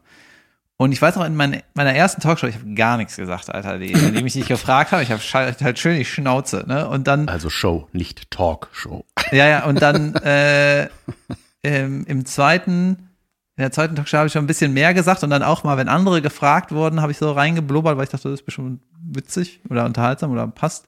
Und 0.79 0.91
ich 0.91 1.01
weiß 1.01 1.15
noch, 1.15 1.25
in 1.25 1.35
mein, 1.35 1.63
meiner 1.73 1.93
ersten 1.93 2.21
Talkshow, 2.21 2.45
ich 2.45 2.55
habe 2.55 2.73
gar 2.75 2.97
nichts 2.97 3.15
gesagt, 3.15 3.49
Alter, 3.49 3.79
die, 3.79 3.93
die 3.93 4.23
mich 4.23 4.35
nicht 4.35 4.47
gefragt 4.47 4.91
haben. 4.91 5.01
Ich 5.01 5.11
habe 5.11 5.21
halt 5.59 5.79
schön 5.79 5.97
die 5.97 6.05
Schnauze, 6.05 6.65
ne? 6.67 6.87
Und 6.87 7.07
dann 7.07 7.27
Also 7.27 7.49
Show, 7.49 7.87
nicht 7.93 8.29
Talkshow. 8.29 9.03
Ja, 9.31 9.47
ja, 9.47 9.65
und 9.65 9.81
dann 9.81 10.13
äh, 10.15 10.87
im, 11.63 12.05
im 12.05 12.25
zweiten, 12.25 13.09
in 13.55 13.63
der 13.63 13.71
zweiten 13.71 13.95
Talkshow 13.95 14.17
habe 14.17 14.27
ich 14.27 14.33
schon 14.33 14.43
ein 14.43 14.47
bisschen 14.47 14.71
mehr 14.71 14.93
gesagt 14.93 15.23
und 15.23 15.31
dann 15.31 15.41
auch 15.41 15.63
mal, 15.63 15.77
wenn 15.77 15.89
andere 15.89 16.21
gefragt 16.21 16.71
wurden, 16.71 17.01
habe 17.01 17.11
ich 17.11 17.17
so 17.17 17.31
reingeblubbert, 17.31 17.97
weil 17.97 18.03
ich 18.03 18.11
dachte, 18.11 18.29
das 18.29 18.41
ist 18.41 18.45
bestimmt 18.45 18.81
witzig 19.01 19.61
oder 19.69 19.83
unterhaltsam 19.83 20.31
oder 20.31 20.47
passt. 20.47 20.87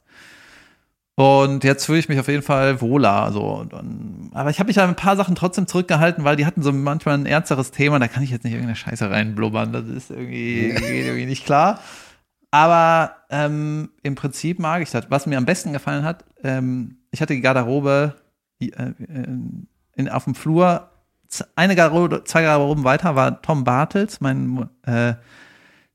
Und 1.19 1.65
jetzt 1.65 1.86
fühle 1.86 1.99
ich 1.99 2.08
mich 2.08 2.17
auf 2.17 2.29
jeden 2.29 2.43
Fall 2.43 2.79
wohler. 2.79 3.29
So. 3.34 3.41
Und, 3.41 4.32
aber 4.34 4.51
ich 4.51 4.60
habe 4.60 4.67
mich 4.67 4.79
an 4.79 4.88
ein 4.88 4.95
paar 4.95 5.17
Sachen 5.17 5.36
trotzdem 5.36 5.67
zurückgehalten, 5.67 6.23
weil 6.23 6.38
die 6.38 6.45
hatten 6.45 6.62
so 6.62 6.71
manchmal 6.71 7.15
ein 7.15 7.25
ernsteres 7.25 7.71
Thema. 7.71 7.99
Da 7.99 8.08
kann 8.08 8.23
ich 8.23 8.29
jetzt 8.29 8.45
nicht 8.45 8.53
irgendeine 8.53 8.77
Scheiße 8.77 9.12
reinblubbern. 9.12 9.73
Das 9.73 9.86
ist 9.86 10.12
irgendwie, 10.12 10.69
irgendwie 10.69 11.25
nicht 11.25 11.45
klar. 11.45 11.82
Aber 12.51 13.17
ähm, 13.29 13.89
im 14.01 14.15
Prinzip 14.15 14.60
mag 14.60 14.82
ich 14.82 14.91
das. 14.91 15.08
Was 15.12 15.25
mir 15.25 15.38
am 15.38 15.43
besten 15.43 15.73
gefallen 15.73 16.05
hat, 16.05 16.23
ähm, 16.41 16.99
ich 17.12 17.21
hatte 17.21 17.34
die 17.34 17.41
Garderobe 17.41 18.15
äh, 18.62 18.67
in, 19.95 20.08
auf 20.08 20.23
dem 20.23 20.36
Flur. 20.36 20.89
Eine 21.58 21.75
Garderobe, 21.75 22.23
zwei 22.23 22.43
Garderoben 22.43 22.86
weiter 22.86 23.17
war 23.17 23.41
Tom 23.41 23.65
Bartels, 23.65 24.21
mein 24.21 24.69
äh, 24.84 25.15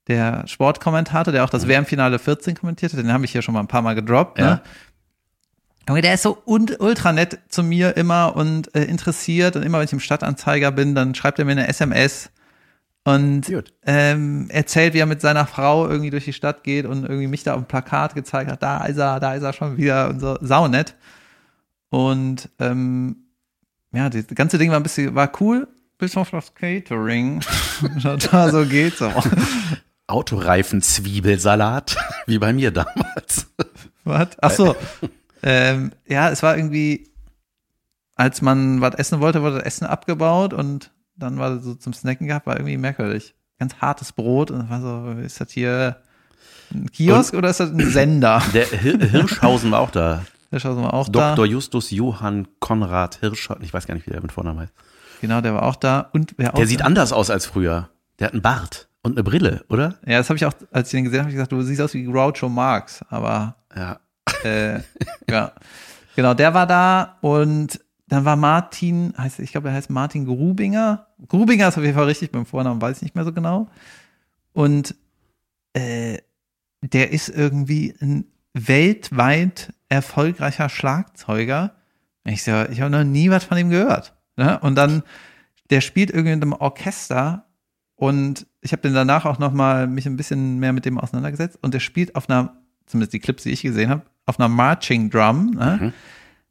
der 0.06 0.46
Sportkommentator, 0.46 1.32
der 1.32 1.44
auch 1.44 1.50
das 1.50 1.66
WM-Finale 1.66 2.18
14 2.18 2.56
kommentiert 2.56 2.92
hat. 2.92 3.00
Den 3.00 3.10
habe 3.10 3.24
ich 3.24 3.32
hier 3.32 3.40
schon 3.40 3.54
mal 3.54 3.60
ein 3.60 3.68
paar 3.68 3.80
Mal 3.80 3.94
gedroppt. 3.94 4.38
Ne? 4.38 4.60
Ja. 5.88 6.00
Der 6.00 6.14
ist 6.14 6.22
so 6.22 6.42
ultra 6.44 7.12
nett 7.12 7.38
zu 7.48 7.62
mir 7.62 7.96
immer 7.96 8.36
und 8.36 8.74
äh, 8.74 8.84
interessiert. 8.84 9.56
Und 9.56 9.62
immer 9.62 9.78
wenn 9.78 9.84
ich 9.84 9.92
im 9.92 10.00
Stadtanzeiger 10.00 10.72
bin, 10.72 10.94
dann 10.94 11.14
schreibt 11.14 11.38
er 11.38 11.44
mir 11.44 11.52
eine 11.52 11.68
SMS 11.68 12.30
und 13.04 13.44
ähm, 13.84 14.48
erzählt, 14.48 14.94
wie 14.94 14.98
er 14.98 15.06
mit 15.06 15.20
seiner 15.20 15.46
Frau 15.46 15.86
irgendwie 15.86 16.08
durch 16.08 16.24
die 16.24 16.32
Stadt 16.32 16.64
geht 16.64 16.86
und 16.86 17.02
irgendwie 17.02 17.26
mich 17.26 17.42
da 17.42 17.52
auf 17.52 17.60
dem 17.60 17.66
Plakat 17.66 18.14
gezeigt 18.14 18.50
hat, 18.50 18.62
da 18.62 18.86
ist 18.86 18.96
er, 18.96 19.20
da 19.20 19.34
ist 19.34 19.42
er 19.42 19.52
schon 19.52 19.76
wieder 19.76 20.08
und 20.08 20.20
so, 20.20 20.38
saunett. 20.40 20.94
Und 21.90 22.48
ähm, 22.58 23.16
ja, 23.92 24.08
das 24.08 24.26
ganze 24.28 24.56
Ding 24.56 24.70
war 24.70 24.78
ein 24.78 24.82
bisschen, 24.82 25.14
war 25.14 25.30
cool, 25.40 25.68
bis 25.98 26.16
auf 26.16 26.30
das 26.30 26.54
Catering. 26.54 27.40
da 28.30 28.50
so 28.50 28.64
geht's 28.64 29.02
auch. 29.02 29.26
Autoreifen-Zwiebelsalat, 30.06 31.96
wie 32.26 32.38
bei 32.38 32.54
mir 32.54 32.70
damals. 32.70 33.48
Was? 34.04 34.28
Ach 34.40 34.50
so. 34.50 34.76
Ähm, 35.44 35.92
ja, 36.08 36.30
es 36.30 36.42
war 36.42 36.56
irgendwie, 36.56 37.10
als 38.16 38.40
man 38.42 38.80
was 38.80 38.94
essen 38.94 39.20
wollte, 39.20 39.42
wurde 39.42 39.56
das 39.56 39.64
Essen 39.64 39.86
abgebaut 39.86 40.52
und 40.54 40.90
dann 41.16 41.38
war 41.38 41.60
so 41.60 41.74
zum 41.74 41.92
Snacken 41.92 42.26
gehabt, 42.26 42.46
war 42.46 42.56
irgendwie 42.56 42.76
merkwürdig. 42.78 43.34
Ganz 43.58 43.76
hartes 43.76 44.12
Brot 44.12 44.50
und 44.50 44.68
war 44.70 44.80
so, 44.80 45.20
ist 45.20 45.40
das 45.40 45.50
hier 45.52 45.96
ein 46.72 46.90
Kiosk 46.90 47.32
und 47.34 47.38
oder 47.40 47.50
ist 47.50 47.60
das 47.60 47.70
ein 47.70 47.90
Sender? 47.90 48.42
Der 48.52 48.66
Hirschhausen 48.66 49.70
war 49.70 49.80
auch 49.80 49.90
da. 49.90 50.24
Hirschhausen 50.50 50.82
war 50.82 50.94
auch 50.94 51.08
Dr. 51.08 51.22
da. 51.22 51.34
Dr. 51.34 51.46
Justus 51.46 51.90
Johann 51.90 52.48
Konrad 52.58 53.16
Hirschhausen, 53.20 53.62
ich 53.62 53.72
weiß 53.74 53.86
gar 53.86 53.94
nicht, 53.94 54.06
wie 54.06 54.10
der 54.10 54.22
mit 54.22 54.32
Vornamen 54.32 54.60
heißt. 54.60 54.72
Genau, 55.20 55.40
der 55.40 55.54
war 55.54 55.62
auch 55.64 55.76
da. 55.76 56.08
Und 56.12 56.34
wer 56.36 56.52
auch 56.52 56.58
Der 56.58 56.66
sieht 56.66 56.80
da? 56.80 56.84
anders 56.84 57.12
aus 57.12 57.30
als 57.30 57.46
früher. 57.46 57.90
Der 58.18 58.26
hat 58.28 58.32
einen 58.34 58.42
Bart 58.42 58.88
und 59.02 59.12
eine 59.12 59.22
Brille, 59.24 59.64
oder? 59.68 59.96
Ja, 60.06 60.18
das 60.18 60.28
habe 60.30 60.36
ich 60.36 60.46
auch, 60.46 60.52
als 60.70 60.88
ich 60.88 60.92
den 60.98 61.04
gesehen 61.04 61.20
habe, 61.20 61.30
ich 61.30 61.34
gesagt, 61.36 61.52
du 61.52 61.60
siehst 61.62 61.80
aus 61.80 61.94
wie 61.94 62.04
Groucho 62.04 62.48
Marx, 62.48 63.04
aber 63.08 63.56
Ja. 63.76 64.00
Äh, 64.44 64.80
ja. 65.30 65.52
Genau, 66.16 66.34
der 66.34 66.54
war 66.54 66.66
da 66.66 67.18
und 67.20 67.80
dann 68.06 68.24
war 68.24 68.36
Martin, 68.36 69.14
heißt, 69.16 69.40
ich 69.40 69.52
glaube, 69.52 69.68
er 69.68 69.74
heißt 69.74 69.90
Martin 69.90 70.26
Grubinger. 70.26 71.08
Grubinger 71.26 71.68
ist 71.68 71.78
auf 71.78 71.84
jeden 71.84 71.96
Fall 71.96 72.04
richtig, 72.04 72.30
beim 72.30 72.46
Vornamen 72.46 72.80
weiß 72.80 72.98
ich 72.98 73.02
nicht 73.02 73.14
mehr 73.14 73.24
so 73.24 73.32
genau. 73.32 73.68
Und 74.52 74.94
äh, 75.72 76.18
der 76.82 77.10
ist 77.10 77.28
irgendwie 77.28 77.94
ein 78.00 78.26
weltweit 78.52 79.72
erfolgreicher 79.88 80.68
Schlagzeuger. 80.68 81.74
Ich 82.24 82.44
so, 82.44 82.64
ich 82.70 82.80
habe 82.80 82.90
noch 82.90 83.04
nie 83.04 83.30
was 83.30 83.44
von 83.44 83.58
ihm 83.58 83.70
gehört. 83.70 84.14
Ne? 84.36 84.58
Und 84.60 84.76
dann, 84.76 85.02
der 85.70 85.80
spielt 85.80 86.10
irgendwie 86.10 86.32
in 86.32 86.42
einem 86.42 86.52
Orchester 86.52 87.46
und 87.96 88.46
ich 88.60 88.72
habe 88.72 88.82
den 88.82 88.94
danach 88.94 89.24
auch 89.24 89.38
noch 89.38 89.52
mal 89.52 89.86
mich 89.86 90.06
ein 90.06 90.16
bisschen 90.16 90.58
mehr 90.58 90.72
mit 90.72 90.84
dem 90.84 90.98
auseinandergesetzt 90.98 91.58
und 91.62 91.74
der 91.74 91.80
spielt 91.80 92.16
auf 92.16 92.28
einer, 92.28 92.56
zumindest 92.86 93.12
die 93.12 93.20
Clips, 93.20 93.44
die 93.44 93.50
ich 93.50 93.62
gesehen 93.62 93.90
habe, 93.90 94.02
auf 94.26 94.38
einer 94.38 94.48
Marching 94.48 95.10
Drum. 95.10 95.50
Ne? 95.50 95.78
Mhm. 95.80 95.92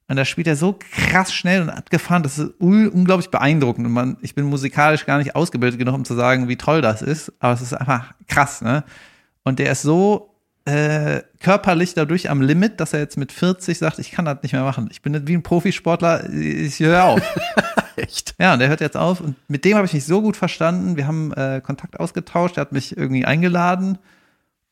Und 0.07 0.17
da 0.17 0.25
spielt 0.25 0.47
er 0.47 0.55
so 0.55 0.77
krass 0.77 1.33
schnell 1.33 1.61
und 1.61 1.69
abgefahren, 1.69 2.23
das 2.23 2.37
ist 2.37 2.59
un 2.59 2.89
unglaublich 2.89 3.29
beeindruckend. 3.29 3.87
Und 3.87 3.93
man, 3.93 4.17
ich 4.21 4.35
bin 4.35 4.45
musikalisch 4.45 5.05
gar 5.05 5.17
nicht 5.17 5.35
ausgebildet 5.35 5.79
genug, 5.79 5.95
um 5.95 6.05
zu 6.05 6.13
sagen, 6.13 6.47
wie 6.49 6.57
toll 6.57 6.81
das 6.81 7.01
ist, 7.01 7.31
aber 7.39 7.53
es 7.53 7.61
ist 7.61 7.73
einfach 7.73 8.13
krass, 8.27 8.61
ne? 8.61 8.83
Und 9.43 9.59
der 9.59 9.71
ist 9.71 9.81
so 9.81 10.33
äh, 10.65 11.21
körperlich 11.39 11.93
dadurch 11.93 12.29
am 12.29 12.41
Limit, 12.41 12.79
dass 12.79 12.93
er 12.93 12.99
jetzt 12.99 13.17
mit 13.17 13.31
40 13.31 13.77
sagt, 13.77 13.99
ich 13.99 14.11
kann 14.11 14.25
das 14.25 14.41
nicht 14.43 14.53
mehr 14.53 14.63
machen. 14.63 14.87
Ich 14.91 15.01
bin 15.01 15.13
nicht 15.13 15.27
wie 15.27 15.33
ein 15.33 15.43
Profisportler, 15.43 16.29
ich 16.29 16.79
höre 16.79 17.03
auf. 17.03 17.21
Echt? 17.95 18.35
Ja, 18.39 18.53
und 18.53 18.59
der 18.59 18.69
hört 18.69 18.81
jetzt 18.81 18.97
auf 18.97 19.21
und 19.21 19.35
mit 19.47 19.65
dem 19.65 19.75
habe 19.75 19.85
ich 19.85 19.93
mich 19.93 20.05
so 20.05 20.21
gut 20.21 20.35
verstanden. 20.37 20.97
Wir 20.97 21.07
haben 21.07 21.31
äh, 21.33 21.61
Kontakt 21.63 21.99
ausgetauscht, 21.99 22.57
er 22.57 22.61
hat 22.61 22.71
mich 22.71 22.97
irgendwie 22.97 23.25
eingeladen 23.25 23.99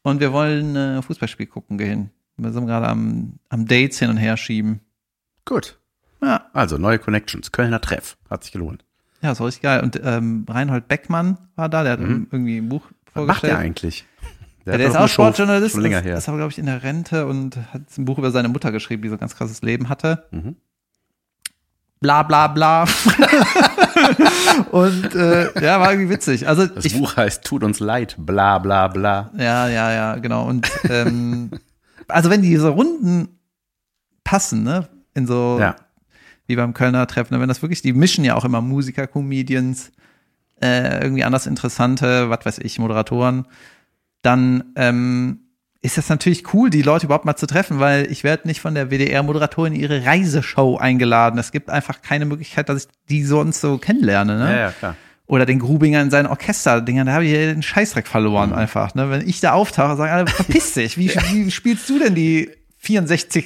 und 0.01 0.19
wir 0.19 0.33
wollen 0.33 0.75
äh, 0.75 1.01
Fußballspiel 1.01 1.45
gucken 1.45 1.77
gehen. 1.77 2.09
Wir 2.43 2.51
sind 2.51 2.67
gerade 2.67 2.87
am, 2.87 3.33
am 3.49 3.65
Dates 3.67 3.99
hin 3.99 4.09
und 4.09 4.17
her 4.17 4.37
schieben. 4.37 4.81
Gut. 5.45 5.77
Ja, 6.21 6.45
Also, 6.53 6.77
neue 6.77 6.99
Connections. 6.99 7.51
Kölner 7.51 7.81
Treff. 7.81 8.17
Hat 8.29 8.43
sich 8.43 8.51
gelohnt. 8.51 8.83
ja, 9.21 9.31
ist 9.31 9.41
richtig 9.41 9.61
geil. 9.63 9.81
Und 9.81 9.99
ähm, 10.03 10.45
Reinhold 10.47 10.87
Beckmann 10.87 11.37
war 11.55 11.69
da, 11.69 11.83
der 11.83 11.93
hat 11.93 11.99
irgendwie 11.99 12.57
ein 12.57 12.69
Buch 12.69 12.83
Mhm. 12.89 12.95
Was 13.13 13.25
macht 13.27 13.39
vorgestellt. 13.41 13.51
der 13.53 13.59
eigentlich? 13.59 14.05
Ja, 14.65 14.73
hat 14.73 14.79
der 14.79 14.87
ist 14.87 14.95
auch 14.95 15.07
Sportjournalist, 15.09 15.73
Schon 15.73 15.81
länger 15.81 15.99
ist, 15.99 16.05
her. 16.05 16.17
ist 16.17 16.29
aber, 16.29 16.37
glaube 16.37 16.51
ich, 16.51 16.59
in 16.59 16.67
der 16.67 16.81
Rente 16.83 17.25
und 17.25 17.57
hat 17.73 17.81
ein 17.97 18.05
Buch 18.05 18.17
über 18.19 18.31
seine 18.31 18.47
Mutter 18.47 18.71
geschrieben, 18.71 19.01
die 19.01 19.09
so 19.09 19.15
ein 19.15 19.19
ganz 19.19 19.35
krasses 19.35 19.61
Leben 19.63 19.89
hatte. 19.89 20.25
Mhm. 20.31 20.55
Bla 21.99 22.23
bla 22.23 22.47
bla. 22.47 22.85
und 24.71 25.13
äh, 25.15 25.61
ja, 25.63 25.79
war 25.79 25.91
irgendwie 25.91 26.09
witzig. 26.09 26.47
Also 26.47 26.65
Das 26.67 26.85
ich, 26.85 26.97
Buch 26.97 27.17
heißt 27.17 27.43
Tut 27.43 27.63
uns 27.63 27.79
leid, 27.79 28.15
bla 28.17 28.59
bla 28.59 28.87
bla. 28.87 29.31
Ja, 29.37 29.67
ja, 29.67 29.91
ja, 29.91 30.15
genau. 30.17 30.45
Und 30.47 30.69
ähm, 30.89 31.51
also 32.11 32.29
wenn 32.29 32.41
diese 32.41 32.69
Runden 32.69 33.39
passen, 34.23 34.63
ne, 34.63 34.87
in 35.13 35.27
so 35.27 35.57
Ja. 35.59 35.75
wie 36.47 36.55
beim 36.55 36.73
Kölner 36.73 37.07
Treffen, 37.07 37.33
ne, 37.33 37.41
wenn 37.41 37.47
das 37.49 37.61
wirklich, 37.61 37.81
die 37.81 37.93
mischen 37.93 38.23
ja 38.23 38.35
auch 38.35 38.45
immer 38.45 38.61
Musiker, 38.61 39.07
Comedians, 39.07 39.91
äh, 40.61 41.01
irgendwie 41.03 41.23
anders 41.23 41.47
interessante, 41.47 42.29
was 42.29 42.45
weiß 42.45 42.59
ich, 42.59 42.77
Moderatoren, 42.79 43.45
dann 44.21 44.65
ähm, 44.75 45.39
ist 45.81 45.97
das 45.97 46.09
natürlich 46.09 46.53
cool, 46.53 46.69
die 46.69 46.83
Leute 46.83 47.07
überhaupt 47.07 47.25
mal 47.25 47.35
zu 47.35 47.47
treffen, 47.47 47.79
weil 47.79 48.11
ich 48.11 48.23
werde 48.23 48.47
nicht 48.47 48.61
von 48.61 48.75
der 48.75 48.91
WDR-Moderatorin 48.91 49.73
in 49.73 49.79
ihre 49.79 50.05
Reiseshow 50.05 50.77
eingeladen. 50.77 51.39
Es 51.39 51.51
gibt 51.51 51.71
einfach 51.71 52.03
keine 52.03 52.25
Möglichkeit, 52.25 52.69
dass 52.69 52.83
ich 52.85 52.89
die 53.09 53.23
sonst 53.23 53.61
so 53.61 53.79
kennenlerne. 53.79 54.37
Ne? 54.37 54.51
Ja, 54.51 54.57
ja, 54.59 54.71
klar. 54.71 54.95
Oder 55.31 55.45
den 55.45 55.59
Grubinger 55.59 56.01
in 56.01 56.11
seinen 56.11 56.25
Orchesterdingern, 56.25 57.07
da 57.07 57.13
habe 57.13 57.23
ich 57.23 57.31
den 57.31 57.63
Scheißdreck 57.63 58.05
verloren 58.05 58.51
einfach. 58.51 58.95
Ne? 58.95 59.09
Wenn 59.09 59.25
ich 59.25 59.39
da 59.39 59.53
auftauche, 59.53 59.95
sagen 59.95 60.11
alle, 60.11 60.27
verpiss 60.27 60.73
dich, 60.73 60.97
wie, 60.97 61.07
wie 61.09 61.49
spielst 61.49 61.89
du 61.89 61.99
denn 61.99 62.15
die 62.15 62.51
64. 62.79 63.45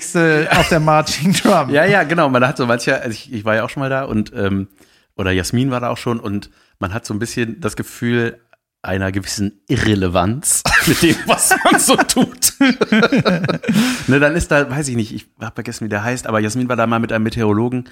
auf 0.50 0.68
der 0.70 0.80
Marching 0.80 1.34
Drum? 1.34 1.70
Ja, 1.70 1.86
ja, 1.86 2.02
genau. 2.02 2.28
Man 2.30 2.44
hat 2.48 2.58
so 2.58 2.66
mancher, 2.66 3.04
also 3.04 3.12
ich, 3.12 3.32
ich 3.32 3.46
war 3.46 3.54
ja 3.54 3.64
auch 3.64 3.70
schon 3.70 3.82
mal 3.82 3.92
da 3.92 4.06
und 4.06 4.34
ähm, 4.36 4.68
oder 5.16 5.30
Jasmin 5.30 5.70
war 5.70 5.80
da 5.80 5.90
auch 5.90 5.98
schon 5.98 6.20
und 6.20 6.50
man 6.80 6.92
hat 6.92 7.06
so 7.06 7.14
ein 7.14 7.20
bisschen 7.20 7.62
das 7.62 7.76
Gefühl 7.76 8.40
einer 8.82 9.12
gewissen 9.12 9.62
Irrelevanz 9.68 10.64
mit 10.88 11.04
dem, 11.04 11.16
was 11.28 11.54
man 11.66 11.80
so 11.80 11.98
tut. 11.98 12.54
ne, 14.08 14.20
dann 14.20 14.36
ist 14.36 14.50
da, 14.50 14.72
weiß 14.72 14.88
ich 14.88 14.96
nicht, 14.96 15.14
ich 15.14 15.28
habe 15.40 15.54
vergessen, 15.54 15.86
wie 15.86 15.90
der 15.90 16.04
heißt, 16.04 16.26
aber 16.26 16.40
Jasmin 16.40 16.68
war 16.68 16.78
da 16.78 16.88
mal 16.88 16.98
mit 16.98 17.12
einem 17.12 17.26
Meteorologen, 17.26 17.88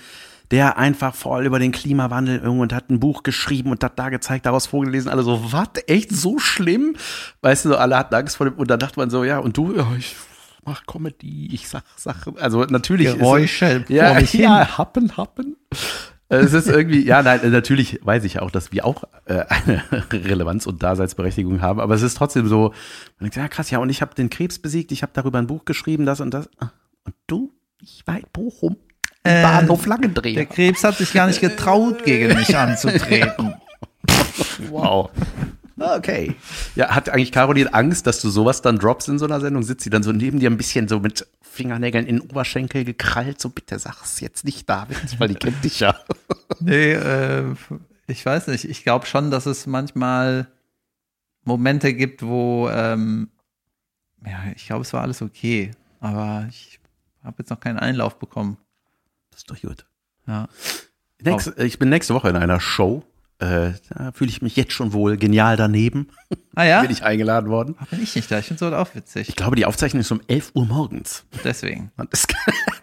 der 0.52 0.78
einfach 0.78 1.16
voll 1.16 1.46
über 1.46 1.60
den 1.60 1.72
Klimawandel 1.72 2.40
und 2.48 2.74
hat 2.74 2.90
ein 2.90 3.00
Buch 3.00 3.24
geschrieben 3.24 3.72
und 3.72 3.84
hat 3.84 3.98
da 3.98 4.10
gezeigt, 4.10 4.46
daraus 4.46 4.68
vorgelesen, 4.68 5.10
alle 5.10 5.24
so, 5.24 5.52
was, 5.52 5.70
echt 5.88 6.12
so 6.12 6.40
schlimm? 6.40 6.96
Weißt 7.42 7.66
du, 7.66 7.70
so, 7.70 7.78
alle 7.78 7.98
hatten 7.98 8.14
Angst 8.16 8.38
vor 8.38 8.50
dem, 8.50 8.56
und 8.56 8.70
dann 8.70 8.80
dachte 8.80 9.00
man 9.00 9.10
so, 9.10 9.24
ja, 9.24 9.40
und 9.40 9.58
du, 9.58 9.76
ja, 9.76 9.88
ich 9.98 10.16
mach 10.66 10.86
Comedy, 10.86 11.50
ich 11.54 11.68
sag 11.68 11.84
Sachen, 11.96 12.38
also 12.38 12.64
natürlich. 12.66 13.18
Geräusche 13.18 13.86
ja, 13.88 14.14
mich 14.14 14.32
hin. 14.32 14.42
ja, 14.42 14.78
happen, 14.78 15.18
happen. 15.18 15.56
Es 16.30 16.54
ist 16.54 16.68
irgendwie, 16.68 17.06
ja, 17.06 17.22
nein, 17.22 17.52
natürlich 17.52 18.00
weiß 18.04 18.24
ich 18.24 18.40
auch, 18.40 18.50
dass 18.50 18.72
wir 18.72 18.86
auch 18.86 19.04
äh, 19.26 19.44
eine 19.48 19.84
Relevanz 20.12 20.66
und 20.66 20.82
Daseinsberechtigung 20.82 21.62
haben, 21.62 21.80
aber 21.80 21.94
es 21.94 22.02
ist 22.02 22.16
trotzdem 22.16 22.48
so, 22.48 22.70
man 23.20 23.30
denkt, 23.30 23.36
ja 23.36 23.48
krass, 23.48 23.70
ja, 23.70 23.78
und 23.80 23.90
ich 23.90 24.02
habe 24.02 24.16
den 24.16 24.30
Krebs 24.30 24.58
besiegt, 24.60 24.92
ich 24.92 25.04
habe 25.04 25.12
darüber 25.14 25.38
ein 25.38 25.48
Buch 25.48 25.66
geschrieben, 25.66 26.06
das 26.06 26.22
und 26.22 26.32
das. 26.34 26.50
Ah, 26.60 26.72
Und 27.06 27.16
du, 27.28 27.54
ich 27.80 28.02
war 28.08 28.18
in 28.18 28.26
Bochum, 28.34 28.78
Ähm, 29.26 29.44
Bahnhof 29.44 29.82
Der 29.82 29.90
Langendreher. 29.90 30.46
Krebs 30.46 30.84
hat 30.84 30.98
sich 30.98 31.14
gar 31.14 31.28
nicht 31.28 31.40
getraut, 31.42 32.04
gegen 32.04 32.36
mich 32.36 32.56
anzutreten. 32.56 33.56
Wow. 34.70 35.10
Okay. 35.78 36.36
Ja, 36.76 36.90
hat 36.90 37.10
eigentlich 37.10 37.32
Caroline 37.32 37.74
Angst, 37.74 38.06
dass 38.06 38.22
du 38.22 38.30
sowas 38.30 38.62
dann 38.62 38.78
droppst 38.80 39.10
in 39.10 39.20
so 39.20 39.26
einer 39.26 39.40
Sendung? 39.40 39.64
Sitzt 39.64 39.84
sie 39.84 39.90
dann 39.90 40.04
so 40.04 40.12
neben 40.12 40.40
dir 40.40 40.50
ein 40.50 40.58
bisschen 40.58 40.88
so 40.88 41.00
mit 41.00 41.28
Fingernägeln 41.42 42.06
in 42.06 42.20
den 42.20 42.30
Oberschenkel 42.30 42.84
gekrallt, 42.84 43.40
so 43.40 43.50
bitte 43.50 43.78
sag's 43.80 44.20
jetzt 44.20 44.44
nicht, 44.46 44.68
David, 44.70 45.20
weil 45.20 45.30
die 45.30 45.36
kennt 45.36 45.64
dich 45.64 45.80
ja. 45.80 45.96
Nee, 46.60 46.94
äh, 46.94 47.44
ich 48.08 48.26
weiß 48.26 48.48
nicht. 48.48 48.66
Ich 48.66 48.84
glaube 48.84 49.06
schon, 49.06 49.32
dass 49.32 49.46
es 49.46 49.68
manchmal 49.68 50.48
Momente 51.44 51.94
gibt, 51.94 52.24
wo, 52.24 52.70
ähm, 52.70 53.30
ja, 54.26 54.40
ich 54.56 54.66
glaube, 54.68 54.82
es 54.82 54.94
war 54.94 55.02
alles 55.02 55.22
okay. 55.22 55.72
Aber 56.00 56.46
ich 56.50 56.80
habe 57.24 57.36
jetzt 57.40 57.50
noch 57.50 57.60
keinen 57.60 57.80
Einlauf 57.80 58.20
bekommen. 58.20 58.58
Das 59.34 59.42
ist 59.42 59.50
doch 59.50 59.60
gut. 59.62 59.86
Ja. 60.28 60.48
Nächste, 61.22 61.64
Ich 61.64 61.80
bin 61.80 61.90
nächste 61.90 62.14
Woche 62.14 62.30
in 62.30 62.36
einer 62.36 62.60
Show 62.60 63.04
äh, 63.44 63.74
da 63.90 64.12
fühle 64.14 64.30
ich 64.30 64.42
mich 64.42 64.56
jetzt 64.56 64.74
schon 64.74 64.94
wohl 64.94 65.18
genial 65.18 65.58
daneben. 65.58 66.08
Ah 66.56 66.64
ja? 66.64 66.82
Bin 66.84 66.92
ich 66.92 67.04
eingeladen 67.04 67.50
worden. 67.50 67.76
Bin 67.90 68.02
ich 68.02 68.16
nicht 68.16 68.32
da. 68.32 68.40
Ich 68.40 68.46
finde 68.46 68.60
sowas 68.60 68.74
auch 68.88 68.96
witzig. 68.96 69.28
Ich 69.28 69.36
glaube, 69.36 69.56
die 69.56 69.66
Aufzeichnung 69.66 70.02
ist 70.02 70.12
um 70.12 70.22
11 70.28 70.52
Uhr 70.54 70.66
morgens. 70.66 71.26
Deswegen. 71.44 71.92
Das, 72.10 72.28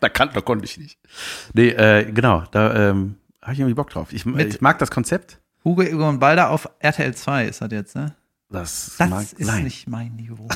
da, 0.00 0.08
kann, 0.08 0.30
da 0.34 0.40
konnte 0.40 0.64
ich 0.64 0.76
nicht. 0.76 0.98
Nee, 1.52 1.68
äh, 1.68 2.10
genau, 2.10 2.44
da 2.50 2.90
ähm, 2.90 3.16
habe 3.42 3.52
ich 3.52 3.60
irgendwie 3.60 3.74
Bock 3.74 3.90
drauf. 3.90 4.12
Ich, 4.12 4.26
ich 4.26 4.60
mag 4.60 4.78
das 4.78 4.90
Konzept. 4.90 5.38
Hugo 5.64 5.82
Egon 5.82 6.18
Balder 6.18 6.50
auf 6.50 6.68
RTL 6.80 7.14
2 7.14 7.46
ist 7.46 7.60
das 7.60 7.70
jetzt, 7.70 7.94
ne? 7.94 8.14
Das, 8.48 8.96
Das 8.98 9.32
ist 9.34 9.46
nein. 9.46 9.64
nicht 9.64 9.88
mein 9.88 10.16
Niveau. 10.16 10.48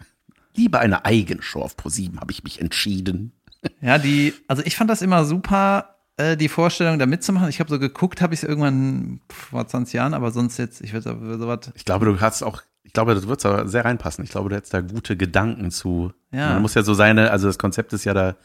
Lieber 0.56 0.80
eine 0.80 1.04
Eigenshow 1.04 1.62
auf 1.62 1.76
ProSieben 1.76 2.20
habe 2.20 2.32
ich 2.32 2.42
mich 2.42 2.60
entschieden. 2.60 3.32
Ja, 3.80 3.98
die, 3.98 4.34
also 4.48 4.62
ich 4.64 4.76
fand 4.76 4.90
das 4.90 5.02
immer 5.02 5.24
super, 5.24 5.96
äh, 6.16 6.36
die 6.36 6.48
Vorstellung 6.48 6.98
da 6.98 7.06
mitzumachen. 7.06 7.48
Ich 7.48 7.60
habe 7.60 7.70
so 7.70 7.78
geguckt, 7.78 8.20
habe 8.22 8.34
ich 8.34 8.42
es 8.42 8.48
irgendwann 8.48 9.20
vor 9.30 9.66
20 9.66 9.94
Jahren, 9.94 10.14
aber 10.14 10.30
sonst 10.30 10.58
jetzt, 10.58 10.80
ich 10.80 10.92
würde 10.92 11.10
so 11.20 11.38
sowas. 11.38 11.70
Ich 11.74 11.84
glaube, 11.84 12.06
du 12.06 12.20
hast 12.20 12.42
auch, 12.42 12.62
ich 12.82 12.92
glaube, 12.92 13.14
das 13.14 13.28
wird 13.28 13.44
da 13.44 13.66
sehr 13.66 13.84
reinpassen. 13.84 14.24
Ich 14.24 14.30
glaube, 14.30 14.48
du 14.48 14.56
hättest 14.56 14.72
da 14.74 14.80
gute 14.80 15.16
Gedanken 15.16 15.70
zu. 15.70 16.12
Ja. 16.32 16.50
Man 16.54 16.62
muss 16.62 16.74
ja 16.74 16.82
so 16.82 16.94
seine, 16.94 17.30
also 17.30 17.46
das 17.46 17.58
Konzept 17.58 17.92
ist 17.92 18.04
ja 18.04 18.14
da, 18.14 18.36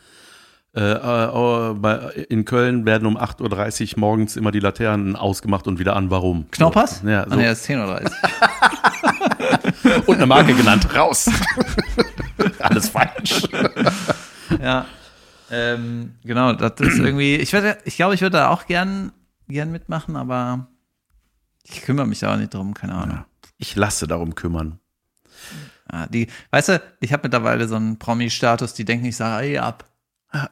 äh, 0.74 0.82
äh, 0.94 2.22
in 2.30 2.46
Köln 2.46 2.86
werden 2.86 3.06
um 3.06 3.18
8.30 3.18 3.94
Uhr 3.96 4.00
morgens 4.00 4.38
immer 4.38 4.52
die 4.52 4.60
Laternen 4.62 5.16
ausgemacht 5.18 5.68
und 5.68 5.80
wieder 5.80 5.96
an. 5.98 6.10
Warum? 6.10 6.50
Knoppers? 6.52 7.00
So. 7.02 7.10
Ja, 7.10 7.24
Ah, 7.24 7.30
so. 7.30 7.36
nee, 7.36 7.44
das 7.46 7.60
ist 7.62 7.70
10.30 7.70 8.04
Uhr. 8.06 8.12
Und 10.06 10.16
eine 10.16 10.26
Marke 10.28 10.54
genannt. 10.54 10.88
Raus. 10.96 11.30
Alles 12.60 12.90
falsch. 12.90 13.42
ja. 14.62 14.86
Ähm, 15.52 16.16
genau, 16.24 16.54
das 16.54 16.80
ist 16.80 17.00
irgendwie, 17.00 17.36
ich 17.36 17.54
werde, 17.54 17.78
ich 17.86 17.98
glaube, 17.98 18.16
ich 18.16 18.22
würde 18.22 18.38
da 18.38 18.50
auch 18.50 18.66
gern, 18.66 19.12
gern 19.48 19.72
mitmachen, 19.72 20.16
aber 20.16 20.68
ich 21.64 21.82
kümmere 21.82 22.08
mich 22.08 22.20
da 22.20 22.34
auch 22.34 22.38
nicht 22.38 22.54
drum, 22.54 22.74
keine 22.74 22.94
Ahnung. 22.96 23.26
Ich 23.58 23.76
lasse 23.76 24.08
darum 24.08 24.34
kümmern. 24.34 24.80
Ja, 25.92 26.08
die, 26.08 26.28
weißt 26.52 26.70
du, 26.70 26.82
ich 27.02 27.14
habe 27.14 27.24
mittlerweile 27.24 27.68
so 27.68 27.76
einen 27.76 28.00
Promi-Status, 28.00 28.74
die 28.74 28.86
denken, 28.86 29.06
ich 29.06 29.18
sage, 29.18 29.46
ey, 29.46 29.58
ab. 29.58 29.86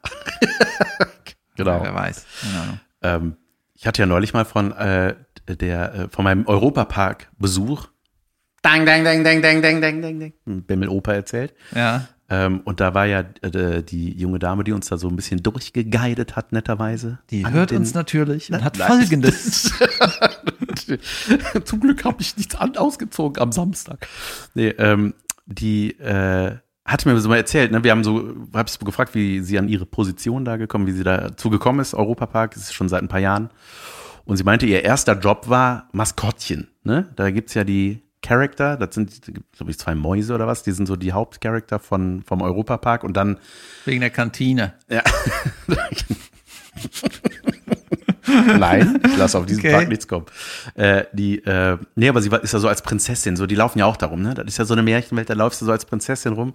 Genau. 1.60 1.84
Wer 1.84 1.93
weiß. 1.93 2.26
Ähm, 3.02 3.36
ich 3.76 3.86
hatte 3.86 4.02
ja 4.02 4.06
neulich 4.06 4.34
mal 4.34 4.45
von 4.45 4.72
äh, 4.72 5.16
der 5.45 5.93
äh, 5.93 6.10
von 6.10 6.24
meinem 6.24 6.47
Europapark 6.47 7.30
Besuch. 7.38 7.88
Dang, 8.62 8.86
dang, 8.86 9.04
dang, 9.04 9.26
dang, 9.26 9.41
dang, 9.41 9.62
dang, 9.62 9.82
dang, 9.82 10.02
dang, 10.02 10.20
dang. 10.20 10.64
Bemmel 10.64 10.88
Oper 10.88 11.16
erzählt. 11.16 11.54
Ja. 11.76 12.08
Ähm, 12.30 12.61
und 12.63 12.80
da 12.80 12.93
war 12.93 13.05
ja 13.05 13.23
äh, 13.41 13.82
die 13.82 14.17
junge 14.17 14.39
Dame, 14.39 14.63
die 14.63 14.71
uns 14.71 14.88
da 14.88 14.97
so 14.97 15.07
ein 15.07 15.15
bisschen 15.15 15.41
durchgeguidet 15.41 16.36
hat, 16.36 16.51
netterweise. 16.51 17.19
Die 17.32 17.45
hört 17.45 17.71
uns 17.71 17.93
natürlich 17.93 18.51
und 18.51 18.63
hat 18.63 18.77
Nein. 18.77 18.88
folgendes. 18.88 19.73
Zum 21.65 21.80
Glück 21.80 22.05
habe 22.05 22.21
ich 22.21 22.38
nichts 22.38 22.55
an 22.55 22.77
ausgezogen 22.77 23.41
am 23.41 23.51
Samstag. 23.51 24.07
Nee, 24.53 24.69
ähm, 24.77 25.15
die 25.47 25.99
äh, 25.99 26.57
hat 26.86 27.05
mir 27.05 27.19
so 27.19 27.30
mal 27.30 27.38
erzählt, 27.38 27.71
ne? 27.71 27.84
Wir 27.84 27.91
haben 27.91 28.03
so, 28.03 28.34
hab 28.53 28.69
ich 28.69 28.77
gefragt, 28.80 29.15
wie 29.15 29.41
sie 29.41 29.57
an 29.57 29.67
ihre 29.67 29.86
Position 29.86 30.45
da 30.45 30.57
gekommen, 30.57 30.88
wie 30.88 30.91
sie 30.91 31.03
dazu 31.03 31.49
gekommen 31.49 31.80
ist, 31.80 31.93
Europapark, 31.93 32.53
das 32.53 32.63
ist 32.63 32.73
schon 32.73 32.89
seit 32.89 33.01
ein 33.01 33.07
paar 33.07 33.19
Jahren. 33.19 33.49
Und 34.25 34.38
sie 34.38 34.43
meinte, 34.43 34.67
ihr 34.67 34.84
erster 34.84 35.17
Job 35.19 35.49
war 35.49 35.89
Maskottchen. 35.91 36.67
Ne? 36.84 37.09
Da 37.15 37.32
gibt's 37.32 37.55
ja 37.55 37.63
die 37.63 38.03
Charakter, 38.22 38.76
das 38.78 38.95
sind, 38.95 39.22
glaube 39.55 39.72
ich, 39.72 39.80
zwei 39.80 39.95
Mäuse 39.95 40.34
oder 40.36 40.45
was, 40.47 40.63
die 40.63 40.72
sind 40.72 40.86
so 40.88 40.95
die 40.95 41.13
Hauptcharakter 41.13 41.80
von, 41.80 42.22
vom 42.24 42.41
Europapark 42.41 43.03
und 43.03 43.15
dann 43.15 43.38
Wegen 43.86 44.01
der 44.01 44.09
Kantine. 44.09 44.74
ja. 44.89 45.03
Nein, 48.59 49.01
ich 49.05 49.17
lasse 49.17 49.38
auf 49.39 49.45
diesen 49.45 49.61
Okay. 49.61 49.72
Park 49.74 49.89
nichts 49.89 50.07
kommen. 50.07 50.26
Äh, 50.76 51.05
die, 51.13 51.39
äh, 51.45 51.78
nee, 51.95 52.07
aber 52.09 52.22
sie 52.22 52.30
ist 52.43 52.53
ja 52.53 52.59
so 52.59 52.67
als 52.67 52.82
Prinzessin, 52.84 53.36
so, 53.36 53.47
die 53.47 53.55
laufen 53.55 53.80
ja 53.80 53.86
auch 53.86 53.97
darum, 53.97 54.22
ne? 54.22 54.34
Das 54.36 54.45
ist 54.45 54.57
ja 54.59 54.65
so 54.65 54.74
eine 54.74 54.84
Märchenwelt, 54.84 55.30
da 55.30 55.34
läufst 55.34 55.61
du 55.61 55.65
so 55.65 55.72
als 55.72 55.86
Prinzessin 55.86 56.34
rum 56.34 56.53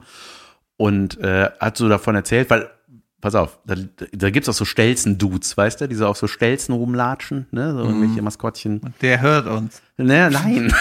und 0.77 1.19
äh, 1.19 1.51
hat 1.59 1.77
so 1.77 1.89
davon 1.89 2.15
erzählt, 2.15 2.49
weil, 2.51 2.71
pass 3.21 3.35
auf, 3.35 3.59
da, 3.67 3.75
da 4.13 4.31
gibt's 4.31 4.49
auch 4.49 4.55
so 4.55 4.65
Stelzen-Dudes, 4.65 5.57
weißt 5.57 5.81
du, 5.81 5.89
die 5.89 5.97
so 5.97 6.07
auf 6.07 6.17
so 6.17 6.29
Stelzen 6.29 6.75
rumlatschen, 6.75 7.47
ne? 7.51 7.73
So 7.73 7.81
irgendwelche 7.81 8.23
Maskottchen. 8.23 8.79
Und 8.79 8.95
der 9.03 9.21
hört 9.21 9.47
uns. 9.49 9.83
Ne, 9.97 10.31
nein. 10.31 10.73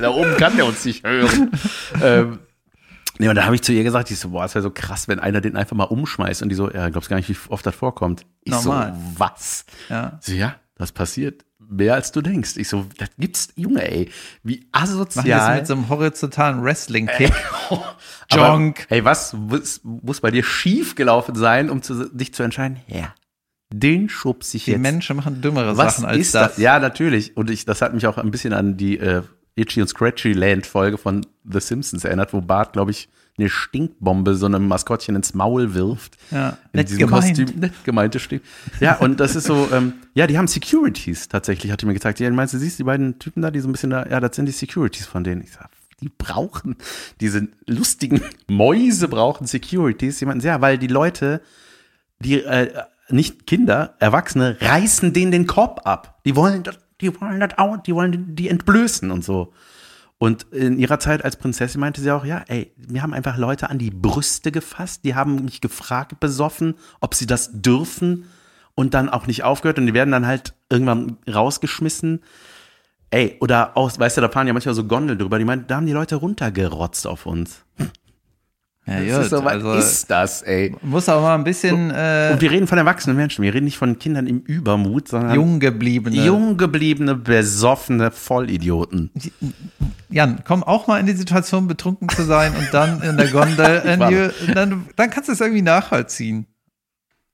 Da 0.00 0.10
oben 0.10 0.36
kann 0.36 0.56
der 0.56 0.66
uns 0.66 0.84
nicht 0.84 1.04
hören. 1.04 1.50
ähm, 2.02 2.38
nee, 3.18 3.28
und 3.28 3.34
da 3.34 3.44
habe 3.44 3.54
ich 3.54 3.62
zu 3.62 3.72
ihr 3.72 3.84
gesagt, 3.84 4.10
ich 4.10 4.18
so, 4.18 4.30
boah, 4.30 4.44
es 4.44 4.54
wäre 4.54 4.62
so 4.62 4.70
krass, 4.70 5.08
wenn 5.08 5.18
einer 5.18 5.40
den 5.40 5.56
einfach 5.56 5.76
mal 5.76 5.84
umschmeißt. 5.84 6.42
Und 6.42 6.48
die 6.48 6.54
so, 6.54 6.70
ja, 6.70 6.88
glaubst 6.88 7.08
gar 7.08 7.16
nicht, 7.16 7.28
wie 7.28 7.36
oft 7.48 7.64
das 7.64 7.74
vorkommt. 7.74 8.26
Ich 8.42 8.52
Normal. 8.52 8.94
so, 8.94 9.18
was? 9.18 9.64
Ja. 9.88 10.18
So, 10.20 10.32
ja, 10.32 10.56
das 10.76 10.92
passiert 10.92 11.44
mehr 11.70 11.94
als 11.94 12.12
du 12.12 12.20
denkst. 12.20 12.56
Ich 12.56 12.68
so, 12.68 12.86
das 12.98 13.10
gibt's, 13.16 13.48
Junge, 13.54 13.88
ey, 13.88 14.10
wie 14.42 14.56
Machen 14.56 14.68
das 14.72 14.90
asozial. 14.90 15.56
mit 15.56 15.66
so 15.66 15.74
einem 15.74 15.88
horizontalen 15.88 16.62
Wrestling-Kick. 16.62 17.32
Aber, 17.70 17.96
Jonk. 18.48 18.86
Hey, 18.88 19.04
was 19.04 19.32
muss, 19.32 19.80
muss 19.84 20.20
bei 20.20 20.30
dir 20.30 20.42
schief 20.42 20.96
gelaufen 20.96 21.34
sein, 21.36 21.70
um 21.70 21.82
zu, 21.82 22.08
dich 22.10 22.34
zu 22.34 22.42
entscheiden, 22.42 22.80
ja, 22.88 23.14
den 23.72 24.08
schubs 24.08 24.52
ich 24.54 24.64
Die 24.64 24.72
jetzt 24.72 24.80
Menschen 24.80 25.16
machen 25.16 25.40
dümmere 25.40 25.76
was 25.76 25.96
Sachen 25.96 26.06
als 26.06 26.18
ist 26.18 26.34
das. 26.34 26.48
das? 26.54 26.58
Ja, 26.58 26.78
natürlich. 26.78 27.36
Und 27.36 27.50
ich, 27.50 27.64
das 27.64 27.82
hat 27.82 27.94
mich 27.94 28.06
auch 28.06 28.18
ein 28.18 28.30
bisschen 28.30 28.52
an 28.52 28.76
die 28.76 28.98
äh, 28.98 29.22
Itchy 29.54 29.80
und 29.80 29.88
Scratchy 29.88 30.32
Land 30.32 30.66
Folge 30.66 30.98
von 30.98 31.24
The 31.50 31.60
Simpsons 31.60 32.04
erinnert, 32.04 32.32
wo 32.32 32.40
Bart, 32.40 32.72
glaube 32.72 32.90
ich, 32.90 33.08
eine 33.38 33.48
Stinkbombe 33.48 34.34
so 34.34 34.46
einem 34.46 34.68
Maskottchen 34.68 35.16
ins 35.16 35.34
Maul 35.34 35.74
wirft. 35.74 36.16
Ja, 36.30 36.50
In 36.50 36.56
nett 36.78 36.88
diesem 36.88 37.06
gemeint. 37.06 37.38
Kostüm. 37.38 37.60
Nett 37.60 37.72
gemeinte 37.84 38.18
Stimmt. 38.20 38.42
Ja, 38.80 38.96
und 38.96 39.18
das 39.20 39.36
ist 39.36 39.44
so, 39.46 39.68
ähm, 39.72 39.94
ja, 40.14 40.26
die 40.26 40.36
haben 40.36 40.46
Securities 40.46 41.28
tatsächlich, 41.28 41.72
hat 41.72 41.80
die 41.80 41.86
mir 41.86 41.94
gezeigt. 41.94 42.20
Ja, 42.20 42.30
meinst 42.30 42.54
du, 42.54 42.58
siehst 42.58 42.78
die 42.78 42.84
beiden 42.84 43.18
Typen 43.18 43.42
da, 43.42 43.50
die 43.50 43.60
so 43.60 43.68
ein 43.68 43.72
bisschen 43.72 43.90
da, 43.90 44.06
ja, 44.06 44.20
das 44.20 44.36
sind 44.36 44.46
die 44.46 44.52
Securities 44.52 45.06
von 45.06 45.24
denen. 45.24 45.42
Ich 45.42 45.52
sag, 45.52 45.70
die 46.00 46.10
brauchen, 46.10 46.76
diese 47.20 47.48
lustigen 47.66 48.20
Mäuse 48.48 49.08
brauchen 49.08 49.46
Securities. 49.46 50.20
Jemanden, 50.20 50.44
ja, 50.46 50.60
weil 50.60 50.76
die 50.78 50.88
Leute, 50.88 51.40
die 52.18 52.42
äh, 52.42 52.72
nicht 53.12 53.46
Kinder, 53.46 53.94
Erwachsene 53.98 54.56
reißen 54.60 55.12
denen 55.12 55.32
den 55.32 55.46
Korb 55.46 55.82
ab. 55.84 56.20
Die 56.24 56.36
wollen 56.36 56.62
das, 56.62 56.78
die 57.00 57.20
wollen 57.20 57.40
das 57.40 57.58
auch, 57.58 57.76
die 57.78 57.94
wollen 57.94 58.34
die 58.34 58.48
entblößen 58.48 59.10
und 59.10 59.24
so. 59.24 59.52
Und 60.18 60.42
in 60.52 60.78
ihrer 60.78 60.98
Zeit 60.98 61.24
als 61.24 61.36
Prinzessin 61.36 61.80
meinte 61.80 62.02
sie 62.02 62.10
auch, 62.10 62.26
ja, 62.26 62.44
ey, 62.46 62.72
mir 62.76 63.02
haben 63.02 63.14
einfach 63.14 63.38
Leute 63.38 63.70
an 63.70 63.78
die 63.78 63.90
Brüste 63.90 64.52
gefasst, 64.52 65.04
die 65.04 65.14
haben 65.14 65.46
mich 65.46 65.62
gefragt, 65.62 66.20
besoffen, 66.20 66.74
ob 67.00 67.14
sie 67.14 67.26
das 67.26 67.50
dürfen 67.54 68.26
und 68.74 68.92
dann 68.92 69.08
auch 69.08 69.26
nicht 69.26 69.44
aufgehört 69.44 69.78
und 69.78 69.86
die 69.86 69.94
werden 69.94 70.10
dann 70.10 70.26
halt 70.26 70.52
irgendwann 70.68 71.16
rausgeschmissen. 71.26 72.20
Ey, 73.08 73.38
oder 73.40 73.78
aus, 73.78 73.98
weißt 73.98 74.18
du, 74.18 74.20
da 74.20 74.28
fahren 74.28 74.46
ja 74.46 74.52
manchmal 74.52 74.74
so 74.74 74.84
Gondeln 74.84 75.18
drüber, 75.18 75.38
die 75.38 75.46
meinen, 75.46 75.66
da 75.66 75.76
haben 75.76 75.86
die 75.86 75.92
Leute 75.92 76.16
runtergerotzt 76.16 77.06
auf 77.06 77.24
uns. 77.24 77.64
Ja, 78.86 78.94
Das 78.94 79.14
gut, 79.14 79.22
ist 79.24 79.30
so, 79.30 79.44
was 79.44 79.52
also, 79.52 79.72
ist 79.74 80.10
das, 80.10 80.42
ey? 80.42 80.74
muss 80.82 81.08
aber 81.08 81.20
mal 81.20 81.34
ein 81.34 81.44
bisschen 81.44 81.90
äh, 81.90 82.30
Und 82.32 82.40
wir 82.40 82.50
reden 82.50 82.66
von 82.66 82.78
erwachsenen 82.78 83.16
Menschen, 83.16 83.42
wir 83.42 83.52
reden 83.52 83.66
nicht 83.66 83.76
von 83.78 83.98
Kindern 83.98 84.26
im 84.26 84.40
Übermut, 84.40 85.08
sondern 85.08 85.34
jung 85.34 85.60
gebliebene. 85.60 86.16
jung 86.24 86.56
gebliebene, 86.56 87.14
besoffene 87.14 88.10
Vollidioten. 88.10 89.10
Jan, 90.08 90.42
komm 90.44 90.64
auch 90.64 90.86
mal 90.86 90.98
in 90.98 91.06
die 91.06 91.12
Situation, 91.12 91.68
betrunken 91.68 92.08
zu 92.08 92.24
sein 92.24 92.54
und 92.56 92.68
dann 92.72 93.02
in 93.02 93.16
der 93.16 93.28
Gondel. 93.28 94.32
die, 94.46 94.52
dann, 94.52 94.86
dann 94.96 95.10
kannst 95.10 95.28
du 95.28 95.32
es 95.32 95.40
irgendwie 95.40 95.62
nachvollziehen. 95.62 96.46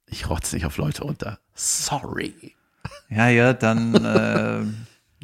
Ich 0.08 0.28
rotz 0.28 0.52
nicht 0.52 0.66
auf 0.66 0.76
Leute 0.76 1.04
runter. 1.04 1.38
Sorry. 1.54 2.54
Ja, 3.08 3.28
ja, 3.28 3.52
dann 3.52 3.94
äh, 4.04 4.60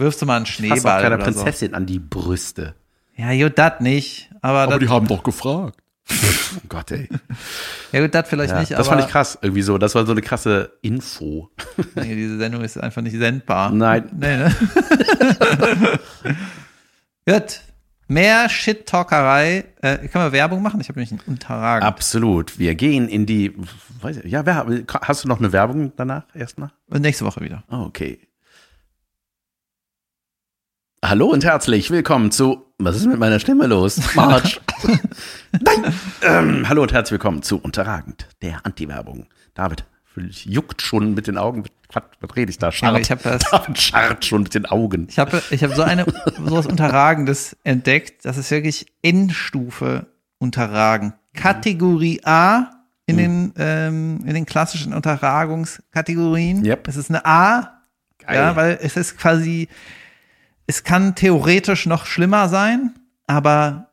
wirfst 0.00 0.22
du 0.22 0.26
mal 0.26 0.36
einen 0.36 0.46
Fass 0.46 0.54
auch 0.54 0.58
Schneeball 0.58 1.02
keiner 1.02 1.16
oder 1.16 1.24
Prinzessin 1.24 1.74
an 1.74 1.86
die 1.86 1.98
Brüste. 1.98 2.74
so. 3.16 3.22
Ja, 3.22 3.44
gut, 3.44 3.58
das 3.58 3.80
nicht. 3.80 4.30
Aber, 4.40 4.78
das, 4.78 4.88
haben 4.88 5.06
doch 5.06 5.22
gefragt. 5.22 5.81
Oh 6.10 6.60
Gott, 6.68 6.90
ey. 6.90 7.08
ja 7.92 8.00
gut, 8.00 8.14
das 8.14 8.28
vielleicht 8.28 8.52
Ja, 8.52 8.60
nicht. 8.60 8.72
das 8.72 8.78
aber 8.80 8.88
fand 8.96 9.00
ich 9.02 9.08
krass, 9.08 9.38
irgendwie 9.40 9.62
so. 9.62 9.78
Das 9.78 9.94
war 9.94 10.04
so 10.04 10.12
eine 10.12 10.20
krasse 10.22 10.72
Info. 10.82 11.50
Nee, 11.94 12.14
diese 12.14 12.38
Sendung 12.38 12.62
ist 12.62 12.78
einfach 12.78 13.02
nicht 13.02 13.16
sendbar. 13.16 13.70
Nein. 13.70 14.08
Nee, 14.12 14.36
ne? 14.38 14.54
Gut. 17.26 17.60
Mehr 18.08 18.48
Shit-Talkerei. 18.48 19.64
Äh, 19.80 20.08
können 20.08 20.24
wir 20.24 20.32
Werbung 20.32 20.60
machen? 20.60 20.80
Ich 20.80 20.88
habe 20.88 20.98
nämlich 20.98 21.12
einen 21.12 21.26
Unterragend. 21.26 21.84
Absolut. 21.86 22.58
Wir 22.58 22.74
gehen 22.74 23.08
in 23.08 23.24
die. 23.24 23.54
Weiß 24.02 24.18
ich, 24.18 24.30
ja, 24.30 24.44
wer, 24.44 24.66
hast 25.02 25.24
du 25.24 25.28
noch 25.28 25.38
eine 25.38 25.52
Werbung 25.52 25.92
danach 25.96 26.24
erstmal? 26.34 26.72
Nächste 26.88 27.24
Woche 27.24 27.40
wieder. 27.40 27.64
Oh, 27.70 27.84
Okay. 27.86 28.20
Hallo 31.04 31.26
und 31.26 31.42
herzlich 31.44 31.90
willkommen 31.90 32.30
zu. 32.30 32.64
Was 32.78 32.94
ist 32.96 33.06
mit 33.06 33.18
meiner 33.18 33.40
Stimme 33.40 33.66
los? 33.66 34.14
March. 34.14 34.60
Nein. 35.52 35.94
Ähm, 36.22 36.68
hallo 36.68 36.82
und 36.82 36.92
herzlich 36.92 37.12
willkommen 37.12 37.42
zu 37.42 37.58
Unterragend, 37.60 38.28
der 38.42 38.64
Anti-Werbung. 38.66 39.26
David 39.54 39.84
juckt 40.16 40.82
schon 40.82 41.14
mit 41.14 41.26
den 41.26 41.38
Augen. 41.38 41.64
Was, 41.92 42.02
was 42.20 42.36
rede 42.36 42.50
ich 42.50 42.58
da? 42.58 42.70
Scharrt. 42.72 43.00
ich 43.00 43.10
hab 43.10 43.22
das- 43.22 43.42
David 43.50 43.78
scharrt 43.78 44.24
schon 44.24 44.42
mit 44.42 44.54
den 44.54 44.66
Augen. 44.66 45.06
Ich 45.08 45.18
habe 45.18 45.42
ich 45.50 45.62
hab 45.62 45.72
so 45.74 45.82
eine 45.82 46.04
sowas 46.44 46.66
Unterragendes 46.66 47.56
entdeckt. 47.64 48.24
Das 48.24 48.36
ist 48.36 48.50
wirklich 48.50 48.86
Endstufe 49.02 50.06
unterragen. 50.38 51.14
Kategorie 51.34 52.20
A, 52.24 52.70
in, 53.06 53.16
den, 53.16 53.52
ähm, 53.58 54.22
in 54.26 54.34
den 54.34 54.46
klassischen 54.46 54.92
Unterragungskategorien. 54.94 56.64
Yep. 56.64 56.88
Es 56.88 56.96
ist 56.96 57.10
eine 57.10 57.24
A, 57.24 57.80
Geil. 58.18 58.36
ja, 58.36 58.56
weil 58.56 58.78
es 58.82 58.96
ist 58.96 59.16
quasi, 59.18 59.68
es 60.66 60.84
kann 60.84 61.14
theoretisch 61.14 61.86
noch 61.86 62.06
schlimmer 62.06 62.48
sein, 62.48 62.94
aber 63.26 63.88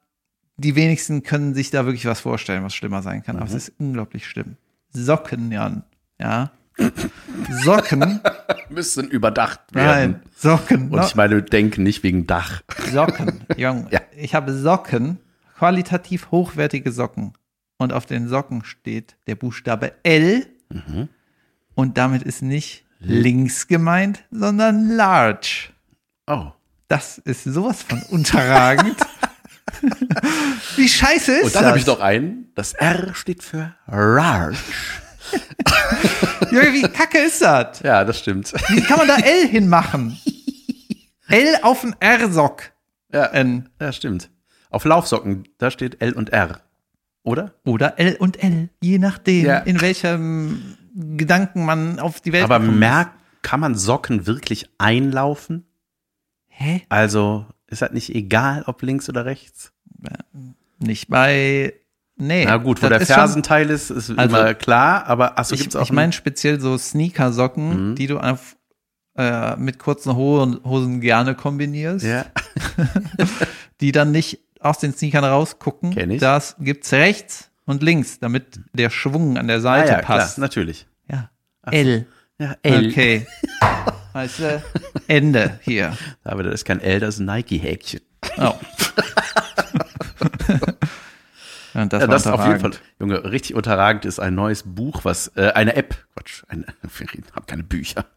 die 0.59 0.75
wenigsten 0.75 1.23
können 1.23 1.53
sich 1.53 1.71
da 1.71 1.85
wirklich 1.85 2.05
was 2.05 2.19
vorstellen, 2.19 2.63
was 2.63 2.75
schlimmer 2.75 3.01
sein 3.01 3.23
kann. 3.23 3.37
Aber 3.37 3.45
Mhm. 3.49 3.55
es 3.55 3.69
ist 3.69 3.73
unglaublich 3.79 4.27
schlimm. 4.27 4.57
Socken, 4.91 5.51
Jan. 5.51 5.83
Ja. 6.19 6.51
Socken. 7.63 8.19
Müssen 8.69 9.07
überdacht 9.09 9.59
werden. 9.73 10.11
Nein, 10.11 10.21
Socken. 10.35 10.89
Und 10.91 11.03
ich 11.03 11.15
meine, 11.15 11.41
denken 11.41 11.83
nicht 11.83 12.03
wegen 12.03 12.27
Dach. 12.27 12.61
Socken, 12.91 13.41
Jung. 13.57 13.87
Ja. 13.91 14.01
Ich 14.15 14.35
habe 14.35 14.53
Socken, 14.53 15.17
qualitativ 15.57 16.31
hochwertige 16.31 16.91
Socken. 16.91 17.33
Und 17.77 17.93
auf 17.93 18.05
den 18.05 18.27
Socken 18.27 18.63
steht 18.63 19.15
der 19.27 19.35
Buchstabe 19.35 19.93
L. 20.03 20.45
Mhm. 20.69 21.09
Und 21.75 21.97
damit 21.97 22.23
ist 22.23 22.41
nicht 22.41 22.85
links 22.99 23.67
gemeint, 23.67 24.23
sondern 24.31 24.89
large. 24.89 25.69
Oh. 26.27 26.47
Das 26.89 27.17
ist 27.19 27.43
sowas 27.43 27.83
von 27.83 28.01
unterragend. 28.09 28.95
Wie 30.75 30.89
scheiße 30.89 31.33
ist 31.37 31.43
Und 31.45 31.55
dann 31.55 31.63
das? 31.63 31.69
habe 31.69 31.79
ich 31.79 31.85
noch 31.87 31.99
einen. 31.99 32.51
Das 32.55 32.73
R 32.73 33.13
steht 33.13 33.43
für 33.43 33.73
Large. 33.87 34.57
Junge, 36.51 36.73
wie 36.73 36.81
kacke 36.83 37.19
ist 37.19 37.41
das? 37.41 37.79
Ja, 37.81 38.03
das 38.03 38.19
stimmt. 38.19 38.53
Wie 38.69 38.81
kann 38.81 38.97
man 38.97 39.07
da 39.07 39.17
L 39.17 39.47
hinmachen? 39.47 40.17
L 41.27 41.57
auf 41.61 41.81
den 41.81 41.95
R-Sock. 41.99 42.71
Ja, 43.13 43.25
N. 43.27 43.69
ja, 43.79 43.91
stimmt. 43.91 44.29
Auf 44.71 44.85
Laufsocken, 44.85 45.47
da 45.57 45.69
steht 45.71 46.01
L 46.01 46.13
und 46.13 46.29
R. 46.31 46.61
Oder? 47.23 47.53
Oder 47.65 47.99
L 47.99 48.15
und 48.19 48.41
L, 48.43 48.69
je 48.81 48.97
nachdem, 48.97 49.45
Ja. 49.45 49.57
in 49.59 49.81
welchem 49.81 50.77
Gedanken 50.95 51.65
man 51.65 51.99
auf 51.99 52.21
die 52.21 52.33
Welt 52.33 52.43
Aber 52.43 52.59
merkt, 52.59 53.11
kann 53.41 53.59
man 53.59 53.75
Socken 53.75 54.25
wirklich 54.25 54.69
einlaufen? 54.79 55.65
Hä? 56.47 56.81
Also 56.89 57.45
ist 57.69 57.81
das 57.81 57.91
nicht 57.91 58.13
egal, 58.15 58.63
ob 58.67 58.81
links 58.81 59.09
oder 59.09 59.25
rechts? 59.25 59.71
Nicht 60.79 61.09
bei. 61.09 61.73
Nee. 62.15 62.45
Na 62.45 62.57
gut, 62.57 62.81
wo 62.83 62.89
der 62.89 62.97
schon- 62.99 63.07
Fersenteil 63.07 63.69
ist, 63.69 63.89
ist 63.91 64.09
Also, 64.17 64.35
immer 64.37 64.53
klar, 64.53 65.05
aber 65.07 65.39
achso, 65.39 65.55
Ich, 65.55 65.61
gibt's 65.61 65.75
auch 65.75 65.83
ich 65.83 65.91
meine 65.93 66.11
speziell 66.11 66.59
so 66.59 66.77
Sneakersocken, 66.77 67.91
Mhm. 67.91 67.95
die 67.95 68.07
du 68.07 68.19
auf, 68.19 68.57
äh, 69.17 69.55
mit 69.55 69.79
kurzen 69.79 70.15
Hosen, 70.15 70.59
Hosen 70.65 70.99
gerne 71.01 71.33
kombinierst, 71.35 72.05
ja, 72.05 72.25
die 73.81 73.91
dann 73.93 74.11
nicht 74.11 74.39
aus 74.59 74.79
den 74.79 74.93
Sneakern 74.93 75.23
rausgucken. 75.23 75.93
Kenn 75.93 76.11
ich. 76.11 76.19
Das 76.19 76.55
gibt's 76.59 76.91
rechts 76.91 77.49
und 77.65 77.83
links, 77.83 78.19
damit 78.19 78.59
der 78.73 78.89
Schwung 78.89 79.37
an 79.37 79.47
der 79.47 79.57
ah, 79.57 79.61
Seite 79.61 79.91
ja 79.93 80.01
klar, 80.01 80.17
passt. 80.19 80.37
natürlich. 80.39 80.87
Ja. 81.09 81.29
L. 81.71 82.05
Ja, 82.37 82.55
L. 82.63 82.89
Okay. 82.89 83.27
Weißt 84.19 84.39
du, 84.39 84.61
Ende 85.07 85.61
hier. 85.63 85.97
Aber 86.25 86.43
das 86.43 86.55
ist 86.55 86.65
kein 86.65 86.81
L, 86.81 86.99
das 86.99 87.15
ist 87.15 87.19
ein 87.21 87.25
Nike-Häkchen. 87.25 88.01
Oh. 88.37 88.53
Und 91.73 91.93
das, 91.93 92.01
Ja, 92.01 92.07
war 92.09 92.13
das 92.15 92.25
ist 92.25 92.27
auf 92.27 92.45
jeden 92.45 92.59
Fall. 92.59 92.71
Junge, 92.99 93.23
richtig 93.31 93.55
unterragend 93.55 94.03
ist 94.03 94.19
ein 94.19 94.35
neues 94.35 94.63
Buch, 94.63 95.05
was, 95.05 95.31
äh, 95.37 95.51
eine 95.55 95.77
App, 95.77 95.95
Quatsch, 96.15 96.43
eine, 96.49 96.65
wir 96.81 97.07
haben 97.33 97.45
keine 97.47 97.63
Bücher. 97.63 98.07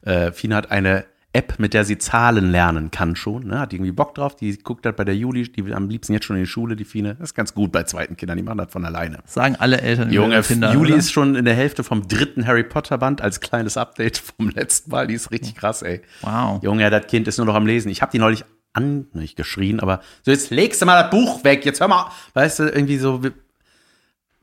Äh, 0.00 0.32
Fina 0.32 0.56
hat 0.56 0.70
eine 0.70 1.04
App, 1.32 1.60
mit 1.60 1.74
der 1.74 1.84
sie 1.84 1.96
Zahlen 1.96 2.50
lernen 2.50 2.90
kann 2.90 3.14
schon, 3.14 3.46
ne? 3.46 3.60
hat 3.60 3.72
irgendwie 3.72 3.92
Bock 3.92 4.16
drauf, 4.16 4.34
die 4.34 4.58
guckt 4.58 4.84
halt 4.84 4.96
bei 4.96 5.04
der 5.04 5.14
Juli, 5.14 5.44
die 5.44 5.64
will 5.64 5.74
am 5.74 5.88
liebsten 5.88 6.12
jetzt 6.12 6.24
schon 6.24 6.34
in 6.34 6.42
die 6.42 6.48
Schule, 6.48 6.74
die 6.74 6.84
Fine. 6.84 7.14
Das 7.14 7.30
ist 7.30 7.34
ganz 7.34 7.54
gut 7.54 7.70
bei 7.70 7.84
zweiten 7.84 8.16
Kindern, 8.16 8.36
die 8.36 8.42
machen 8.42 8.58
das 8.58 8.72
von 8.72 8.84
alleine. 8.84 9.18
Sagen 9.26 9.54
alle 9.56 9.80
Eltern 9.80 10.12
Junge, 10.12 10.42
Kinder. 10.42 10.72
Juli 10.72 10.90
oder? 10.90 10.98
ist 10.98 11.12
schon 11.12 11.36
in 11.36 11.44
der 11.44 11.54
Hälfte 11.54 11.84
vom 11.84 12.08
dritten 12.08 12.48
Harry 12.48 12.64
Potter 12.64 12.98
Band 12.98 13.20
als 13.20 13.38
kleines 13.38 13.76
Update 13.76 14.18
vom 14.18 14.50
letzten 14.50 14.90
Mal. 14.90 15.06
Die 15.06 15.14
ist 15.14 15.30
richtig 15.30 15.54
krass, 15.54 15.82
ey. 15.82 16.02
Wow. 16.22 16.60
Junge, 16.64 16.90
das 16.90 17.06
Kind 17.06 17.28
ist 17.28 17.38
nur 17.38 17.46
noch 17.46 17.54
am 17.54 17.66
Lesen. 17.66 17.90
Ich 17.90 18.02
habe 18.02 18.10
die 18.10 18.18
neulich 18.18 18.44
an, 18.72 19.06
nicht 19.12 19.36
geschrien, 19.36 19.78
aber 19.78 20.00
so 20.22 20.32
jetzt 20.32 20.50
legst 20.50 20.82
du 20.82 20.86
mal 20.86 21.00
das 21.00 21.10
Buch 21.10 21.44
weg. 21.44 21.64
Jetzt 21.64 21.80
hör 21.80 21.86
mal, 21.86 22.10
weißt 22.34 22.58
du, 22.58 22.62
irgendwie 22.64 22.98
so. 22.98 23.20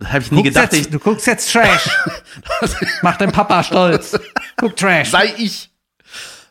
Habe 0.03 0.19
ich 0.19 0.31
nie 0.31 0.43
Guckst 0.43 0.53
gedacht, 0.53 0.73
jetzt, 0.73 0.85
ich, 0.85 0.89
du 0.89 0.99
guckst 0.99 1.27
jetzt 1.27 1.51
Trash. 1.51 1.89
Mach 3.01 3.17
den 3.17 3.31
Papa 3.31 3.63
stolz. 3.63 4.17
Guck 4.55 4.77
Trash. 4.77 5.09
sei 5.09 5.33
ich. 5.37 5.71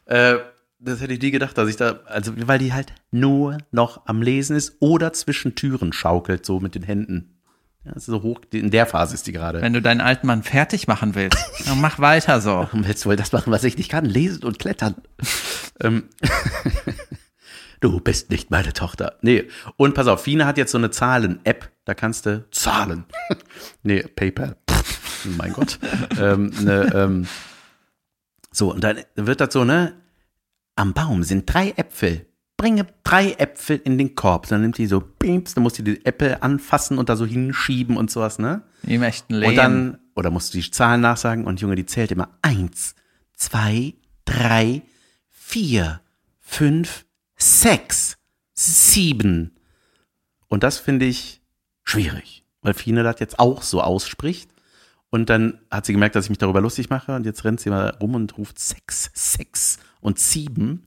Äh, 0.06 0.38
das 0.78 1.00
hätte 1.00 1.14
ich 1.14 1.20
nie 1.20 1.30
gedacht, 1.30 1.56
dass 1.56 1.68
ich 1.68 1.76
da, 1.76 2.00
also 2.06 2.32
weil 2.36 2.58
die 2.58 2.72
halt 2.72 2.92
nur 3.10 3.58
noch 3.70 4.06
am 4.06 4.22
Lesen 4.22 4.56
ist 4.56 4.76
oder 4.80 5.12
zwischen 5.12 5.54
Türen 5.54 5.92
schaukelt, 5.92 6.44
so 6.44 6.60
mit 6.60 6.74
den 6.74 6.82
Händen. 6.82 7.40
Ja, 7.84 7.92
das 7.92 8.02
ist 8.02 8.06
so 8.06 8.22
hoch, 8.22 8.40
in 8.52 8.70
der 8.70 8.86
Phase 8.86 9.14
ist 9.14 9.26
die 9.26 9.32
gerade. 9.32 9.62
Wenn 9.62 9.72
du 9.72 9.80
deinen 9.80 10.00
alten 10.00 10.26
Mann 10.26 10.42
fertig 10.42 10.88
machen 10.88 11.14
willst, 11.14 11.38
dann 11.66 11.80
mach 11.80 11.98
weiter 11.98 12.40
so. 12.40 12.50
Warum 12.50 12.86
willst 12.86 13.04
du 13.04 13.08
wohl 13.08 13.16
das 13.16 13.32
machen, 13.32 13.52
was 13.52 13.64
ich 13.64 13.76
nicht 13.78 13.90
kann? 13.90 14.04
Lesen 14.04 14.44
und 14.44 14.58
klettern. 14.58 14.96
ähm, 15.80 16.08
du 17.80 18.00
bist 18.00 18.30
nicht 18.30 18.50
meine 18.50 18.72
Tochter. 18.72 19.16
Nee. 19.22 19.44
Und 19.76 19.94
pass 19.94 20.08
auf, 20.08 20.22
Fine 20.22 20.46
hat 20.46 20.58
jetzt 20.58 20.72
so 20.72 20.78
eine 20.78 20.90
Zahlen-App. 20.90 21.70
Da 21.84 21.94
kannst 21.94 22.26
du 22.26 22.44
zahlen. 22.50 23.04
nee, 23.82 24.02
PayPal. 24.02 24.56
Mein 25.38 25.52
Gott. 25.52 25.78
ähm, 26.20 26.52
ne, 26.60 26.90
ähm, 26.94 27.28
so, 28.56 28.72
und 28.72 28.82
dann 28.82 29.02
wird 29.16 29.40
das 29.42 29.52
so, 29.52 29.64
ne? 29.64 29.92
Am 30.76 30.94
Baum 30.94 31.22
sind 31.24 31.52
drei 31.52 31.74
Äpfel. 31.76 32.24
Bringe 32.56 32.86
drei 33.04 33.32
Äpfel 33.32 33.78
in 33.84 33.98
den 33.98 34.14
Korb. 34.14 34.48
Dann 34.48 34.62
nimmt 34.62 34.78
die 34.78 34.86
so, 34.86 35.00
pieps, 35.00 35.52
dann 35.52 35.62
musst 35.62 35.78
du 35.78 35.82
die 35.82 36.04
Äpfel 36.06 36.38
anfassen 36.40 36.96
und 36.96 37.10
da 37.10 37.16
so 37.16 37.26
hinschieben 37.26 37.98
und 37.98 38.10
sowas, 38.10 38.38
ne? 38.38 38.62
Im 38.82 39.02
echten 39.02 39.34
Leben. 39.34 39.50
Und 39.50 39.56
dann, 39.56 39.98
oder 40.14 40.30
musst 40.30 40.54
du 40.54 40.58
die 40.58 40.70
Zahlen 40.70 41.02
nachsagen 41.02 41.44
und 41.44 41.60
Junge, 41.60 41.74
die 41.74 41.84
zählt 41.84 42.12
immer 42.12 42.30
eins, 42.40 42.94
zwei, 43.34 43.92
drei, 44.24 44.80
vier, 45.28 46.00
fünf, 46.40 47.04
sechs, 47.36 48.16
sieben. 48.54 49.54
Und 50.48 50.62
das 50.62 50.78
finde 50.78 51.04
ich 51.04 51.42
schwierig, 51.82 52.46
weil 52.62 52.72
Fine 52.72 53.02
das 53.02 53.20
jetzt 53.20 53.38
auch 53.38 53.60
so 53.62 53.82
ausspricht. 53.82 54.50
Und 55.16 55.30
dann 55.30 55.60
hat 55.70 55.86
sie 55.86 55.94
gemerkt, 55.94 56.14
dass 56.14 56.26
ich 56.26 56.28
mich 56.28 56.36
darüber 56.36 56.60
lustig 56.60 56.90
mache 56.90 57.16
und 57.16 57.24
jetzt 57.24 57.42
rennt 57.42 57.58
sie 57.58 57.70
mal 57.70 57.88
rum 58.02 58.14
und 58.14 58.36
ruft 58.36 58.58
sechs, 58.58 59.10
sechs 59.14 59.78
und 60.02 60.18
sieben. 60.18 60.86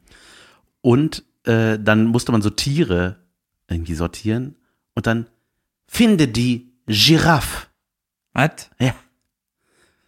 Und 0.82 1.24
äh, 1.46 1.80
dann 1.80 2.06
musste 2.06 2.32
man 2.32 2.44
so 2.44 2.52
Tiere 2.52 3.16
irgendwie 3.68 3.96
sortieren 3.96 4.56
und 4.94 5.08
dann 5.08 5.26
finde 5.88 6.28
die 6.28 6.72
Giraffe. 6.86 7.70
Was? 8.34 8.70
Ja. 8.78 8.94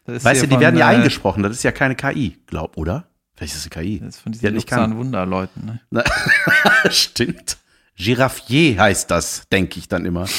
Weißt 0.06 0.44
du, 0.44 0.48
die 0.48 0.60
werden 0.60 0.78
ja 0.78 0.92
äh, 0.92 0.98
eingesprochen, 0.98 1.42
das 1.42 1.54
ist 1.54 1.64
ja 1.64 1.72
keine 1.72 1.96
KI, 1.96 2.38
glaub, 2.46 2.78
oder? 2.78 3.08
Vielleicht 3.34 3.56
ist 3.56 3.66
es 3.66 3.72
eine 3.72 3.84
KI. 3.84 4.00
Das 4.02 4.10
ist 4.10 4.22
von 4.22 4.34
Die 4.34 4.38
diesen 4.38 4.54
nicht 4.54 4.70
Luxan 4.70 4.98
Wunderleuten. 4.98 5.66
Ne? 5.66 5.82
Na, 5.90 6.04
Stimmt. 6.92 7.58
Giraffier 7.96 8.80
heißt 8.80 9.10
das, 9.10 9.48
denke 9.52 9.80
ich 9.80 9.88
dann 9.88 10.06
immer. 10.06 10.28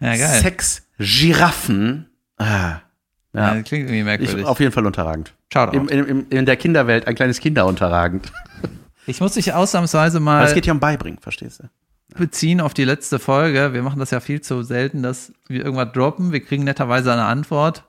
Ja, 0.00 0.16
geil. 0.16 0.42
Sechs 0.42 0.83
Giraffen. 0.98 2.08
Ah, 2.36 2.80
ja. 3.32 3.54
das 3.54 3.64
klingt 3.64 3.88
irgendwie 3.90 3.98
ich, 3.98 4.04
merkwürdig. 4.04 4.44
auf 4.44 4.60
jeden 4.60 4.72
Fall 4.72 4.86
unterragend. 4.86 5.34
Shoutout. 5.52 5.76
Im, 5.76 5.88
im, 5.88 6.06
im, 6.06 6.26
in 6.30 6.46
der 6.46 6.56
Kinderwelt 6.56 7.06
ein 7.06 7.14
kleines 7.14 7.40
Kinder 7.40 7.66
unterragend. 7.66 8.32
Ich 9.06 9.20
muss 9.20 9.34
dich 9.34 9.52
ausnahmsweise 9.52 10.16
Aber 10.16 10.24
mal 10.24 10.44
es 10.46 10.54
geht 10.54 10.64
ja 10.64 10.72
um 10.72 10.80
Beibringen, 10.80 11.18
verstehst 11.18 11.60
du? 11.60 11.68
beziehen 12.16 12.60
auf 12.60 12.74
die 12.74 12.84
letzte 12.84 13.18
Folge. 13.18 13.72
Wir 13.72 13.82
machen 13.82 13.98
das 13.98 14.10
ja 14.10 14.20
viel 14.20 14.40
zu 14.40 14.62
selten, 14.62 15.02
dass 15.02 15.32
wir 15.48 15.64
irgendwas 15.64 15.92
droppen. 15.92 16.32
Wir 16.32 16.40
kriegen 16.40 16.64
netterweise 16.64 17.12
eine 17.12 17.24
Antwort. 17.24 17.84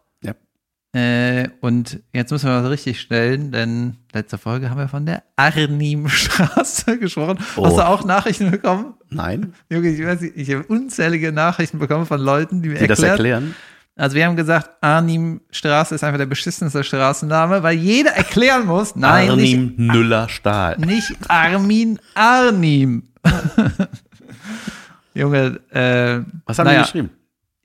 Äh, 0.95 1.49
und 1.59 1.99
jetzt 2.13 2.31
müssen 2.31 2.47
wir 2.47 2.61
das 2.61 2.71
richtig 2.71 3.01
stellen, 3.01 3.51
denn 3.51 3.97
letzte 4.13 4.37
Folge 4.37 4.69
haben 4.69 4.77
wir 4.77 4.87
von 4.87 5.05
der 5.05 5.23
Arnimstraße 5.35 6.97
gesprochen. 6.99 7.37
Oh. 7.57 7.65
Hast 7.65 7.77
du 7.77 7.85
auch 7.85 8.05
Nachrichten 8.05 8.49
bekommen? 8.49 8.93
Nein? 9.09 9.53
Junge, 9.69 9.89
ich 9.89 10.05
weiß 10.05 10.21
nicht, 10.21 10.37
ich 10.37 10.49
habe 10.53 10.63
unzählige 10.63 11.33
Nachrichten 11.33 11.79
bekommen 11.79 12.05
von 12.05 12.21
Leuten, 12.21 12.61
die 12.61 12.69
mir 12.69 12.79
Die 12.79 12.87
das 12.87 12.99
erklärt, 12.99 13.19
erklären? 13.19 13.55
Also 13.97 14.15
wir 14.15 14.25
haben 14.25 14.37
gesagt, 14.37 14.69
Arnimstraße 14.79 15.95
ist 15.95 16.03
einfach 16.05 16.17
der 16.17 16.27
beschissenste 16.27 16.81
Straßenname, 16.81 17.61
weil 17.61 17.75
jeder 17.75 18.11
erklären 18.11 18.65
muss, 18.65 18.95
nein, 18.95 19.31
Arnim 19.31 19.73
Nüller 19.75 20.29
Stahl. 20.29 20.77
nicht, 20.77 21.09
nicht 21.09 21.29
Armin 21.29 21.99
Arnim. 22.13 23.03
Junge, 25.13 25.59
äh, 25.71 26.21
Was 26.45 26.57
haben 26.57 26.67
naja, 26.67 26.79
die 26.79 26.83
geschrieben? 26.85 27.09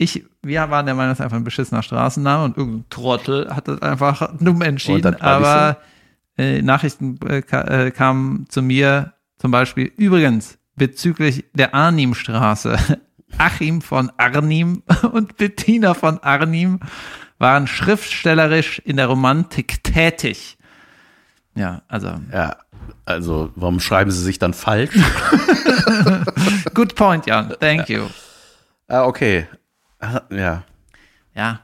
Ich, 0.01 0.24
wir 0.42 0.70
waren 0.70 0.86
der 0.86 0.94
Meinung, 0.94 1.11
das 1.11 1.18
ist 1.18 1.24
einfach 1.24 1.36
ein 1.36 1.44
beschissener 1.44 1.82
Straßenname 1.82 2.44
und 2.44 2.57
irgendein 2.57 2.88
Trottel 2.88 3.55
hat 3.55 3.68
das 3.68 3.82
einfach 3.82 4.32
dumm 4.40 4.62
entschieden. 4.62 5.11
Nicht 5.12 5.22
Aber 5.22 5.76
äh, 6.38 6.62
Nachrichten 6.62 7.18
äh, 7.26 7.42
ka 7.42 7.61
äh, 7.64 7.90
kamen 7.90 8.46
zu 8.48 8.62
mir 8.62 9.12
zum 9.36 9.51
Beispiel, 9.51 9.92
übrigens, 9.98 10.59
bezüglich 10.76 11.44
der 11.53 11.74
Arnimstraße, 11.74 12.78
Achim 13.38 13.82
von 13.82 14.11
Arnim 14.16 14.82
und 15.12 15.36
Bettina 15.36 15.92
von 15.92 16.18
Arnim 16.20 16.80
waren 17.36 17.66
schriftstellerisch 17.66 18.78
in 18.78 18.96
der 18.96 19.07
Romantik 19.07 19.84
tätig. 19.84 20.57
Ja, 21.55 21.82
also, 21.88 22.14
Ja, 22.32 22.57
also 23.05 23.51
warum 23.55 23.80
schreiben 23.80 24.11
sie 24.11 24.22
sich 24.22 24.38
dann 24.38 24.55
falsch? 24.55 24.94
good 26.74 26.94
point, 26.94 27.26
Jan. 27.26 27.55
Thank 27.61 27.90
you. 27.90 28.07
ah, 28.88 29.05
okay. 29.05 29.46
Ah, 30.01 30.22
Ja. 30.30 30.64
Ja. 31.34 31.61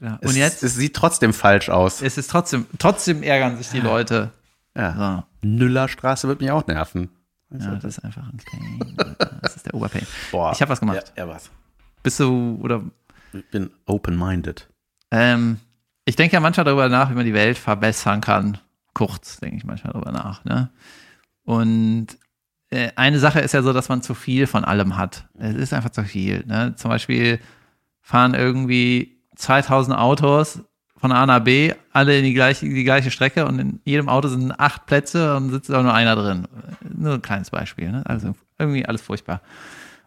ja. 0.00 0.12
Und 0.16 0.22
Es, 0.30 0.36
jetzt, 0.36 0.62
Es 0.62 0.74
sieht 0.76 0.94
trotzdem 0.94 1.32
falsch 1.32 1.68
aus. 1.68 2.02
es 2.02 2.18
ist 2.18 2.30
trotzdem, 2.30 2.66
trotzdem 2.78 3.22
ärgern 3.22 3.56
sich 3.56 3.68
die 3.70 3.80
Leute. 3.80 4.30
Ja. 4.76 5.24
So. 5.42 5.48
Nüllerstraße 5.48 6.28
wird 6.28 6.40
mich 6.40 6.50
auch 6.50 6.66
nerven. 6.66 7.10
Ja, 7.50 7.74
das 7.76 7.84
ist 7.98 8.04
einfach 8.04 8.22
ein 8.28 8.38
Pain. 8.38 8.96
Das 9.42 9.56
ist 9.56 9.66
der 9.66 9.74
Oberpain. 9.74 10.06
Boah. 10.30 10.52
Ich 10.52 10.60
habe 10.62 10.70
was 10.70 10.80
gemacht. 10.80 11.12
Ja, 11.16 11.24
ja, 11.24 11.28
was? 11.28 11.50
Bist 12.02 12.18
du, 12.20 12.58
oder, 12.62 12.82
Ich 13.32 13.50
bin 13.50 13.70
open-minded. 13.86 14.68
ähm, 15.10 15.58
ich 16.04 16.16
denke 16.16 16.34
ja 16.34 16.40
manchmal 16.40 16.64
darüber 16.64 16.88
nach, 16.88 17.10
wie 17.10 17.14
man 17.14 17.24
die 17.26 17.34
Welt 17.34 17.58
verbessern 17.58 18.20
kann. 18.20 18.58
Kurz 18.94 19.38
denke 19.38 19.56
ich 19.56 19.64
manchmal 19.64 19.92
darüber 19.92 20.10
nach, 20.12 20.44
ne? 20.44 20.70
Und 21.44 22.06
äh, 22.70 22.90
eine 22.96 23.18
Sache 23.18 23.40
ist 23.40 23.52
ja 23.52 23.62
so, 23.62 23.72
dass 23.72 23.88
man 23.88 24.02
zu 24.02 24.14
viel 24.14 24.46
von 24.46 24.64
allem 24.64 24.96
hat. 24.96 25.28
Es 25.38 25.54
ist 25.54 25.72
einfach 25.72 25.90
zu 25.90 26.04
viel, 26.04 26.44
ne? 26.46 26.74
Zum 26.76 26.88
Beispiel 26.88 27.38
fahren 28.02 28.34
irgendwie 28.34 29.16
2000 29.36 29.96
Autos 29.96 30.60
von 30.98 31.10
A 31.10 31.26
nach 31.26 31.40
B, 31.40 31.72
alle 31.92 32.16
in 32.16 32.24
die 32.24 32.34
gleiche, 32.34 32.68
die 32.68 32.84
gleiche 32.84 33.10
Strecke 33.10 33.46
und 33.46 33.58
in 33.58 33.80
jedem 33.84 34.08
Auto 34.08 34.28
sind 34.28 34.52
acht 34.52 34.86
Plätze 34.86 35.36
und 35.36 35.50
sitzt 35.50 35.72
auch 35.72 35.82
nur 35.82 35.94
einer 35.94 36.14
drin. 36.14 36.46
Nur 36.96 37.14
ein 37.14 37.22
kleines 37.22 37.50
Beispiel, 37.50 37.90
ne? 37.90 38.02
Also 38.06 38.34
irgendwie 38.58 38.86
alles 38.86 39.02
furchtbar. 39.02 39.40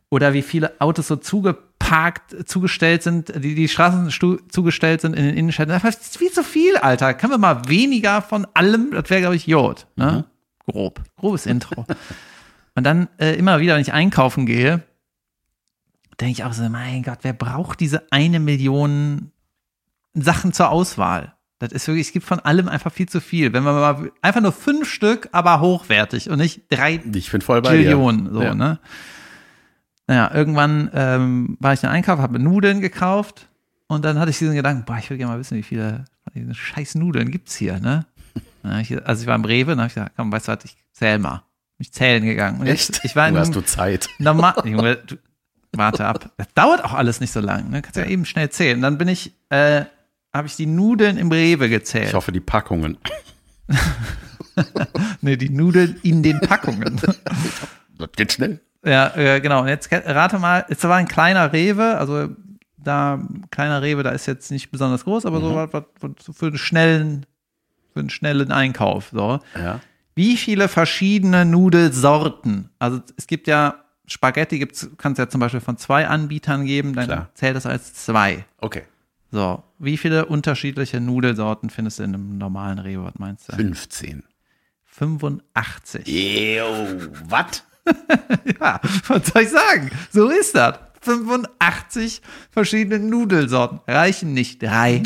Oder 0.09 0.33
wie 0.33 0.41
viele 0.41 0.79
Autos 0.79 1.07
so 1.07 1.17
zugeparkt, 1.17 2.47
zugestellt 2.47 3.03
sind, 3.03 3.33
die, 3.43 3.55
die 3.55 3.67
Straßen 3.67 4.09
zugestellt 4.47 5.01
sind 5.01 5.15
in 5.15 5.25
den 5.25 5.35
Innenstädten. 5.35 5.77
Das 5.77 5.95
ist 5.97 6.17
viel 6.17 6.31
zu 6.31 6.43
viel, 6.43 6.77
Alter. 6.77 7.13
Können 7.13 7.33
wir 7.33 7.37
mal 7.37 7.67
weniger 7.67 8.21
von 8.21 8.47
allem? 8.53 8.91
Das 8.91 9.09
wäre, 9.09 9.21
glaube 9.21 9.35
ich, 9.35 9.47
Jod. 9.47 9.87
Ne? 9.97 10.23
Grob. 10.65 11.01
Grobes 11.17 11.45
Intro. 11.45 11.85
Und 12.75 12.83
dann 12.83 13.09
äh, 13.17 13.35
immer 13.35 13.59
wieder, 13.59 13.73
wenn 13.73 13.81
ich 13.81 13.91
einkaufen 13.91 14.45
gehe, 14.45 14.83
denke 16.19 16.31
ich 16.33 16.43
auch 16.43 16.53
so, 16.53 16.67
mein 16.69 17.03
Gott, 17.03 17.19
wer 17.23 17.33
braucht 17.33 17.79
diese 17.79 18.03
eine 18.11 18.39
Million 18.39 19.31
Sachen 20.13 20.53
zur 20.53 20.69
Auswahl? 20.69 21.33
Das 21.59 21.71
ist 21.71 21.87
wirklich, 21.87 22.07
es 22.07 22.13
gibt 22.13 22.25
von 22.25 22.39
allem 22.41 22.67
einfach 22.67 22.91
viel 22.91 23.07
zu 23.07 23.21
viel. 23.21 23.53
Wenn 23.53 23.63
man 23.63 23.75
mal 23.75 24.11
einfach 24.21 24.41
nur 24.41 24.51
fünf 24.51 24.89
Stück, 24.89 25.29
aber 25.31 25.61
hochwertig 25.61 26.29
und 26.29 26.37
nicht 26.39 26.63
drei 26.69 27.01
Ich 27.13 27.31
bin 27.31 27.41
voll 27.41 27.61
bei 27.61 27.69
Trillionen, 27.69 28.25
dir. 28.25 28.31
so, 28.33 28.41
Ja. 28.43 28.53
ne? 28.55 28.79
Naja, 30.07 30.31
irgendwann 30.35 30.91
ähm, 30.93 31.57
war 31.59 31.73
ich 31.73 31.81
in 31.81 31.89
Einkauf, 31.89 32.19
habe 32.19 32.37
Nudeln 32.39 32.79
gekauft 32.81 33.47
und 33.87 34.05
dann 34.05 34.19
hatte 34.19 34.29
ich 34.31 34.37
diesen 34.37 34.53
Gedanken, 34.53 34.83
boah, 34.85 34.97
ich 34.99 35.09
will 35.09 35.17
gerne 35.17 35.33
mal 35.33 35.39
wissen, 35.39 35.57
wie 35.57 35.63
viele 35.63 36.05
scheiß 36.51 36.95
Nudeln 36.95 37.31
gibt's 37.31 37.55
hier, 37.55 37.79
ne? 37.79 38.05
Ich, 38.81 38.91
also 39.07 39.21
ich 39.21 39.27
war 39.27 39.35
im 39.35 39.45
Rewe 39.45 39.71
und 39.73 39.77
habe 39.79 39.87
ich 39.87 39.93
gesagt, 39.93 40.13
komm, 40.17 40.31
weißt 40.31 40.47
du 40.47 40.51
was, 40.51 40.65
ich 40.65 40.75
zähl 40.91 41.19
mal. 41.19 41.43
Bin 41.77 41.85
Ich 41.85 41.91
zählen 41.93 42.23
gegangen. 42.25 42.59
Und 42.59 42.67
Echt? 42.67 42.89
Jetzt, 42.89 43.05
ich 43.05 43.15
war 43.15 43.27
in 43.29 43.37
hast 43.37 43.55
du 43.55 43.61
Zeit? 43.61 44.07
normal, 44.19 44.55
Junge, 44.65 44.97
du, 44.97 45.15
warte 45.77 46.05
ab. 46.05 46.31
Das 46.37 46.47
dauert 46.53 46.83
auch 46.83 46.93
alles 46.93 47.19
nicht 47.19 47.31
so 47.31 47.39
lang, 47.39 47.69
ne? 47.69 47.81
Kannst 47.81 47.97
ja 47.97 48.05
eben 48.05 48.25
schnell 48.25 48.49
zählen. 48.49 48.81
Dann 48.81 48.97
bin 48.97 49.07
ich, 49.07 49.33
äh, 49.49 49.85
habe 50.33 50.47
ich 50.47 50.55
die 50.55 50.65
Nudeln 50.65 51.17
im 51.17 51.31
Rewe 51.31 51.69
gezählt. 51.69 52.07
Ich 52.07 52.13
hoffe, 52.13 52.31
die 52.31 52.39
Packungen. 52.39 52.97
nee, 55.21 55.37
die 55.37 55.49
Nudeln 55.49 55.99
in 56.03 56.23
den 56.23 56.39
Packungen. 56.39 56.99
Das 57.97 58.11
geht 58.11 58.33
schnell. 58.33 58.59
Ja, 58.83 59.15
äh, 59.15 59.39
genau. 59.39 59.61
Und 59.61 59.69
jetzt 59.69 59.89
rate 59.89 60.37
mal, 60.37 60.65
es 60.67 60.83
war 60.83 60.97
ein 60.97 61.07
kleiner 61.07 61.53
Rewe, 61.53 61.97
also 61.97 62.27
da, 62.77 63.19
kleiner 63.51 63.81
Rewe, 63.81 64.03
da 64.03 64.11
ist 64.11 64.25
jetzt 64.25 64.51
nicht 64.51 64.69
besonders 64.69 65.05
groß, 65.05 65.25
aber 65.25 65.39
so 65.39 65.55
was, 65.55 65.69
was, 65.71 65.83
was 66.01 66.37
für 66.37 66.47
einen 66.47 66.57
schnellen, 66.57 67.25
für 67.93 68.01
einen 68.01 68.09
schnellen 68.09 68.51
Einkauf, 68.51 69.11
so. 69.13 69.39
Ja. 69.57 69.79
Wie 70.13 70.37
viele 70.37 70.67
verschiedene 70.67 71.45
Nudelsorten? 71.45 72.69
Also 72.79 73.01
es 73.17 73.27
gibt 73.27 73.47
ja, 73.47 73.84
Spaghetti 74.07 74.59
gibt's, 74.59 74.89
kannst 74.97 75.19
ja 75.19 75.27
zum 75.29 75.39
Beispiel 75.39 75.59
von 75.61 75.77
zwei 75.77 76.07
Anbietern 76.07 76.65
geben, 76.65 76.93
dann 76.93 77.05
Klar. 77.05 77.29
zählt 77.33 77.55
das 77.55 77.65
als 77.65 77.93
zwei. 77.93 78.45
Okay. 78.59 78.83
So. 79.31 79.63
Wie 79.79 79.97
viele 79.97 80.25
unterschiedliche 80.27 81.01
Nudelsorten 81.01 81.69
findest 81.69 81.99
du 81.99 82.03
in 82.03 82.13
einem 82.13 82.37
normalen 82.37 82.79
Rewe, 82.79 83.03
was 83.05 83.15
meinst 83.17 83.49
du? 83.51 83.55
15. 83.55 84.23
85. 84.85 86.07
Ew, 86.07 87.09
was? 87.27 87.63
Ja, 88.59 88.79
was 89.07 89.27
soll 89.27 89.41
ich 89.43 89.49
sagen? 89.49 89.91
So 90.11 90.29
ist 90.29 90.55
das. 90.55 90.79
85 91.01 92.21
verschiedene 92.49 92.99
Nudelsorten. 92.99 93.79
Reichen 93.87 94.33
nicht 94.33 94.63
drei. 94.63 95.03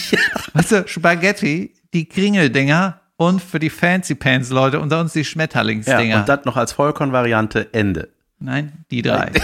Weißt 0.52 0.72
du, 0.72 0.86
Spaghetti, 0.86 1.74
die 1.92 2.04
Kringeldinger 2.08 3.00
und 3.16 3.42
für 3.42 3.58
die 3.58 3.70
Fancy 3.70 4.14
Pants 4.14 4.50
Leute 4.50 4.78
unter 4.78 5.00
uns 5.00 5.12
die 5.12 5.20
Ja, 5.20 5.24
Schmetterlingsdinger. 5.24 6.20
und 6.20 6.28
das 6.28 6.44
noch 6.44 6.56
als 6.56 6.72
Vollkornvariante 6.72 7.72
Ende. 7.74 8.10
Nein, 8.42 8.72
die 8.90 9.02
drei. 9.02 9.30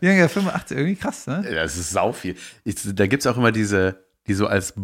Junge, 0.00 0.28
85, 0.28 0.76
irgendwie 0.76 0.96
krass, 0.96 1.26
ne? 1.26 1.44
Das 1.54 1.76
ist 1.76 1.90
sau 1.90 2.12
viel. 2.12 2.36
Ich, 2.64 2.76
da 2.94 3.06
gibt's 3.06 3.26
auch 3.26 3.36
immer 3.36 3.52
diese, 3.52 4.02
die 4.26 4.34
so 4.34 4.46
als 4.46 4.74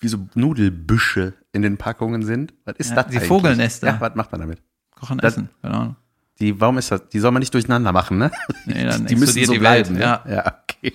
wie 0.00 0.08
so 0.08 0.18
Nudelbüsche 0.34 1.32
in 1.52 1.62
den 1.62 1.78
Packungen 1.78 2.22
sind. 2.24 2.52
Was 2.64 2.76
ist 2.76 2.90
Ja, 2.90 2.96
das 2.96 3.06
die 3.06 3.16
eigentlich? 3.16 3.28
Vogelnester. 3.28 3.86
Ja, 3.86 4.00
was 4.00 4.14
macht 4.16 4.32
man 4.32 4.40
damit? 4.42 4.60
Kochen, 4.94 5.18
Das- 5.18 5.34
essen, 5.34 5.48
Ahnung. 5.62 5.96
Die, 6.40 6.60
warum 6.60 6.78
ist 6.78 6.90
das? 6.90 7.08
Die 7.10 7.20
soll 7.20 7.30
man 7.30 7.38
nicht 7.40 7.54
durcheinander 7.54 7.92
machen, 7.92 8.18
ne? 8.18 8.30
Nee, 8.66 8.84
dann 8.84 9.06
die 9.06 9.14
müssen 9.14 9.44
so 9.44 9.52
die 9.52 9.60
Welt, 9.60 9.86
bleiben. 9.86 10.00
ja. 10.00 10.20
Ne? 10.26 10.34
ja, 10.34 10.58
okay. 10.64 10.92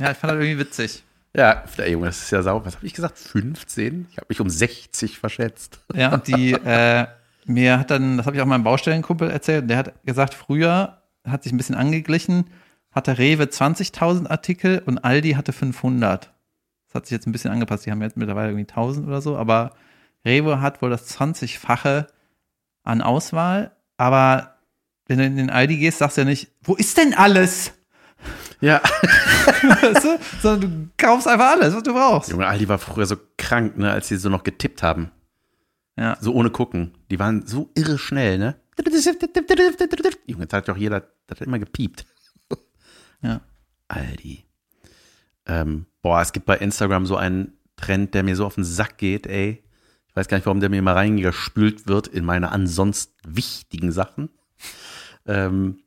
Ja, 0.00 0.10
ich 0.10 0.16
fand 0.18 0.32
das 0.32 0.40
irgendwie 0.42 0.58
witzig. 0.58 1.04
Ja, 1.34 1.62
der 1.78 1.88
Junge, 1.88 2.06
das 2.06 2.20
ist 2.22 2.30
ja 2.32 2.42
sau. 2.42 2.64
Was 2.66 2.74
habe 2.74 2.84
ich 2.86 2.92
gesagt? 2.92 3.16
15? 3.16 4.08
Ich 4.10 4.16
habe 4.16 4.26
mich 4.28 4.40
um 4.40 4.50
60 4.50 5.16
verschätzt. 5.20 5.78
Ja, 5.94 6.12
und 6.12 6.26
die, 6.26 6.52
äh, 6.64 7.06
mir 7.46 7.78
hat 7.78 7.90
dann, 7.90 8.16
das 8.16 8.26
habe 8.26 8.36
ich 8.36 8.42
auch 8.42 8.46
meinem 8.46 8.64
Baustellenkumpel 8.64 9.30
erzählt, 9.30 9.68
der 9.68 9.78
hat 9.78 10.04
gesagt, 10.04 10.34
früher 10.34 11.02
hat 11.26 11.42
sich 11.42 11.52
ein 11.52 11.56
bisschen 11.56 11.74
angeglichen, 11.74 12.46
hatte 12.92 13.18
Rewe 13.18 13.44
20.000 13.44 14.28
Artikel 14.28 14.82
und 14.84 14.98
Aldi 14.98 15.32
hatte 15.32 15.52
500. 15.52 16.32
Das 16.86 16.94
hat 16.94 17.06
sich 17.06 17.12
jetzt 17.12 17.26
ein 17.26 17.32
bisschen 17.32 17.52
angepasst, 17.52 17.86
die 17.86 17.90
haben 17.90 18.02
jetzt 18.02 18.16
mittlerweile 18.16 18.48
irgendwie 18.48 18.68
1000 18.68 19.06
oder 19.06 19.20
so, 19.20 19.36
aber 19.36 19.72
Rewe 20.24 20.60
hat 20.60 20.82
wohl 20.82 20.90
das 20.90 21.16
20-fache 21.16 22.06
an 22.82 23.02
Auswahl, 23.02 23.76
aber 23.96 24.56
wenn 25.06 25.18
du 25.18 25.24
in 25.24 25.36
den 25.36 25.50
Aldi 25.50 25.78
gehst, 25.78 25.98
sagst 25.98 26.16
du 26.16 26.22
ja 26.22 26.24
nicht, 26.24 26.52
wo 26.62 26.74
ist 26.74 26.96
denn 26.96 27.14
alles? 27.14 27.72
Ja. 28.60 28.80
Weißt 29.62 30.04
du? 30.04 30.18
Sondern 30.40 30.60
du 30.60 30.88
kaufst 30.96 31.26
einfach 31.26 31.52
alles, 31.52 31.74
was 31.74 31.82
du 31.82 31.92
brauchst. 31.92 32.30
Junge, 32.30 32.46
Aldi 32.46 32.68
war 32.68 32.78
früher 32.78 33.06
so 33.06 33.16
krank, 33.38 33.78
ne, 33.78 33.90
als 33.90 34.08
sie 34.08 34.16
so 34.16 34.28
noch 34.28 34.42
getippt 34.42 34.82
haben. 34.82 35.10
Ja. 36.00 36.16
So 36.18 36.32
ohne 36.32 36.48
gucken. 36.48 36.92
Die 37.10 37.18
waren 37.18 37.46
so 37.46 37.70
irre 37.74 37.98
schnell, 37.98 38.38
ne? 38.38 38.56
Junge, 40.26 40.46
das 40.46 40.56
hat 40.56 40.68
doch 40.68 40.76
jeder, 40.78 41.00
das 41.26 41.40
hat 41.40 41.46
immer 41.46 41.58
gepiept. 41.58 42.06
Ja. 43.22 43.42
Aldi. 43.88 44.46
Ähm, 45.44 45.84
boah, 46.00 46.22
es 46.22 46.32
gibt 46.32 46.46
bei 46.46 46.56
Instagram 46.56 47.04
so 47.04 47.16
einen 47.16 47.52
Trend, 47.76 48.14
der 48.14 48.22
mir 48.22 48.34
so 48.34 48.46
auf 48.46 48.54
den 48.54 48.64
Sack 48.64 48.96
geht, 48.96 49.26
ey. 49.26 49.62
Ich 50.08 50.16
weiß 50.16 50.26
gar 50.26 50.38
nicht, 50.38 50.46
warum 50.46 50.60
der 50.60 50.70
mir 50.70 50.80
mal 50.80 50.94
reingespült 50.94 51.86
wird 51.86 52.06
in 52.06 52.24
meine 52.24 52.50
ansonsten 52.50 53.12
wichtigen 53.26 53.92
Sachen. 53.92 54.30
Ähm, 55.26 55.80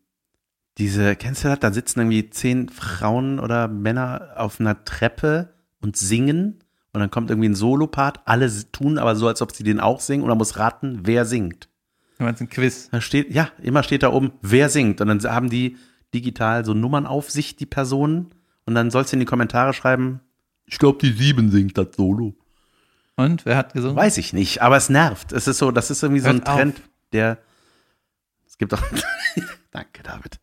diese, 0.78 1.16
kennst 1.16 1.43
du 1.43 1.47
das? 1.47 1.59
Da 1.59 1.74
sitzen 1.74 2.01
irgendwie 2.01 2.30
zehn 2.30 2.70
Frauen 2.70 3.39
oder 3.39 3.68
Männer 3.68 4.34
auf 4.36 4.59
einer 4.59 4.86
Treppe 4.86 5.55
und 5.82 5.97
singen. 5.97 6.62
Und 6.94 7.00
dann 7.00 7.12
kommt 7.12 7.30
irgendwie 7.32 7.50
ein 7.50 7.56
Solopart. 7.56 8.22
Alle 8.26 8.50
tun 8.72 9.00
aber 9.00 9.16
so, 9.16 9.28
als 9.28 9.41
ob 9.41 9.52
sie 9.52 9.64
den 9.64 9.80
auch 9.80 10.00
singen. 10.00 10.24
Und 10.24 10.30
man 10.30 10.38
muss 10.38 10.58
raten, 10.58 11.00
wer 11.04 11.26
singt. 11.26 11.68
Du 12.20 12.24
meinst 12.24 12.41
ein 12.41 12.50
Quiz. 12.50 12.89
Da 12.91 13.02
steht, 13.02 13.34
ja, 13.34 13.50
immer 13.62 13.82
steht 13.82 14.04
da 14.04 14.12
oben, 14.14 14.34
wer 14.41 14.70
singt. 14.70 15.02
Und 15.02 15.08
dann 15.08 15.24
haben 15.24 15.50
die 15.50 15.78
digital 16.14 16.64
so 16.64 16.76
Nummern 16.76 17.08
auf 17.08 17.32
sich, 17.32 17.56
die 17.56 17.66
Personen. 17.66 18.30
Und 18.66 18.76
dann 18.76 18.91
sollst 18.91 19.12
du 19.12 19.16
in 19.16 19.20
die 19.20 19.26
Kommentare 19.26 19.74
schreiben, 19.74 20.22
ich 20.66 20.78
glaube, 20.78 21.00
die 21.02 21.12
sieben 21.12 21.52
singt 21.52 21.78
das 21.78 21.88
Solo. 21.96 22.36
Und 23.16 23.46
wer 23.46 23.58
hat 23.58 23.74
gesungen? 23.74 23.96
Weiß 23.96 24.18
ich 24.18 24.34
nicht, 24.34 24.62
aber 24.62 24.78
es 24.78 24.89
nervt. 24.89 25.32
Es 25.32 25.48
ist 25.48 25.58
so, 25.58 25.72
das 25.72 25.91
ist 25.91 26.02
irgendwie 26.02 26.22
so 26.22 26.30
ein 26.30 26.38
Hört 26.38 26.48
auf. 26.50 26.56
Trend, 26.56 26.82
der. 27.12 27.38
Es 28.48 28.58
gibt 28.58 28.74
auch. 28.74 28.82
Danke, 29.72 30.04
David. 30.04 30.39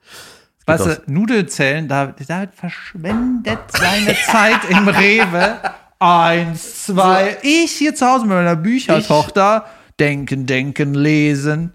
Weißt 0.67 0.87
du, 0.87 1.03
Nudelzellen, 1.07 1.89
David, 1.89 2.29
David 2.29 2.55
verschwendet 2.55 3.59
seine 3.73 4.15
Zeit 4.15 4.69
im 4.69 4.89
Rewe. 4.89 5.59
Eins, 6.03 6.87
zwei, 6.87 7.37
ich 7.43 7.73
hier 7.73 7.95
zu 7.95 8.07
Hause 8.07 8.25
mit 8.25 8.35
meiner 8.35 8.57
Büchertochter. 8.57 9.67
Denken, 9.99 10.47
denken, 10.47 10.95
lesen. 10.95 11.75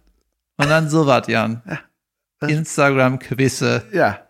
Und 0.58 0.68
dann 0.68 0.90
sowas, 0.90 1.28
Jan. 1.28 1.62
Instagram-Quizze. 2.42 3.84
Ja, 3.92 4.26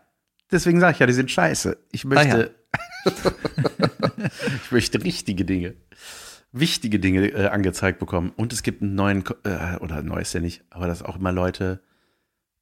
deswegen 0.52 0.80
sage 0.80 0.92
ich 0.92 0.98
ja, 0.98 1.06
die 1.06 1.14
sind 1.14 1.30
scheiße. 1.30 1.78
Ich 1.92 2.04
möchte, 2.04 2.54
ich 4.64 4.70
möchte 4.70 5.02
richtige 5.02 5.46
Dinge, 5.46 5.76
wichtige 6.52 6.98
Dinge 6.98 7.28
äh, 7.28 7.46
angezeigt 7.46 7.98
bekommen. 7.98 8.34
Und 8.36 8.52
es 8.52 8.62
gibt 8.62 8.82
einen 8.82 8.96
neuen, 8.96 9.24
äh, 9.44 9.76
oder 9.76 10.02
neu 10.02 10.20
ist 10.20 10.34
ja 10.34 10.40
nicht, 10.40 10.62
aber 10.68 10.88
dass 10.88 11.02
auch 11.02 11.16
immer 11.16 11.32
Leute 11.32 11.80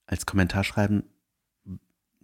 als 0.06 0.24
Kommentar 0.24 0.62
schreiben, 0.62 1.02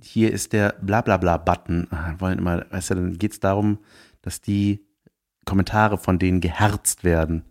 hier 0.00 0.32
ist 0.32 0.52
der 0.52 0.76
Blablabla-Button. 0.80 1.88
Ah, 1.90 2.14
Wollen 2.18 2.38
immer, 2.38 2.64
weißt 2.70 2.90
du, 2.90 2.94
dann 2.94 3.18
geht 3.18 3.32
es 3.32 3.40
darum, 3.40 3.80
dass 4.22 4.40
die 4.40 4.86
Kommentare 5.45 5.99
von 5.99 6.18
denen 6.18 6.41
geherzt 6.41 7.05
werden. 7.05 7.45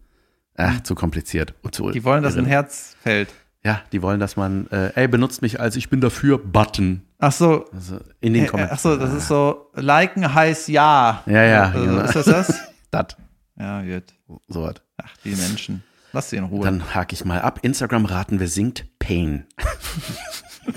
Ach, 0.56 0.82
zu 0.82 0.96
kompliziert. 0.96 1.54
Und 1.62 1.74
zu 1.74 1.92
Die 1.92 2.04
wollen, 2.04 2.24
dass 2.24 2.38
ein. 2.38 2.46
Herz 2.46 2.96
fällt. 3.02 3.30
Ja, 3.64 3.82
die 3.92 4.02
wollen, 4.02 4.20
dass 4.20 4.38
man, 4.38 4.68
äh, 4.72 4.92
ey, 4.96 5.08
benutzt 5.08 5.42
mich 5.42 5.60
als 5.60 5.76
ich 5.76 5.90
bin 5.90 6.00
dafür 6.02 6.38
Button 6.38 7.04
Ach 7.18 7.34
so, 7.34 7.66
Also 7.74 8.00
in 8.22 8.34
den 8.34 8.46
äh, 8.46 8.48
Kommentaren. 8.48 8.78
ach 8.78 8.82
so, 8.82 8.96
das 8.96 9.14
ist 9.14 9.28
so, 9.28 9.70
liken 9.76 10.34
heißt 10.34 10.70
ja. 10.70 11.24
Ja, 11.26 11.44
ja, 11.44 11.64
Also, 11.66 11.86
genau. 11.86 12.02
Ist 12.02 12.16
das 12.16 12.26
das? 12.26 12.62
das. 12.92 13.18
Ja, 13.58 13.82
gut. 13.82 14.04
So 14.48 14.64
was. 14.64 14.76
Ach, 14.98 15.18
die 15.26 15.36
Menschen. 15.36 15.84
Lass 16.14 16.30
sie 16.30 16.38
in 16.38 16.46
Ruhe. 16.46 16.64
Dann 16.64 16.96
hake 16.96 17.14
ich 17.14 17.26
mal 17.26 17.42
ab. 17.42 17.60
Instagram 17.62 18.06
raten 18.06 18.40
wir 18.40 18.48
singt 18.48 18.86
Pain. 19.00 19.46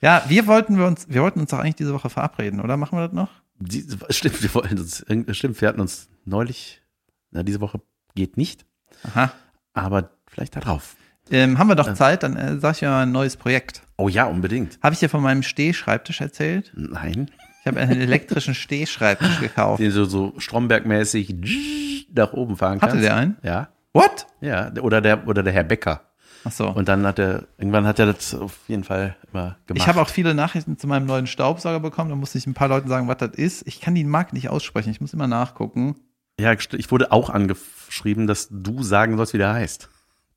ja, 0.00 0.22
wir 0.28 0.46
wollten 0.46 0.78
wir 0.78 0.86
uns, 0.86 1.06
wir 1.08 1.22
wollten 1.22 1.40
uns 1.40 1.50
doch 1.50 1.58
eigentlich 1.58 1.76
diese 1.76 1.94
Woche 1.94 2.10
verabreden, 2.10 2.60
oder? 2.60 2.76
Machen 2.76 2.98
wir 2.98 3.06
das 3.06 3.14
noch? 3.14 3.30
Die, 3.66 3.84
stimmt, 4.10 4.42
wir 4.42 4.54
wollten 4.54 4.78
uns, 4.78 5.04
stimmt, 5.32 5.60
wir 5.60 5.68
hatten 5.68 5.80
uns 5.80 6.08
neulich, 6.24 6.82
na, 7.30 7.42
diese 7.42 7.60
Woche 7.60 7.80
geht 8.14 8.36
nicht, 8.36 8.66
Aha. 9.04 9.32
aber 9.72 10.10
vielleicht 10.26 10.56
da 10.56 10.60
drauf. 10.60 10.96
Ähm, 11.30 11.58
haben 11.58 11.68
wir 11.68 11.76
doch 11.76 11.94
Zeit, 11.94 12.24
dann 12.24 12.36
äh, 12.36 12.58
sag 12.58 12.76
ich 12.76 12.82
mir 12.82 12.88
mal 12.88 13.02
ein 13.04 13.12
neues 13.12 13.36
Projekt. 13.36 13.82
Oh 13.96 14.08
ja, 14.08 14.24
unbedingt. 14.26 14.78
Habe 14.82 14.92
ich 14.94 14.98
dir 14.98 15.08
von 15.08 15.22
meinem 15.22 15.42
Stehschreibtisch 15.42 16.20
erzählt? 16.20 16.72
Nein. 16.74 17.30
Ich 17.60 17.66
habe 17.66 17.78
einen 17.78 18.00
elektrischen 18.00 18.54
Stehschreibtisch 18.56 19.38
gekauft. 19.40 19.80
Den 19.80 19.92
so, 19.92 20.04
so 20.04 20.34
Stromberg-mäßig 20.38 22.08
nach 22.12 22.32
oben 22.32 22.56
fahren 22.56 22.80
Hatte 22.80 22.92
kannst. 22.92 23.04
der 23.04 23.16
einen? 23.16 23.36
Ja. 23.42 23.68
What? 23.94 24.26
Ja, 24.40 24.72
oder 24.80 25.00
der, 25.00 25.28
oder 25.28 25.42
der 25.42 25.52
Herr 25.52 25.64
Becker. 25.64 26.02
Ach 26.44 26.52
so. 26.52 26.68
Und 26.68 26.88
dann 26.88 27.06
hat 27.06 27.18
er, 27.18 27.44
irgendwann 27.58 27.86
hat 27.86 27.98
er 27.98 28.06
das 28.06 28.34
auf 28.34 28.58
jeden 28.66 28.84
Fall 28.84 29.16
immer 29.32 29.56
gemacht. 29.66 29.82
Ich 29.82 29.86
habe 29.86 30.00
auch 30.00 30.08
viele 30.08 30.34
Nachrichten 30.34 30.78
zu 30.78 30.86
meinem 30.86 31.06
neuen 31.06 31.26
Staubsauger 31.26 31.80
bekommen. 31.80 32.10
Da 32.10 32.16
musste 32.16 32.38
ich 32.38 32.46
ein 32.46 32.54
paar 32.54 32.68
Leuten 32.68 32.88
sagen, 32.88 33.08
was 33.08 33.18
das 33.18 33.30
ist. 33.30 33.66
Ich 33.66 33.80
kann 33.80 33.94
die 33.94 34.04
Marke 34.04 34.34
nicht 34.34 34.48
aussprechen. 34.48 34.90
Ich 34.90 35.00
muss 35.00 35.12
immer 35.12 35.26
nachgucken. 35.26 35.96
Ja, 36.40 36.52
ich 36.52 36.90
wurde 36.90 37.12
auch 37.12 37.30
angeschrieben, 37.30 38.26
dass 38.26 38.48
du 38.50 38.82
sagen 38.82 39.16
sollst, 39.16 39.34
wie 39.34 39.38
der 39.38 39.52
heißt. 39.52 39.88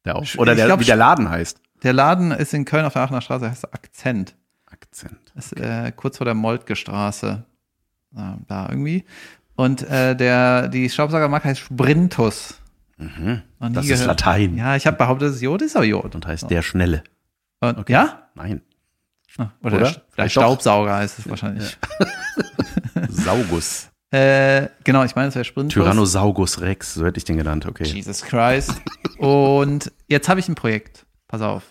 Der 0.03 0.15
auch. 0.15 0.25
Oder 0.37 0.55
der, 0.55 0.67
glaub, 0.67 0.79
wie 0.79 0.85
der 0.85 0.95
Laden 0.95 1.29
heißt. 1.29 1.59
Der 1.83 1.93
Laden 1.93 2.31
ist 2.31 2.53
in 2.53 2.65
Köln 2.65 2.85
auf 2.85 2.93
der 2.93 3.03
Aachener 3.03 3.21
Straße, 3.21 3.49
heißt 3.49 3.73
Akzent. 3.73 4.35
Akzent. 4.65 5.33
Ist 5.35 5.57
äh, 5.57 5.91
kurz 5.95 6.17
vor 6.17 6.25
der 6.25 6.33
Moltke 6.33 6.75
Straße. 6.75 7.43
Da, 8.11 8.37
da 8.47 8.69
irgendwie. 8.69 9.05
Und 9.55 9.81
äh, 9.89 10.15
der, 10.15 10.67
die 10.67 10.89
Staubsaugermarke 10.89 11.47
heißt 11.47 11.61
Sprintus. 11.61 12.61
Mhm. 12.97 13.41
Das 13.59 13.85
ist 13.87 14.05
Latein. 14.05 14.57
Ja, 14.57 14.75
ich 14.75 14.87
habe 14.87 14.97
behauptet, 14.97 15.29
es 15.29 15.35
ist 15.37 15.41
Jod, 15.41 15.61
ist 15.61 15.75
aber 15.75 15.85
Jod. 15.85 16.15
Und 16.15 16.25
heißt 16.25 16.49
der 16.49 16.61
Schnelle. 16.61 17.03
Und, 17.59 17.89
Ja? 17.89 18.29
Nein. 18.35 18.61
Ah, 19.37 19.49
Oder, 19.63 19.77
Oder? 19.77 19.91
Der, 19.91 20.01
Vielleicht 20.11 20.37
doch. 20.37 20.41
Staubsauger 20.43 20.95
heißt 20.95 21.19
es 21.19 21.29
wahrscheinlich. 21.29 21.77
Saugus. 23.09 23.89
Äh, 24.11 24.69
genau, 24.83 25.03
ich 25.03 25.15
meine, 25.15 25.27
es 25.27 25.35
wäre 25.35 25.43
Sprintus. 25.43 25.73
Tyrannosaugus 25.73 26.61
Rex, 26.61 26.93
so 26.93 27.05
hätte 27.05 27.17
ich 27.17 27.25
den 27.25 27.37
genannt, 27.37 27.65
okay. 27.65 27.83
Jesus 27.83 28.21
Christ. 28.21 28.81
Und 29.17 29.91
jetzt 30.07 30.29
habe 30.29 30.39
ich 30.39 30.47
ein 30.47 30.55
Projekt. 30.55 31.05
Pass 31.27 31.41
auf. 31.41 31.63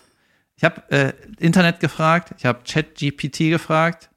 Ich 0.57 0.63
habe 0.63 0.83
äh, 0.91 1.13
Internet 1.39 1.79
gefragt, 1.79 2.35
ich 2.37 2.45
habe 2.45 2.59
ChatGPT 2.67 3.49
gefragt 3.49 4.09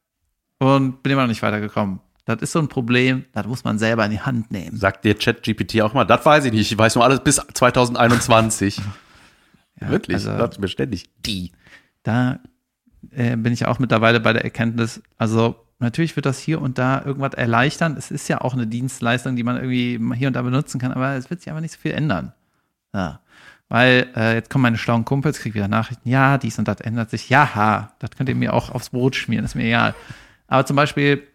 und 0.58 1.02
bin 1.02 1.12
immer 1.12 1.22
noch 1.22 1.28
nicht 1.28 1.42
weitergekommen. 1.42 2.00
Das 2.28 2.42
ist 2.42 2.52
so 2.52 2.58
ein 2.58 2.68
Problem, 2.68 3.24
das 3.32 3.46
muss 3.46 3.64
man 3.64 3.78
selber 3.78 4.04
in 4.04 4.10
die 4.10 4.20
Hand 4.20 4.50
nehmen. 4.50 4.76
Sagt 4.76 5.06
dir 5.06 5.14
ChatGPT 5.14 5.80
auch 5.80 5.94
mal, 5.94 6.04
das 6.04 6.26
weiß 6.26 6.44
ich 6.44 6.52
nicht, 6.52 6.70
ich 6.70 6.76
weiß 6.76 6.94
nur 6.96 7.04
alles 7.04 7.20
bis 7.20 7.36
2021. 7.36 8.82
Wirklich, 9.80 10.16
also- 10.16 10.36
das 10.36 10.50
ist 10.50 10.60
beständig. 10.60 11.08
Die. 11.24 11.52
Da 12.02 12.40
äh, 13.12 13.34
bin 13.34 13.54
ich 13.54 13.64
auch 13.64 13.78
mittlerweile 13.78 14.20
bei 14.20 14.34
der 14.34 14.44
Erkenntnis, 14.44 15.02
also 15.16 15.64
natürlich 15.78 16.16
wird 16.16 16.26
das 16.26 16.38
hier 16.38 16.60
und 16.60 16.76
da 16.76 17.02
irgendwas 17.02 17.32
erleichtern. 17.32 17.96
Es 17.96 18.10
ist 18.10 18.28
ja 18.28 18.42
auch 18.42 18.52
eine 18.52 18.66
Dienstleistung, 18.66 19.34
die 19.34 19.42
man 19.42 19.56
irgendwie 19.56 19.98
hier 20.16 20.28
und 20.28 20.34
da 20.34 20.42
benutzen 20.42 20.78
kann, 20.78 20.92
aber 20.92 21.14
es 21.14 21.30
wird 21.30 21.40
sich 21.40 21.48
einfach 21.48 21.62
nicht 21.62 21.72
so 21.72 21.80
viel 21.80 21.92
ändern. 21.92 22.34
Ja. 22.92 23.20
Weil 23.70 24.10
äh, 24.14 24.34
jetzt 24.34 24.50
kommen 24.50 24.62
meine 24.62 24.76
schlauen 24.76 25.06
Kumpels, 25.06 25.38
krieg 25.38 25.54
wieder 25.54 25.68
Nachrichten, 25.68 26.10
ja, 26.10 26.36
dies 26.36 26.58
und 26.58 26.68
das 26.68 26.80
ändert 26.82 27.08
sich. 27.08 27.30
Ja, 27.30 27.54
ha, 27.54 27.92
das 28.00 28.10
könnt 28.10 28.28
ihr 28.28 28.34
mir 28.34 28.52
auch 28.52 28.68
aufs 28.70 28.90
Brot 28.90 29.16
schmieren, 29.16 29.46
ist 29.46 29.54
mir 29.54 29.64
egal. 29.64 29.94
Aber 30.46 30.66
zum 30.66 30.76
Beispiel 30.76 31.26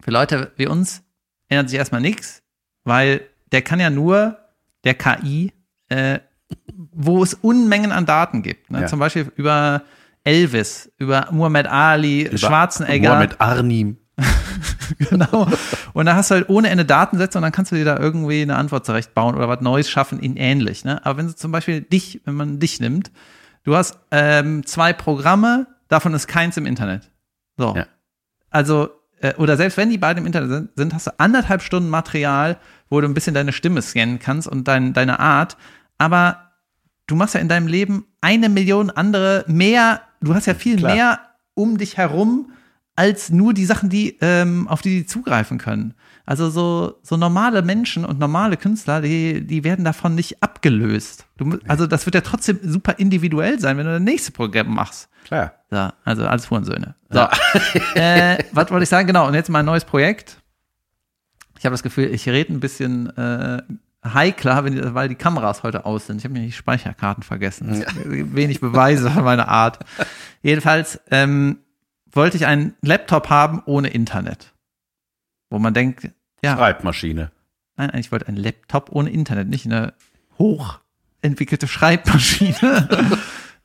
für 0.00 0.10
Leute 0.10 0.52
wie 0.56 0.66
uns 0.66 1.02
ändert 1.48 1.70
sich 1.70 1.78
erstmal 1.78 2.00
nichts, 2.00 2.42
weil 2.84 3.22
der 3.52 3.62
kann 3.62 3.80
ja 3.80 3.90
nur 3.90 4.38
der 4.84 4.94
KI, 4.94 5.52
äh, 5.88 6.20
wo 6.92 7.22
es 7.22 7.34
Unmengen 7.34 7.92
an 7.92 8.06
Daten 8.06 8.42
gibt. 8.42 8.70
Ne? 8.70 8.82
Ja. 8.82 8.86
Zum 8.86 8.98
Beispiel 8.98 9.30
über 9.36 9.82
Elvis, 10.24 10.92
über 10.98 11.28
Muhammad 11.30 11.66
Ali, 11.66 12.30
Schwarzenegger. 12.34 13.10
Mohammed 13.10 13.40
Arnim. 13.40 13.96
Genau. 15.10 15.46
Und 15.92 16.06
da 16.06 16.14
hast 16.14 16.30
du 16.30 16.36
halt 16.36 16.48
ohne 16.48 16.70
Ende 16.70 16.86
Datensätze 16.86 17.36
und 17.36 17.42
dann 17.42 17.52
kannst 17.52 17.72
du 17.72 17.76
dir 17.76 17.84
da 17.84 17.98
irgendwie 17.98 18.40
eine 18.40 18.56
Antwort 18.56 18.86
zurechtbauen 18.86 19.34
oder 19.34 19.46
was 19.46 19.60
Neues 19.60 19.90
schaffen 19.90 20.18
in 20.18 20.36
ähnlich. 20.36 20.82
Ne? 20.82 21.04
Aber 21.04 21.18
wenn 21.18 21.26
du 21.26 21.36
zum 21.36 21.52
Beispiel 21.52 21.82
dich, 21.82 22.22
wenn 22.24 22.34
man 22.34 22.58
dich 22.58 22.80
nimmt, 22.80 23.10
du 23.64 23.76
hast 23.76 23.98
ähm, 24.10 24.64
zwei 24.64 24.94
Programme, 24.94 25.66
davon 25.88 26.14
ist 26.14 26.26
keins 26.26 26.56
im 26.56 26.64
Internet. 26.64 27.10
So. 27.58 27.74
Ja. 27.76 27.86
Also, 28.50 28.88
äh, 29.20 29.34
oder 29.34 29.56
selbst 29.56 29.76
wenn 29.76 29.90
die 29.90 29.98
beiden 29.98 30.22
im 30.22 30.26
Internet 30.26 30.50
sind, 30.50 30.70
sind, 30.76 30.94
hast 30.94 31.06
du 31.06 31.18
anderthalb 31.18 31.62
Stunden 31.62 31.90
Material, 31.90 32.58
wo 32.88 33.00
du 33.00 33.06
ein 33.06 33.14
bisschen 33.14 33.34
deine 33.34 33.52
Stimme 33.52 33.82
scannen 33.82 34.18
kannst 34.18 34.48
und 34.48 34.68
dein, 34.68 34.92
deine 34.92 35.20
Art. 35.20 35.56
Aber 35.98 36.52
du 37.06 37.16
machst 37.16 37.34
ja 37.34 37.40
in 37.40 37.48
deinem 37.48 37.66
Leben 37.66 38.06
eine 38.20 38.48
Million 38.48 38.90
andere 38.90 39.44
mehr, 39.48 40.02
du 40.20 40.34
hast 40.34 40.46
ja 40.46 40.54
viel 40.54 40.76
Klar. 40.76 40.94
mehr 40.94 41.20
um 41.54 41.78
dich 41.78 41.96
herum 41.96 42.52
als 42.94 43.30
nur 43.30 43.54
die 43.54 43.64
Sachen, 43.64 43.90
die, 43.90 44.16
ähm, 44.20 44.66
auf 44.68 44.82
die 44.82 44.90
die 44.90 45.06
zugreifen 45.06 45.58
können. 45.58 45.94
Also 46.28 46.50
so, 46.50 46.98
so 47.02 47.16
normale 47.16 47.62
Menschen 47.62 48.04
und 48.04 48.18
normale 48.18 48.58
Künstler, 48.58 49.00
die, 49.00 49.46
die 49.46 49.64
werden 49.64 49.82
davon 49.82 50.14
nicht 50.14 50.42
abgelöst. 50.42 51.24
Du, 51.38 51.58
also 51.66 51.86
das 51.86 52.04
wird 52.04 52.16
ja 52.16 52.20
trotzdem 52.20 52.58
super 52.62 52.98
individuell 52.98 53.58
sein, 53.58 53.78
wenn 53.78 53.86
du 53.86 53.92
das 53.92 54.02
nächste 54.02 54.32
Programm 54.32 54.74
machst. 54.74 55.08
Klar. 55.24 55.54
So, 55.70 55.88
also 56.04 56.26
alles 56.26 56.50
Hurensöhne. 56.50 56.96
So, 57.08 57.20
äh, 57.94 58.44
was 58.52 58.70
wollte 58.70 58.82
ich 58.82 58.90
sagen? 58.90 59.06
Genau, 59.06 59.26
und 59.26 59.32
jetzt 59.32 59.48
mal 59.48 59.60
ein 59.60 59.64
neues 59.64 59.86
Projekt. 59.86 60.36
Ich 61.58 61.64
habe 61.64 61.72
das 61.72 61.82
Gefühl, 61.82 62.12
ich 62.12 62.28
rede 62.28 62.52
ein 62.52 62.60
bisschen 62.60 63.08
äh, 63.16 63.62
heikler, 64.04 64.66
wenn 64.66 64.94
weil 64.94 65.08
die 65.08 65.14
Kameras 65.14 65.62
heute 65.62 65.86
aus 65.86 66.08
sind. 66.08 66.18
Ich 66.18 66.24
habe 66.24 66.34
mir 66.34 66.44
die 66.44 66.52
Speicherkarten 66.52 67.22
vergessen. 67.22 67.70
Ist 67.70 67.86
Wenig 68.04 68.60
Beweise 68.60 69.10
für 69.10 69.22
meine 69.22 69.48
Art. 69.48 69.78
Jedenfalls 70.42 71.00
ähm, 71.10 71.60
wollte 72.12 72.36
ich 72.36 72.44
einen 72.44 72.74
Laptop 72.82 73.30
haben 73.30 73.62
ohne 73.64 73.88
Internet. 73.88 74.52
Wo 75.48 75.58
man 75.58 75.72
denkt, 75.72 76.10
ja, 76.42 76.56
Schreibmaschine. 76.56 77.30
nein, 77.76 77.90
ich 77.94 78.12
wollte 78.12 78.28
einen 78.28 78.36
Laptop 78.36 78.90
ohne 78.92 79.10
Internet, 79.10 79.48
nicht 79.48 79.66
eine 79.66 79.94
hochentwickelte 80.38 81.68
Schreibmaschine. 81.68 82.88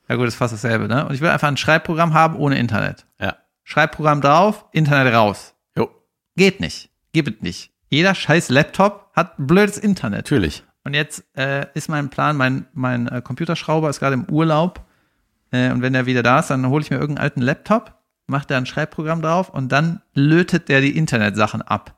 ja 0.08 0.16
gut, 0.16 0.26
ist 0.26 0.36
fast 0.36 0.54
dasselbe, 0.54 0.88
ne? 0.88 1.06
Und 1.06 1.14
ich 1.14 1.20
will 1.20 1.28
einfach 1.28 1.48
ein 1.48 1.56
Schreibprogramm 1.56 2.14
haben 2.14 2.36
ohne 2.36 2.58
Internet. 2.58 3.06
Ja. 3.20 3.36
Schreibprogramm 3.62 4.20
drauf, 4.20 4.66
Internet 4.72 5.14
raus. 5.14 5.54
Jo, 5.76 5.90
Geht 6.36 6.60
nicht. 6.60 6.90
Gibt 7.12 7.28
es 7.36 7.42
nicht. 7.42 7.70
Jeder 7.88 8.14
scheiß 8.14 8.48
Laptop 8.48 9.10
hat 9.14 9.38
ein 9.38 9.46
blödes 9.46 9.78
Internet. 9.78 10.20
natürlich. 10.20 10.64
Und 10.84 10.94
jetzt 10.94 11.24
äh, 11.36 11.66
ist 11.74 11.88
mein 11.88 12.10
Plan, 12.10 12.36
mein, 12.36 12.66
mein 12.74 13.08
äh, 13.08 13.22
Computerschrauber 13.22 13.88
ist 13.88 14.00
gerade 14.00 14.14
im 14.14 14.24
Urlaub. 14.28 14.84
Äh, 15.50 15.70
und 15.70 15.80
wenn 15.80 15.94
er 15.94 16.06
wieder 16.06 16.22
da 16.22 16.40
ist, 16.40 16.50
dann 16.50 16.66
hole 16.68 16.82
ich 16.82 16.90
mir 16.90 16.98
irgendeinen 16.98 17.24
alten 17.24 17.40
Laptop, 17.40 17.94
mache 18.26 18.46
da 18.46 18.58
ein 18.58 18.66
Schreibprogramm 18.66 19.22
drauf 19.22 19.48
und 19.48 19.72
dann 19.72 20.02
lötet 20.12 20.68
der 20.68 20.82
die 20.82 20.96
Internetsachen 20.96 21.62
ab. 21.62 21.96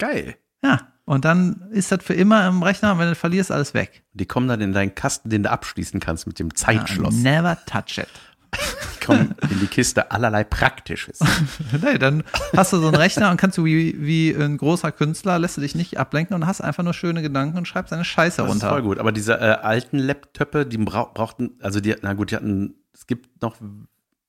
Geil. 0.00 0.36
Ja. 0.64 0.88
Und 1.04 1.24
dann 1.24 1.68
ist 1.72 1.90
das 1.92 2.02
für 2.04 2.14
immer 2.14 2.46
im 2.46 2.62
Rechner 2.62 2.92
und 2.92 2.98
wenn 2.98 3.08
du 3.08 3.14
verlierst, 3.14 3.50
alles 3.52 3.74
weg. 3.74 4.02
Die 4.12 4.26
kommen 4.26 4.46
dann 4.48 4.60
in 4.60 4.72
deinen 4.72 4.94
Kasten, 4.94 5.28
den 5.30 5.42
du 5.44 5.50
abschließen 5.50 5.98
kannst 6.00 6.26
mit 6.26 6.38
dem 6.38 6.48
Ja, 6.48 6.54
Zeitschloss. 6.54 7.14
never 7.14 7.56
touch 7.66 7.98
it. 7.98 8.08
Die 9.00 9.06
kommen 9.06 9.34
in 9.50 9.60
die 9.60 9.66
Kiste 9.66 10.10
allerlei 10.10 10.44
Praktisches. 10.44 11.20
nee, 11.82 11.98
dann 11.98 12.22
hast 12.56 12.72
du 12.72 12.78
so 12.78 12.86
einen 12.88 12.96
Rechner 12.96 13.30
und 13.30 13.38
kannst 13.38 13.56
du 13.58 13.64
wie, 13.64 13.96
wie 14.04 14.32
ein 14.34 14.56
großer 14.58 14.92
Künstler, 14.92 15.38
lässt 15.38 15.56
du 15.56 15.60
dich 15.62 15.74
nicht 15.74 15.98
ablenken 15.98 16.34
und 16.36 16.46
hast 16.46 16.60
einfach 16.60 16.82
nur 16.82 16.92
schöne 16.94 17.22
Gedanken 17.22 17.56
und 17.58 17.66
schreibst 17.66 17.92
deine 17.92 18.04
Scheiße 18.04 18.38
Das 18.38 18.46
ist 18.46 18.52
runter. 18.52 18.68
voll 18.70 18.82
gut. 18.82 18.98
Aber 18.98 19.10
diese 19.12 19.34
äh, 19.40 19.56
alten 19.62 19.98
Laptöppe, 19.98 20.66
die 20.66 20.78
brauch, 20.78 21.14
brauchten, 21.14 21.52
also 21.60 21.80
die, 21.80 21.94
na 22.02 22.12
gut, 22.12 22.30
die 22.30 22.36
hatten, 22.36 22.74
es 22.92 23.06
gibt 23.06 23.40
noch 23.42 23.56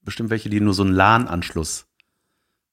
bestimmt 0.03 0.29
welche, 0.29 0.49
die 0.49 0.61
nur 0.61 0.73
so 0.73 0.83
einen 0.83 0.93
LAN-Anschluss, 0.93 1.87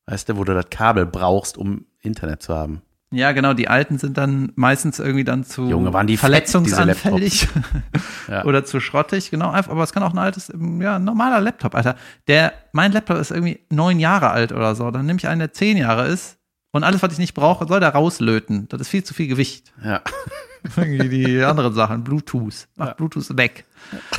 weißt 0.06 0.28
du, 0.30 0.36
wo 0.36 0.44
du 0.44 0.54
das 0.54 0.70
Kabel 0.70 1.04
brauchst, 1.04 1.58
um 1.58 1.86
Internet 2.00 2.42
zu 2.42 2.54
haben. 2.54 2.82
Ja, 3.10 3.32
genau, 3.32 3.54
die 3.54 3.68
alten 3.68 3.98
sind 3.98 4.18
dann 4.18 4.52
meistens 4.54 4.98
irgendwie 4.98 5.24
dann 5.24 5.42
zu 5.42 5.66
Junge, 5.68 5.94
waren 5.94 6.06
die 6.06 6.18
verletzungsanfällig 6.18 7.48
Ja. 8.28 8.44
oder 8.44 8.64
zu 8.66 8.80
schrottig, 8.80 9.30
genau, 9.30 9.50
einfach, 9.50 9.72
aber 9.72 9.82
es 9.82 9.92
kann 9.94 10.02
auch 10.02 10.12
ein 10.12 10.18
altes, 10.18 10.52
ja, 10.80 10.96
ein 10.96 11.04
normaler 11.04 11.40
Laptop, 11.40 11.74
Alter. 11.74 11.96
Der, 12.26 12.52
mein 12.72 12.92
Laptop 12.92 13.16
ist 13.16 13.30
irgendwie 13.30 13.60
neun 13.70 13.98
Jahre 13.98 14.28
alt 14.30 14.52
oder 14.52 14.74
so, 14.74 14.90
dann 14.90 15.06
nehme 15.06 15.18
ich 15.18 15.26
einen, 15.26 15.38
der 15.38 15.54
zehn 15.54 15.78
Jahre 15.78 16.06
ist 16.06 16.36
und 16.72 16.84
alles, 16.84 17.02
was 17.02 17.12
ich 17.14 17.18
nicht 17.18 17.32
brauche, 17.32 17.66
soll 17.66 17.80
der 17.80 17.90
rauslöten. 17.94 18.68
Das 18.68 18.82
ist 18.82 18.88
viel 18.88 19.04
zu 19.04 19.14
viel 19.14 19.28
Gewicht. 19.28 19.72
Ja. 19.82 20.02
Irgendwie 20.76 21.08
die 21.08 21.42
anderen 21.42 21.72
Sachen, 21.72 22.04
Bluetooth, 22.04 22.68
mach 22.76 22.94
Bluetooth 22.94 23.36
weg. 23.38 23.64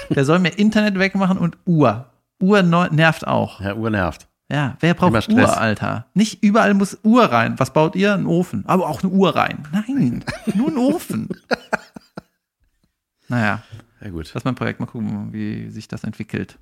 Der 0.10 0.26
soll 0.26 0.40
mir 0.40 0.58
Internet 0.58 0.98
wegmachen 0.98 1.38
und 1.38 1.58
Uhr. 1.66 2.10
Uhr 2.42 2.64
nervt 2.64 3.28
auch. 3.28 3.62
Ja, 3.62 3.76
urnervt. 3.76 4.29
Ja, 4.52 4.78
wer 4.80 4.94
braucht. 4.96 5.30
Uhr, 5.30 5.58
Alter? 5.58 6.08
Nicht 6.16 6.44
überall 6.44 6.74
muss 6.74 6.98
Uhr 7.04 7.26
rein. 7.26 7.60
Was 7.60 7.72
baut 7.72 7.96
ihr? 7.96 8.14
Ein 8.16 8.26
Ofen. 8.26 8.64
Aber 8.68 8.90
auch 8.90 9.04
eine 9.04 9.12
Uhr 9.12 9.36
rein. 9.36 9.68
Nein, 9.72 10.24
nur 10.56 10.70
ein 10.70 10.78
Ofen. 10.78 11.30
Naja, 13.28 13.62
Ja, 14.02 14.10
gut. 14.10 14.26
das 14.26 14.36
ist 14.36 14.46
mein 14.46 14.56
Projekt. 14.56 14.80
Mal 14.80 14.88
gucken, 14.88 15.32
wie 15.34 15.70
sich 15.70 15.88
das 15.88 16.04
entwickelt. 16.04 16.58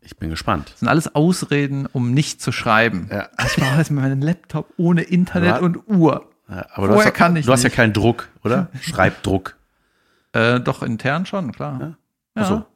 Ich 0.00 0.16
bin 0.16 0.30
gespannt. 0.30 0.70
Das 0.72 0.80
sind 0.80 0.88
alles 0.88 1.14
Ausreden, 1.14 1.84
um 1.92 2.12
nicht 2.14 2.40
zu 2.40 2.52
schreiben. 2.52 3.08
Ja. 3.12 3.28
Ich 3.46 3.56
brauche 3.56 3.76
jetzt 3.76 3.90
meinen 3.90 4.22
Laptop 4.22 4.72
ohne 4.78 5.02
Internet 5.02 5.56
Aber- 5.56 5.66
und 5.66 5.86
Uhr. 5.88 6.26
Ja, 6.48 6.66
aber 6.72 6.86
du 6.88 6.94
Vorher 6.94 7.12
hast, 7.12 7.18
kann 7.18 7.36
ich 7.36 7.44
du 7.46 7.52
hast 7.52 7.62
ja 7.64 7.68
keinen 7.70 7.92
Druck, 7.92 8.28
oder? 8.42 8.68
Schreibdruck. 8.80 9.56
Äh, 10.32 10.58
doch, 10.60 10.82
intern 10.82 11.26
schon, 11.26 11.52
klar. 11.52 11.78
Ja? 11.80 11.86
Ja. 11.88 11.96
Ach 12.34 12.48
so. 12.48 12.66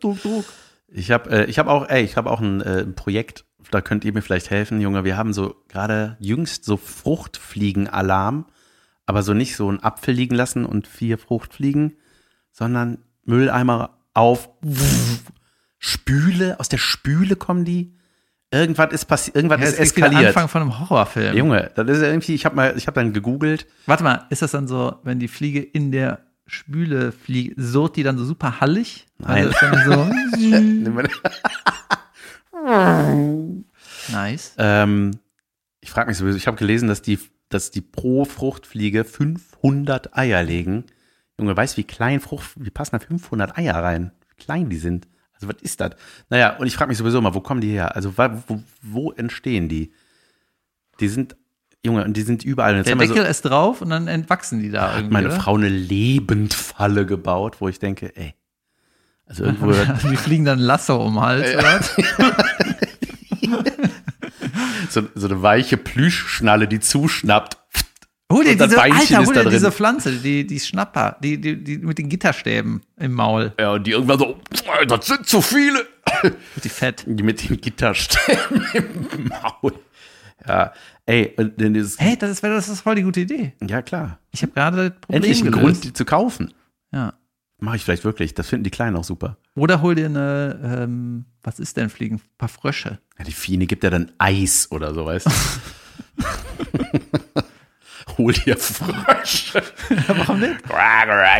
Druck, 0.00 0.22
Druck. 0.22 0.44
Ich 0.88 1.10
habe 1.10 1.30
äh, 1.30 1.44
ich 1.46 1.58
hab 1.58 1.66
auch, 1.66 1.88
ey, 1.88 2.02
ich 2.02 2.16
habe 2.16 2.30
auch 2.30 2.40
ein, 2.40 2.60
äh, 2.60 2.82
ein 2.82 2.94
Projekt, 2.94 3.44
da 3.70 3.80
könnt 3.80 4.04
ihr 4.04 4.12
mir 4.12 4.22
vielleicht 4.22 4.50
helfen, 4.50 4.80
Junge. 4.80 5.04
Wir 5.04 5.16
haben 5.16 5.32
so 5.32 5.56
gerade 5.68 6.16
jüngst 6.20 6.64
so 6.64 6.76
Fruchtfliegen-Alarm, 6.76 8.46
aber 9.06 9.22
so 9.22 9.34
nicht 9.34 9.56
so 9.56 9.68
einen 9.68 9.82
Apfel 9.82 10.14
liegen 10.14 10.34
lassen 10.34 10.64
und 10.64 10.86
vier 10.86 11.18
Fruchtfliegen, 11.18 11.96
sondern 12.52 12.98
Mülleimer 13.24 13.98
auf, 14.14 14.48
Spüle, 15.78 16.58
aus 16.60 16.68
der 16.68 16.78
Spüle 16.78 17.36
kommen 17.36 17.64
die. 17.64 17.94
Irgendwas 18.52 18.92
ist 18.92 19.06
passiert, 19.06 19.36
irgendwas 19.36 19.60
Ja, 19.60 19.66
ist 19.66 19.78
das 19.78 19.86
ist 19.88 19.96
wieder 19.96 20.06
eskaliert. 20.06 20.28
Anfang 20.28 20.48
von 20.48 20.62
einem 20.62 20.78
Horrorfilm. 20.78 21.36
Junge, 21.36 21.70
das 21.74 21.88
ist 21.88 22.00
ja 22.00 22.08
irgendwie, 22.08 22.34
ich 22.34 22.44
habe 22.44 22.54
mal, 22.54 22.74
ich 22.76 22.86
habe 22.86 22.94
dann 22.94 23.12
gegoogelt, 23.12 23.66
Warte 23.86 24.04
mal, 24.04 24.26
ist 24.30 24.42
das 24.42 24.52
dann 24.52 24.68
so, 24.68 24.96
wenn 25.02 25.18
die 25.18 25.28
Fliege 25.28 25.60
in 25.60 25.90
der 25.90 26.25
Spüle 26.46 27.12
fliegt, 27.12 27.54
surrt 27.58 27.96
die 27.96 28.02
dann 28.02 28.18
so 28.18 28.24
super 28.24 28.60
hallig? 28.60 29.06
Nein. 29.18 29.46
Also 29.46 29.50
ist 29.50 29.62
dann 29.62 29.84
so 29.84 30.06
nice. 34.12 34.54
ähm, 34.58 35.12
ich 35.80 35.90
frage 35.90 36.08
mich 36.08 36.18
sowieso, 36.18 36.36
ich 36.36 36.46
habe 36.46 36.56
gelesen, 36.56 36.88
dass 36.88 37.02
die, 37.02 37.18
dass 37.48 37.70
die 37.70 37.80
pro 37.80 38.24
Fruchtfliege 38.24 39.04
500 39.04 40.16
Eier 40.16 40.42
legen. 40.42 40.84
Junge, 41.38 41.56
weißt 41.56 41.76
du, 41.76 41.78
wie 41.78 41.84
klein 41.84 42.20
Frucht, 42.20 42.50
wie 42.56 42.70
passen 42.70 42.98
da 42.98 42.98
500 42.98 43.58
Eier 43.58 43.74
rein? 43.74 44.12
Wie 44.28 44.42
klein 44.42 44.68
die 44.68 44.78
sind. 44.78 45.06
Also 45.34 45.48
was 45.48 45.60
ist 45.60 45.80
das? 45.80 45.92
Naja, 46.30 46.56
und 46.56 46.66
ich 46.66 46.74
frage 46.76 46.88
mich 46.88 46.98
sowieso 46.98 47.20
mal, 47.20 47.34
wo 47.34 47.40
kommen 47.40 47.60
die 47.60 47.70
her? 47.70 47.94
Also 47.94 48.16
wo, 48.16 48.62
wo 48.80 49.12
entstehen 49.12 49.68
die? 49.68 49.92
Die 50.98 51.08
sind, 51.08 51.36
Junge, 51.86 52.04
und 52.04 52.16
die 52.16 52.22
sind 52.22 52.44
überall. 52.44 52.76
Jetzt 52.76 52.88
Der 52.88 52.96
Deckel 52.96 53.22
so, 53.22 53.22
ist 53.22 53.42
drauf 53.42 53.80
und 53.80 53.90
dann 53.90 54.08
entwachsen 54.08 54.60
die 54.60 54.70
da 54.70 54.88
hat 54.88 54.96
irgendwie. 54.96 55.12
meine 55.12 55.28
oder? 55.28 55.36
Frau 55.36 55.54
eine 55.54 55.68
Lebendfalle 55.68 57.06
gebaut, 57.06 57.56
wo 57.60 57.68
ich 57.68 57.78
denke, 57.78 58.14
ey, 58.16 58.34
also 59.26 59.44
irgendwo, 59.44 59.72
die 60.10 60.16
fliegen 60.16 60.44
dann 60.44 60.58
Lasso 60.58 60.96
um 60.96 61.14
den 61.14 61.22
Hals, 61.22 61.56
oder? 61.56 61.80
so, 64.88 65.02
so 65.14 65.26
eine 65.28 65.42
weiche 65.42 65.76
Plüschschnalle, 65.76 66.68
die 66.68 66.80
zuschnappt. 66.80 67.56
Hol 68.32 68.44
dir 68.44 68.56
diese, 68.56 68.74
Beinchen 68.74 69.16
Alter, 69.16 69.26
hol 69.26 69.34
dir 69.44 69.50
diese 69.50 69.70
Pflanze, 69.70 70.12
die, 70.12 70.46
die 70.46 70.58
Schnapper, 70.58 71.16
die, 71.22 71.40
die, 71.40 71.62
die 71.62 71.78
mit 71.78 71.98
den 71.98 72.08
Gitterstäben 72.08 72.82
im 72.96 73.12
Maul. 73.12 73.52
Ja, 73.58 73.72
und 73.72 73.86
die 73.86 73.92
irgendwann 73.92 74.18
so, 74.18 74.40
das 74.88 75.06
sind 75.06 75.26
zu 75.26 75.40
viele. 75.40 75.86
Die 76.62 76.68
fett. 76.68 77.04
Die 77.06 77.22
mit 77.22 77.48
den 77.48 77.60
Gitterstäben 77.60 78.66
im 78.74 79.28
Maul. 79.28 79.78
Ja, 80.46 80.72
ey, 81.06 81.32
und 81.36 81.60
denn 81.60 81.74
dieses, 81.74 81.98
Hey, 81.98 82.16
das 82.16 82.30
ist, 82.30 82.42
das 82.42 82.68
ist 82.68 82.80
voll 82.80 82.96
die 82.96 83.02
gute 83.02 83.20
Idee. 83.20 83.52
ja 83.66 83.82
klar. 83.82 84.18
Ich 84.32 84.42
habe 84.42 84.52
gerade 84.52 84.90
das 84.90 85.00
Problem 85.00 85.22
Endlich 85.22 85.40
ein 85.40 85.52
gelöst. 85.52 85.60
Grund, 85.62 85.84
die 85.84 85.92
zu 85.92 86.04
kaufen. 86.04 86.52
Ja. 86.92 87.14
Mache 87.58 87.76
ich 87.76 87.84
vielleicht 87.84 88.04
wirklich. 88.04 88.34
Das 88.34 88.48
finden 88.48 88.64
die 88.64 88.70
Kleinen 88.70 88.96
auch 88.96 89.04
super. 89.04 89.38
Oder 89.54 89.80
hol 89.80 89.94
dir 89.94 90.06
eine, 90.06 90.60
ähm, 90.62 91.24
was 91.42 91.58
ist 91.58 91.76
denn 91.78 91.88
Fliegen? 91.88 92.16
Ein 92.16 92.20
paar 92.36 92.50
Frösche. 92.50 92.98
Ja, 93.18 93.24
die 93.24 93.32
Fiene 93.32 93.66
gibt 93.66 93.82
ja 93.82 93.88
dann 93.90 94.12
Eis 94.18 94.70
oder 94.70 94.92
so, 94.92 95.06
weißt 95.06 95.26
du? 95.26 95.30
Hol 98.18 98.32
dir 98.32 98.56
Frösche. 98.56 99.62
Warum 100.08 100.40
nicht? 100.40 100.56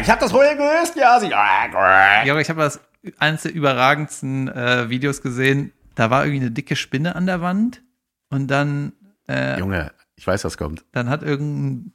Ich 0.01 0.11
hab 0.11 0.21
das 0.21 0.31
Problem 0.31 0.59
gelöst, 0.59 0.95
ja. 0.97 1.23
Ja, 1.23 2.33
aber 2.33 2.41
ich 2.41 2.49
habe 2.51 2.61
das 2.61 2.81
eines 3.19 3.43
der 3.43 3.55
überragendsten 3.55 4.49
äh, 4.49 4.89
Videos 4.91 5.23
gesehen. 5.23 5.73
Da 5.95 6.11
war 6.11 6.25
irgendwie 6.25 6.47
eine 6.47 6.51
dicke 6.51 6.77
Spinne 6.77 7.17
an 7.17 7.27
der 7.27 7.41
Wand 7.41 7.83
und 8.31 8.49
dann, 8.49 8.93
äh, 9.29 9.59
Junge, 9.59 9.93
ich 10.17 10.27
weiß, 10.27 10.45
was 10.45 10.57
kommt. 10.57 10.85
dann 10.93 11.09
hat 11.09 11.23
irgendein 11.23 11.93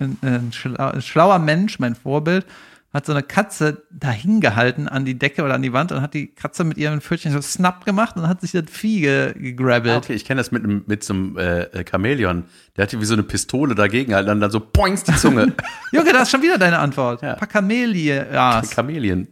ein, 0.00 0.18
ein 0.22 0.52
schlau, 0.52 0.90
ein 0.90 1.02
schlauer 1.02 1.38
Mensch, 1.38 1.78
mein 1.78 1.94
Vorbild, 1.94 2.44
hat 2.92 3.06
so 3.06 3.12
eine 3.12 3.22
Katze 3.22 3.84
dahin 3.90 4.40
gehalten 4.40 4.88
an 4.88 5.04
die 5.04 5.16
Decke 5.16 5.44
oder 5.44 5.54
an 5.54 5.62
die 5.62 5.72
Wand 5.72 5.92
und 5.92 6.02
hat 6.02 6.12
die 6.12 6.26
Katze 6.34 6.64
mit 6.64 6.76
ihrem 6.76 7.00
Pfötchen 7.00 7.30
so 7.30 7.40
snap 7.40 7.84
gemacht 7.84 8.16
und 8.16 8.26
hat 8.26 8.40
sich 8.40 8.50
das 8.50 8.64
Vieh 8.68 9.02
ge 9.02 9.32
gegrabbelt. 9.38 9.94
Ah, 9.94 9.98
okay, 9.98 10.14
ich 10.14 10.24
kenne 10.24 10.40
das 10.40 10.50
mit, 10.50 10.64
einem- 10.64 10.82
mit 10.88 11.04
so 11.04 11.14
einem 11.14 11.36
äh, 11.38 11.60
äh, 11.66 11.84
Chamäleon. 11.88 12.44
Der 12.76 12.82
hat 12.82 13.00
wie 13.00 13.04
so 13.04 13.14
eine 13.14 13.22
Pistole 13.22 13.76
dagegen 13.76 14.12
halt, 14.12 14.26
dann, 14.26 14.40
dann 14.40 14.50
so 14.50 14.58
poings 14.58 15.04
die 15.04 15.14
Zunge. 15.14 15.52
Junge, 15.92 16.12
das 16.12 16.22
ist 16.22 16.30
schon 16.32 16.42
wieder 16.42 16.58
deine 16.58 16.80
Antwort. 16.80 17.22
Ja. 17.22 17.34
Pakamelia. 17.34 18.60
Chamäleon. 18.64 19.28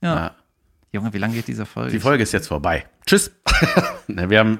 Ja. 0.00 0.14
Ja. 0.16 0.34
Junge, 0.90 1.12
wie 1.12 1.18
lange 1.18 1.34
geht 1.34 1.46
diese 1.46 1.66
Folge? 1.66 1.92
Die 1.92 2.00
Folge 2.00 2.24
ist 2.24 2.32
jetzt 2.32 2.48
vorbei. 2.48 2.86
Tschüss. 3.06 3.30
Ne, 4.08 4.28
wir 4.28 4.38
haben, 4.40 4.58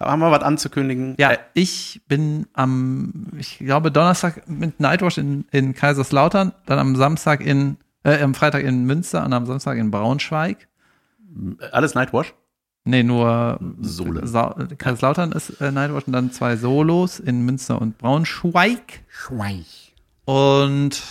haben 0.00 0.20
wir 0.20 0.30
was 0.30 0.42
anzukündigen? 0.42 1.14
Ja, 1.18 1.32
Äh, 1.32 1.38
ich 1.54 2.00
bin 2.08 2.46
am, 2.52 3.26
ich 3.36 3.58
glaube, 3.58 3.90
Donnerstag 3.90 4.48
mit 4.48 4.80
Nightwash 4.80 5.18
in, 5.18 5.44
in 5.50 5.74
Kaiserslautern, 5.74 6.52
dann 6.66 6.78
am 6.78 6.96
Samstag 6.96 7.40
in, 7.40 7.76
äh, 8.04 8.20
am 8.22 8.34
Freitag 8.34 8.62
in 8.64 8.84
Münster 8.84 9.24
und 9.24 9.32
am 9.32 9.46
Samstag 9.46 9.76
in 9.78 9.90
Braunschweig. 9.90 10.68
alles 11.72 11.94
Nightwash? 11.94 12.34
Nee, 12.84 13.02
nur 13.02 13.58
Sohle. 13.80 14.26
Sa 14.26 14.54
Kaiserslautern 14.78 15.32
ist 15.32 15.60
äh, 15.60 15.70
Nightwash 15.72 16.04
und 16.06 16.12
dann 16.14 16.32
zwei 16.32 16.56
Solos 16.56 17.18
in 17.20 17.44
Münster 17.44 17.80
und 17.82 17.98
Braunschweig. 17.98 19.02
Schweich. 19.08 19.94
Und 20.24 21.02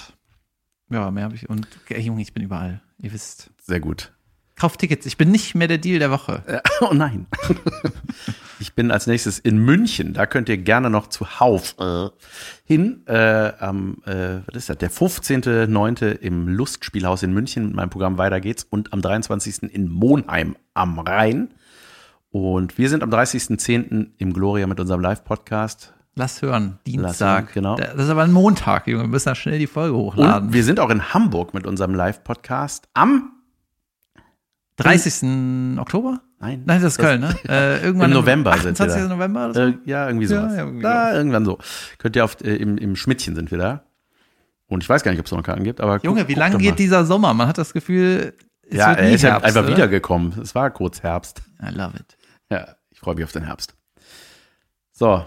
ja, 0.90 1.12
mehr 1.12 1.26
habe 1.26 1.36
ich. 1.36 1.50
Und 1.50 1.68
ey, 1.90 2.02
Junge, 2.02 2.22
ich 2.22 2.34
bin 2.34 2.42
überall. 2.44 2.82
Ihr 2.98 3.12
wisst. 3.14 3.52
Sehr 3.62 3.80
gut. 3.80 4.12
Kauft 4.56 4.80
Tickets. 4.80 5.06
Ich 5.06 5.18
bin 5.18 5.30
nicht 5.30 5.54
mehr 5.54 5.68
der 5.68 5.78
Deal 5.78 6.00
der 6.00 6.10
Woche. 6.10 6.42
Äh, 6.48 6.62
Oh 6.82 6.94
nein. 6.94 7.28
ich 8.60 8.74
bin 8.74 8.92
als 8.92 9.08
nächstes 9.08 9.40
in 9.40 9.58
München. 9.58 10.14
Da 10.14 10.26
könnt 10.26 10.50
ihr 10.50 10.58
gerne 10.58 10.90
noch 10.90 11.08
zu 11.08 11.40
Hauf 11.40 11.76
äh, 11.80 12.10
hin. 12.64 13.04
Äh, 13.08 13.54
am, 13.60 13.98
äh, 14.06 14.40
was 14.46 14.56
ist 14.56 14.70
das? 14.70 14.78
Der 14.78 14.92
15.9. 14.92 16.12
im 16.12 16.48
Lustspielhaus 16.48 17.24
in 17.24 17.34
München 17.34 17.68
mit 17.68 17.76
meinem 17.76 17.90
Programm 17.90 18.18
Weiter 18.18 18.40
geht's. 18.40 18.66
Und 18.70 18.94
am 18.94 19.02
23. 19.02 19.64
in 19.74 19.90
Monheim 19.90 20.56
am 20.74 21.00
Rhein. 21.00 21.54
Und 22.30 22.78
wir 22.78 22.90
sind 22.90 23.04
am 23.04 23.10
30.10. 23.10 24.12
im 24.18 24.34
Gloria 24.34 24.68
mit 24.68 24.80
unserem 24.80 25.02
Live-Podcast. 25.02 25.94
Lass 26.16 26.42
hören. 26.42 26.64
hören, 26.64 26.80
Dienstag. 26.86 27.54
genau. 27.54 27.76
Das 27.76 27.94
ist 27.96 28.10
aber 28.10 28.24
ein 28.24 28.32
Montag, 28.32 28.88
Junge. 28.88 29.04
Wir 29.04 29.08
müssen 29.08 29.30
da 29.30 29.36
schnell 29.36 29.60
die 29.60 29.68
Folge 29.68 29.96
hochladen. 29.96 30.48
Und 30.48 30.54
wir 30.54 30.64
sind 30.64 30.80
auch 30.80 30.90
in 30.90 31.14
Hamburg 31.14 31.54
mit 31.54 31.68
unserem 31.68 31.94
Live-Podcast 31.94 32.90
am 32.96 33.34
30. 34.78 35.78
Oktober? 35.80 36.22
Nein, 36.40 36.62
Nein, 36.66 36.82
das 36.82 36.94
ist 36.94 37.00
Köln, 37.00 37.22
ne? 37.22 37.36
Äh, 37.50 37.82
irgendwann 37.84 38.12
Im 38.12 38.18
November 38.18 38.52
sind 38.58 38.78
wir 38.78 38.86
28. 38.86 39.02
da. 39.02 39.08
November 39.16 39.54
so? 39.54 39.60
Äh, 39.62 39.74
ja, 39.86 40.08
irgendwie 40.08 40.28
sowas. 40.28 40.54
ja, 40.54 40.60
irgendwie 40.60 40.84
da, 40.84 41.04
sowas. 41.06 41.16
irgendwann 41.18 41.46
so. 41.46 41.58
Könnt 41.98 42.16
ihr 42.16 42.24
auf, 42.26 42.38
äh, 42.42 42.56
im, 42.58 42.78
im 42.78 42.96
Schmidtchen 42.96 43.36
sind 43.36 43.50
wir 43.52 43.58
da. 43.58 43.84
Und 44.68 44.84
ich 44.84 44.90
weiß 44.90 45.02
gar 45.04 45.12
nicht, 45.12 45.20
ob 45.20 45.26
es 45.26 45.32
noch 45.32 45.42
Karten 45.44 45.64
gibt, 45.64 45.82
aber 45.82 46.00
Junge, 46.04 46.22
guck- 46.22 46.28
wie 46.30 46.34
lange 46.36 46.58
geht 46.58 46.78
dieser 46.78 47.06
Sommer? 47.06 47.34
Man 47.34 47.48
hat 47.48 47.58
das 47.58 47.74
Gefühl, 47.74 48.34
es 48.70 48.78
Ja, 48.78 48.90
wird 48.90 49.00
er 49.00 49.08
nie 49.08 49.14
ist 49.16 49.22
ja 49.24 49.30
Herbst, 49.32 49.46
einfach 49.46 49.64
oder? 49.64 49.70
wiedergekommen. 49.76 50.40
Es 50.42 50.54
war 50.54 50.70
kurz 50.72 51.02
Herbst. 51.02 51.42
I 51.62 51.74
love 51.74 51.94
it. 51.98 52.18
Ja, 52.52 52.76
ich 52.92 53.00
freue 53.00 53.16
mich 53.16 53.24
auf 53.24 53.32
den 53.32 53.44
Herbst. 53.44 53.74
So, 54.92 55.26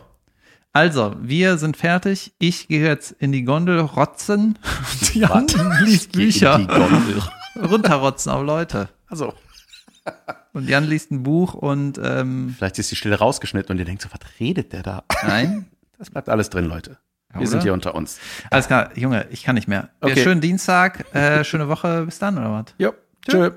Also, 0.72 1.16
wir 1.20 1.56
sind 1.58 1.76
fertig. 1.76 2.34
Ich 2.38 2.68
gehe 2.68 2.84
jetzt 2.86 3.10
in 3.12 3.32
die 3.32 3.42
Gondel 3.44 3.80
rotzen. 3.80 4.58
Jan 5.14 5.46
liest 5.84 6.12
Geh 6.12 6.24
in 6.24 6.28
Bücher. 6.28 6.58
die. 6.58 7.58
Runterrotzen 7.60 8.30
auf 8.30 8.44
Leute. 8.44 8.88
Also, 9.08 9.34
Und 10.52 10.68
Jan 10.68 10.84
liest 10.84 11.10
ein 11.12 11.22
Buch 11.22 11.54
und 11.54 12.00
ähm, 12.02 12.54
vielleicht 12.56 12.78
ist 12.78 12.90
die 12.90 12.96
Stille 12.96 13.18
rausgeschnitten 13.18 13.72
und 13.72 13.78
ihr 13.78 13.84
denkt 13.84 14.02
so, 14.02 14.08
was 14.10 14.20
redet 14.40 14.72
der 14.72 14.82
da? 14.82 15.04
nein. 15.22 15.66
Das 15.98 16.08
bleibt 16.08 16.30
alles 16.30 16.48
drin, 16.48 16.64
Leute. 16.64 16.96
Wir 17.30 17.42
oder? 17.42 17.46
sind 17.46 17.62
hier 17.62 17.74
unter 17.74 17.94
uns. 17.94 18.18
Alles 18.50 18.68
klar, 18.68 18.96
Junge, 18.96 19.26
ich 19.30 19.42
kann 19.42 19.54
nicht 19.54 19.68
mehr. 19.68 19.90
Okay. 20.00 20.22
Schönen 20.22 20.40
Dienstag, 20.40 21.14
äh, 21.14 21.44
schöne 21.44 21.68
Woche, 21.68 22.06
bis 22.06 22.18
dann 22.18 22.38
oder 22.38 22.50
was? 22.50 22.74
Jo, 22.78 22.94
tschö. 23.28 23.50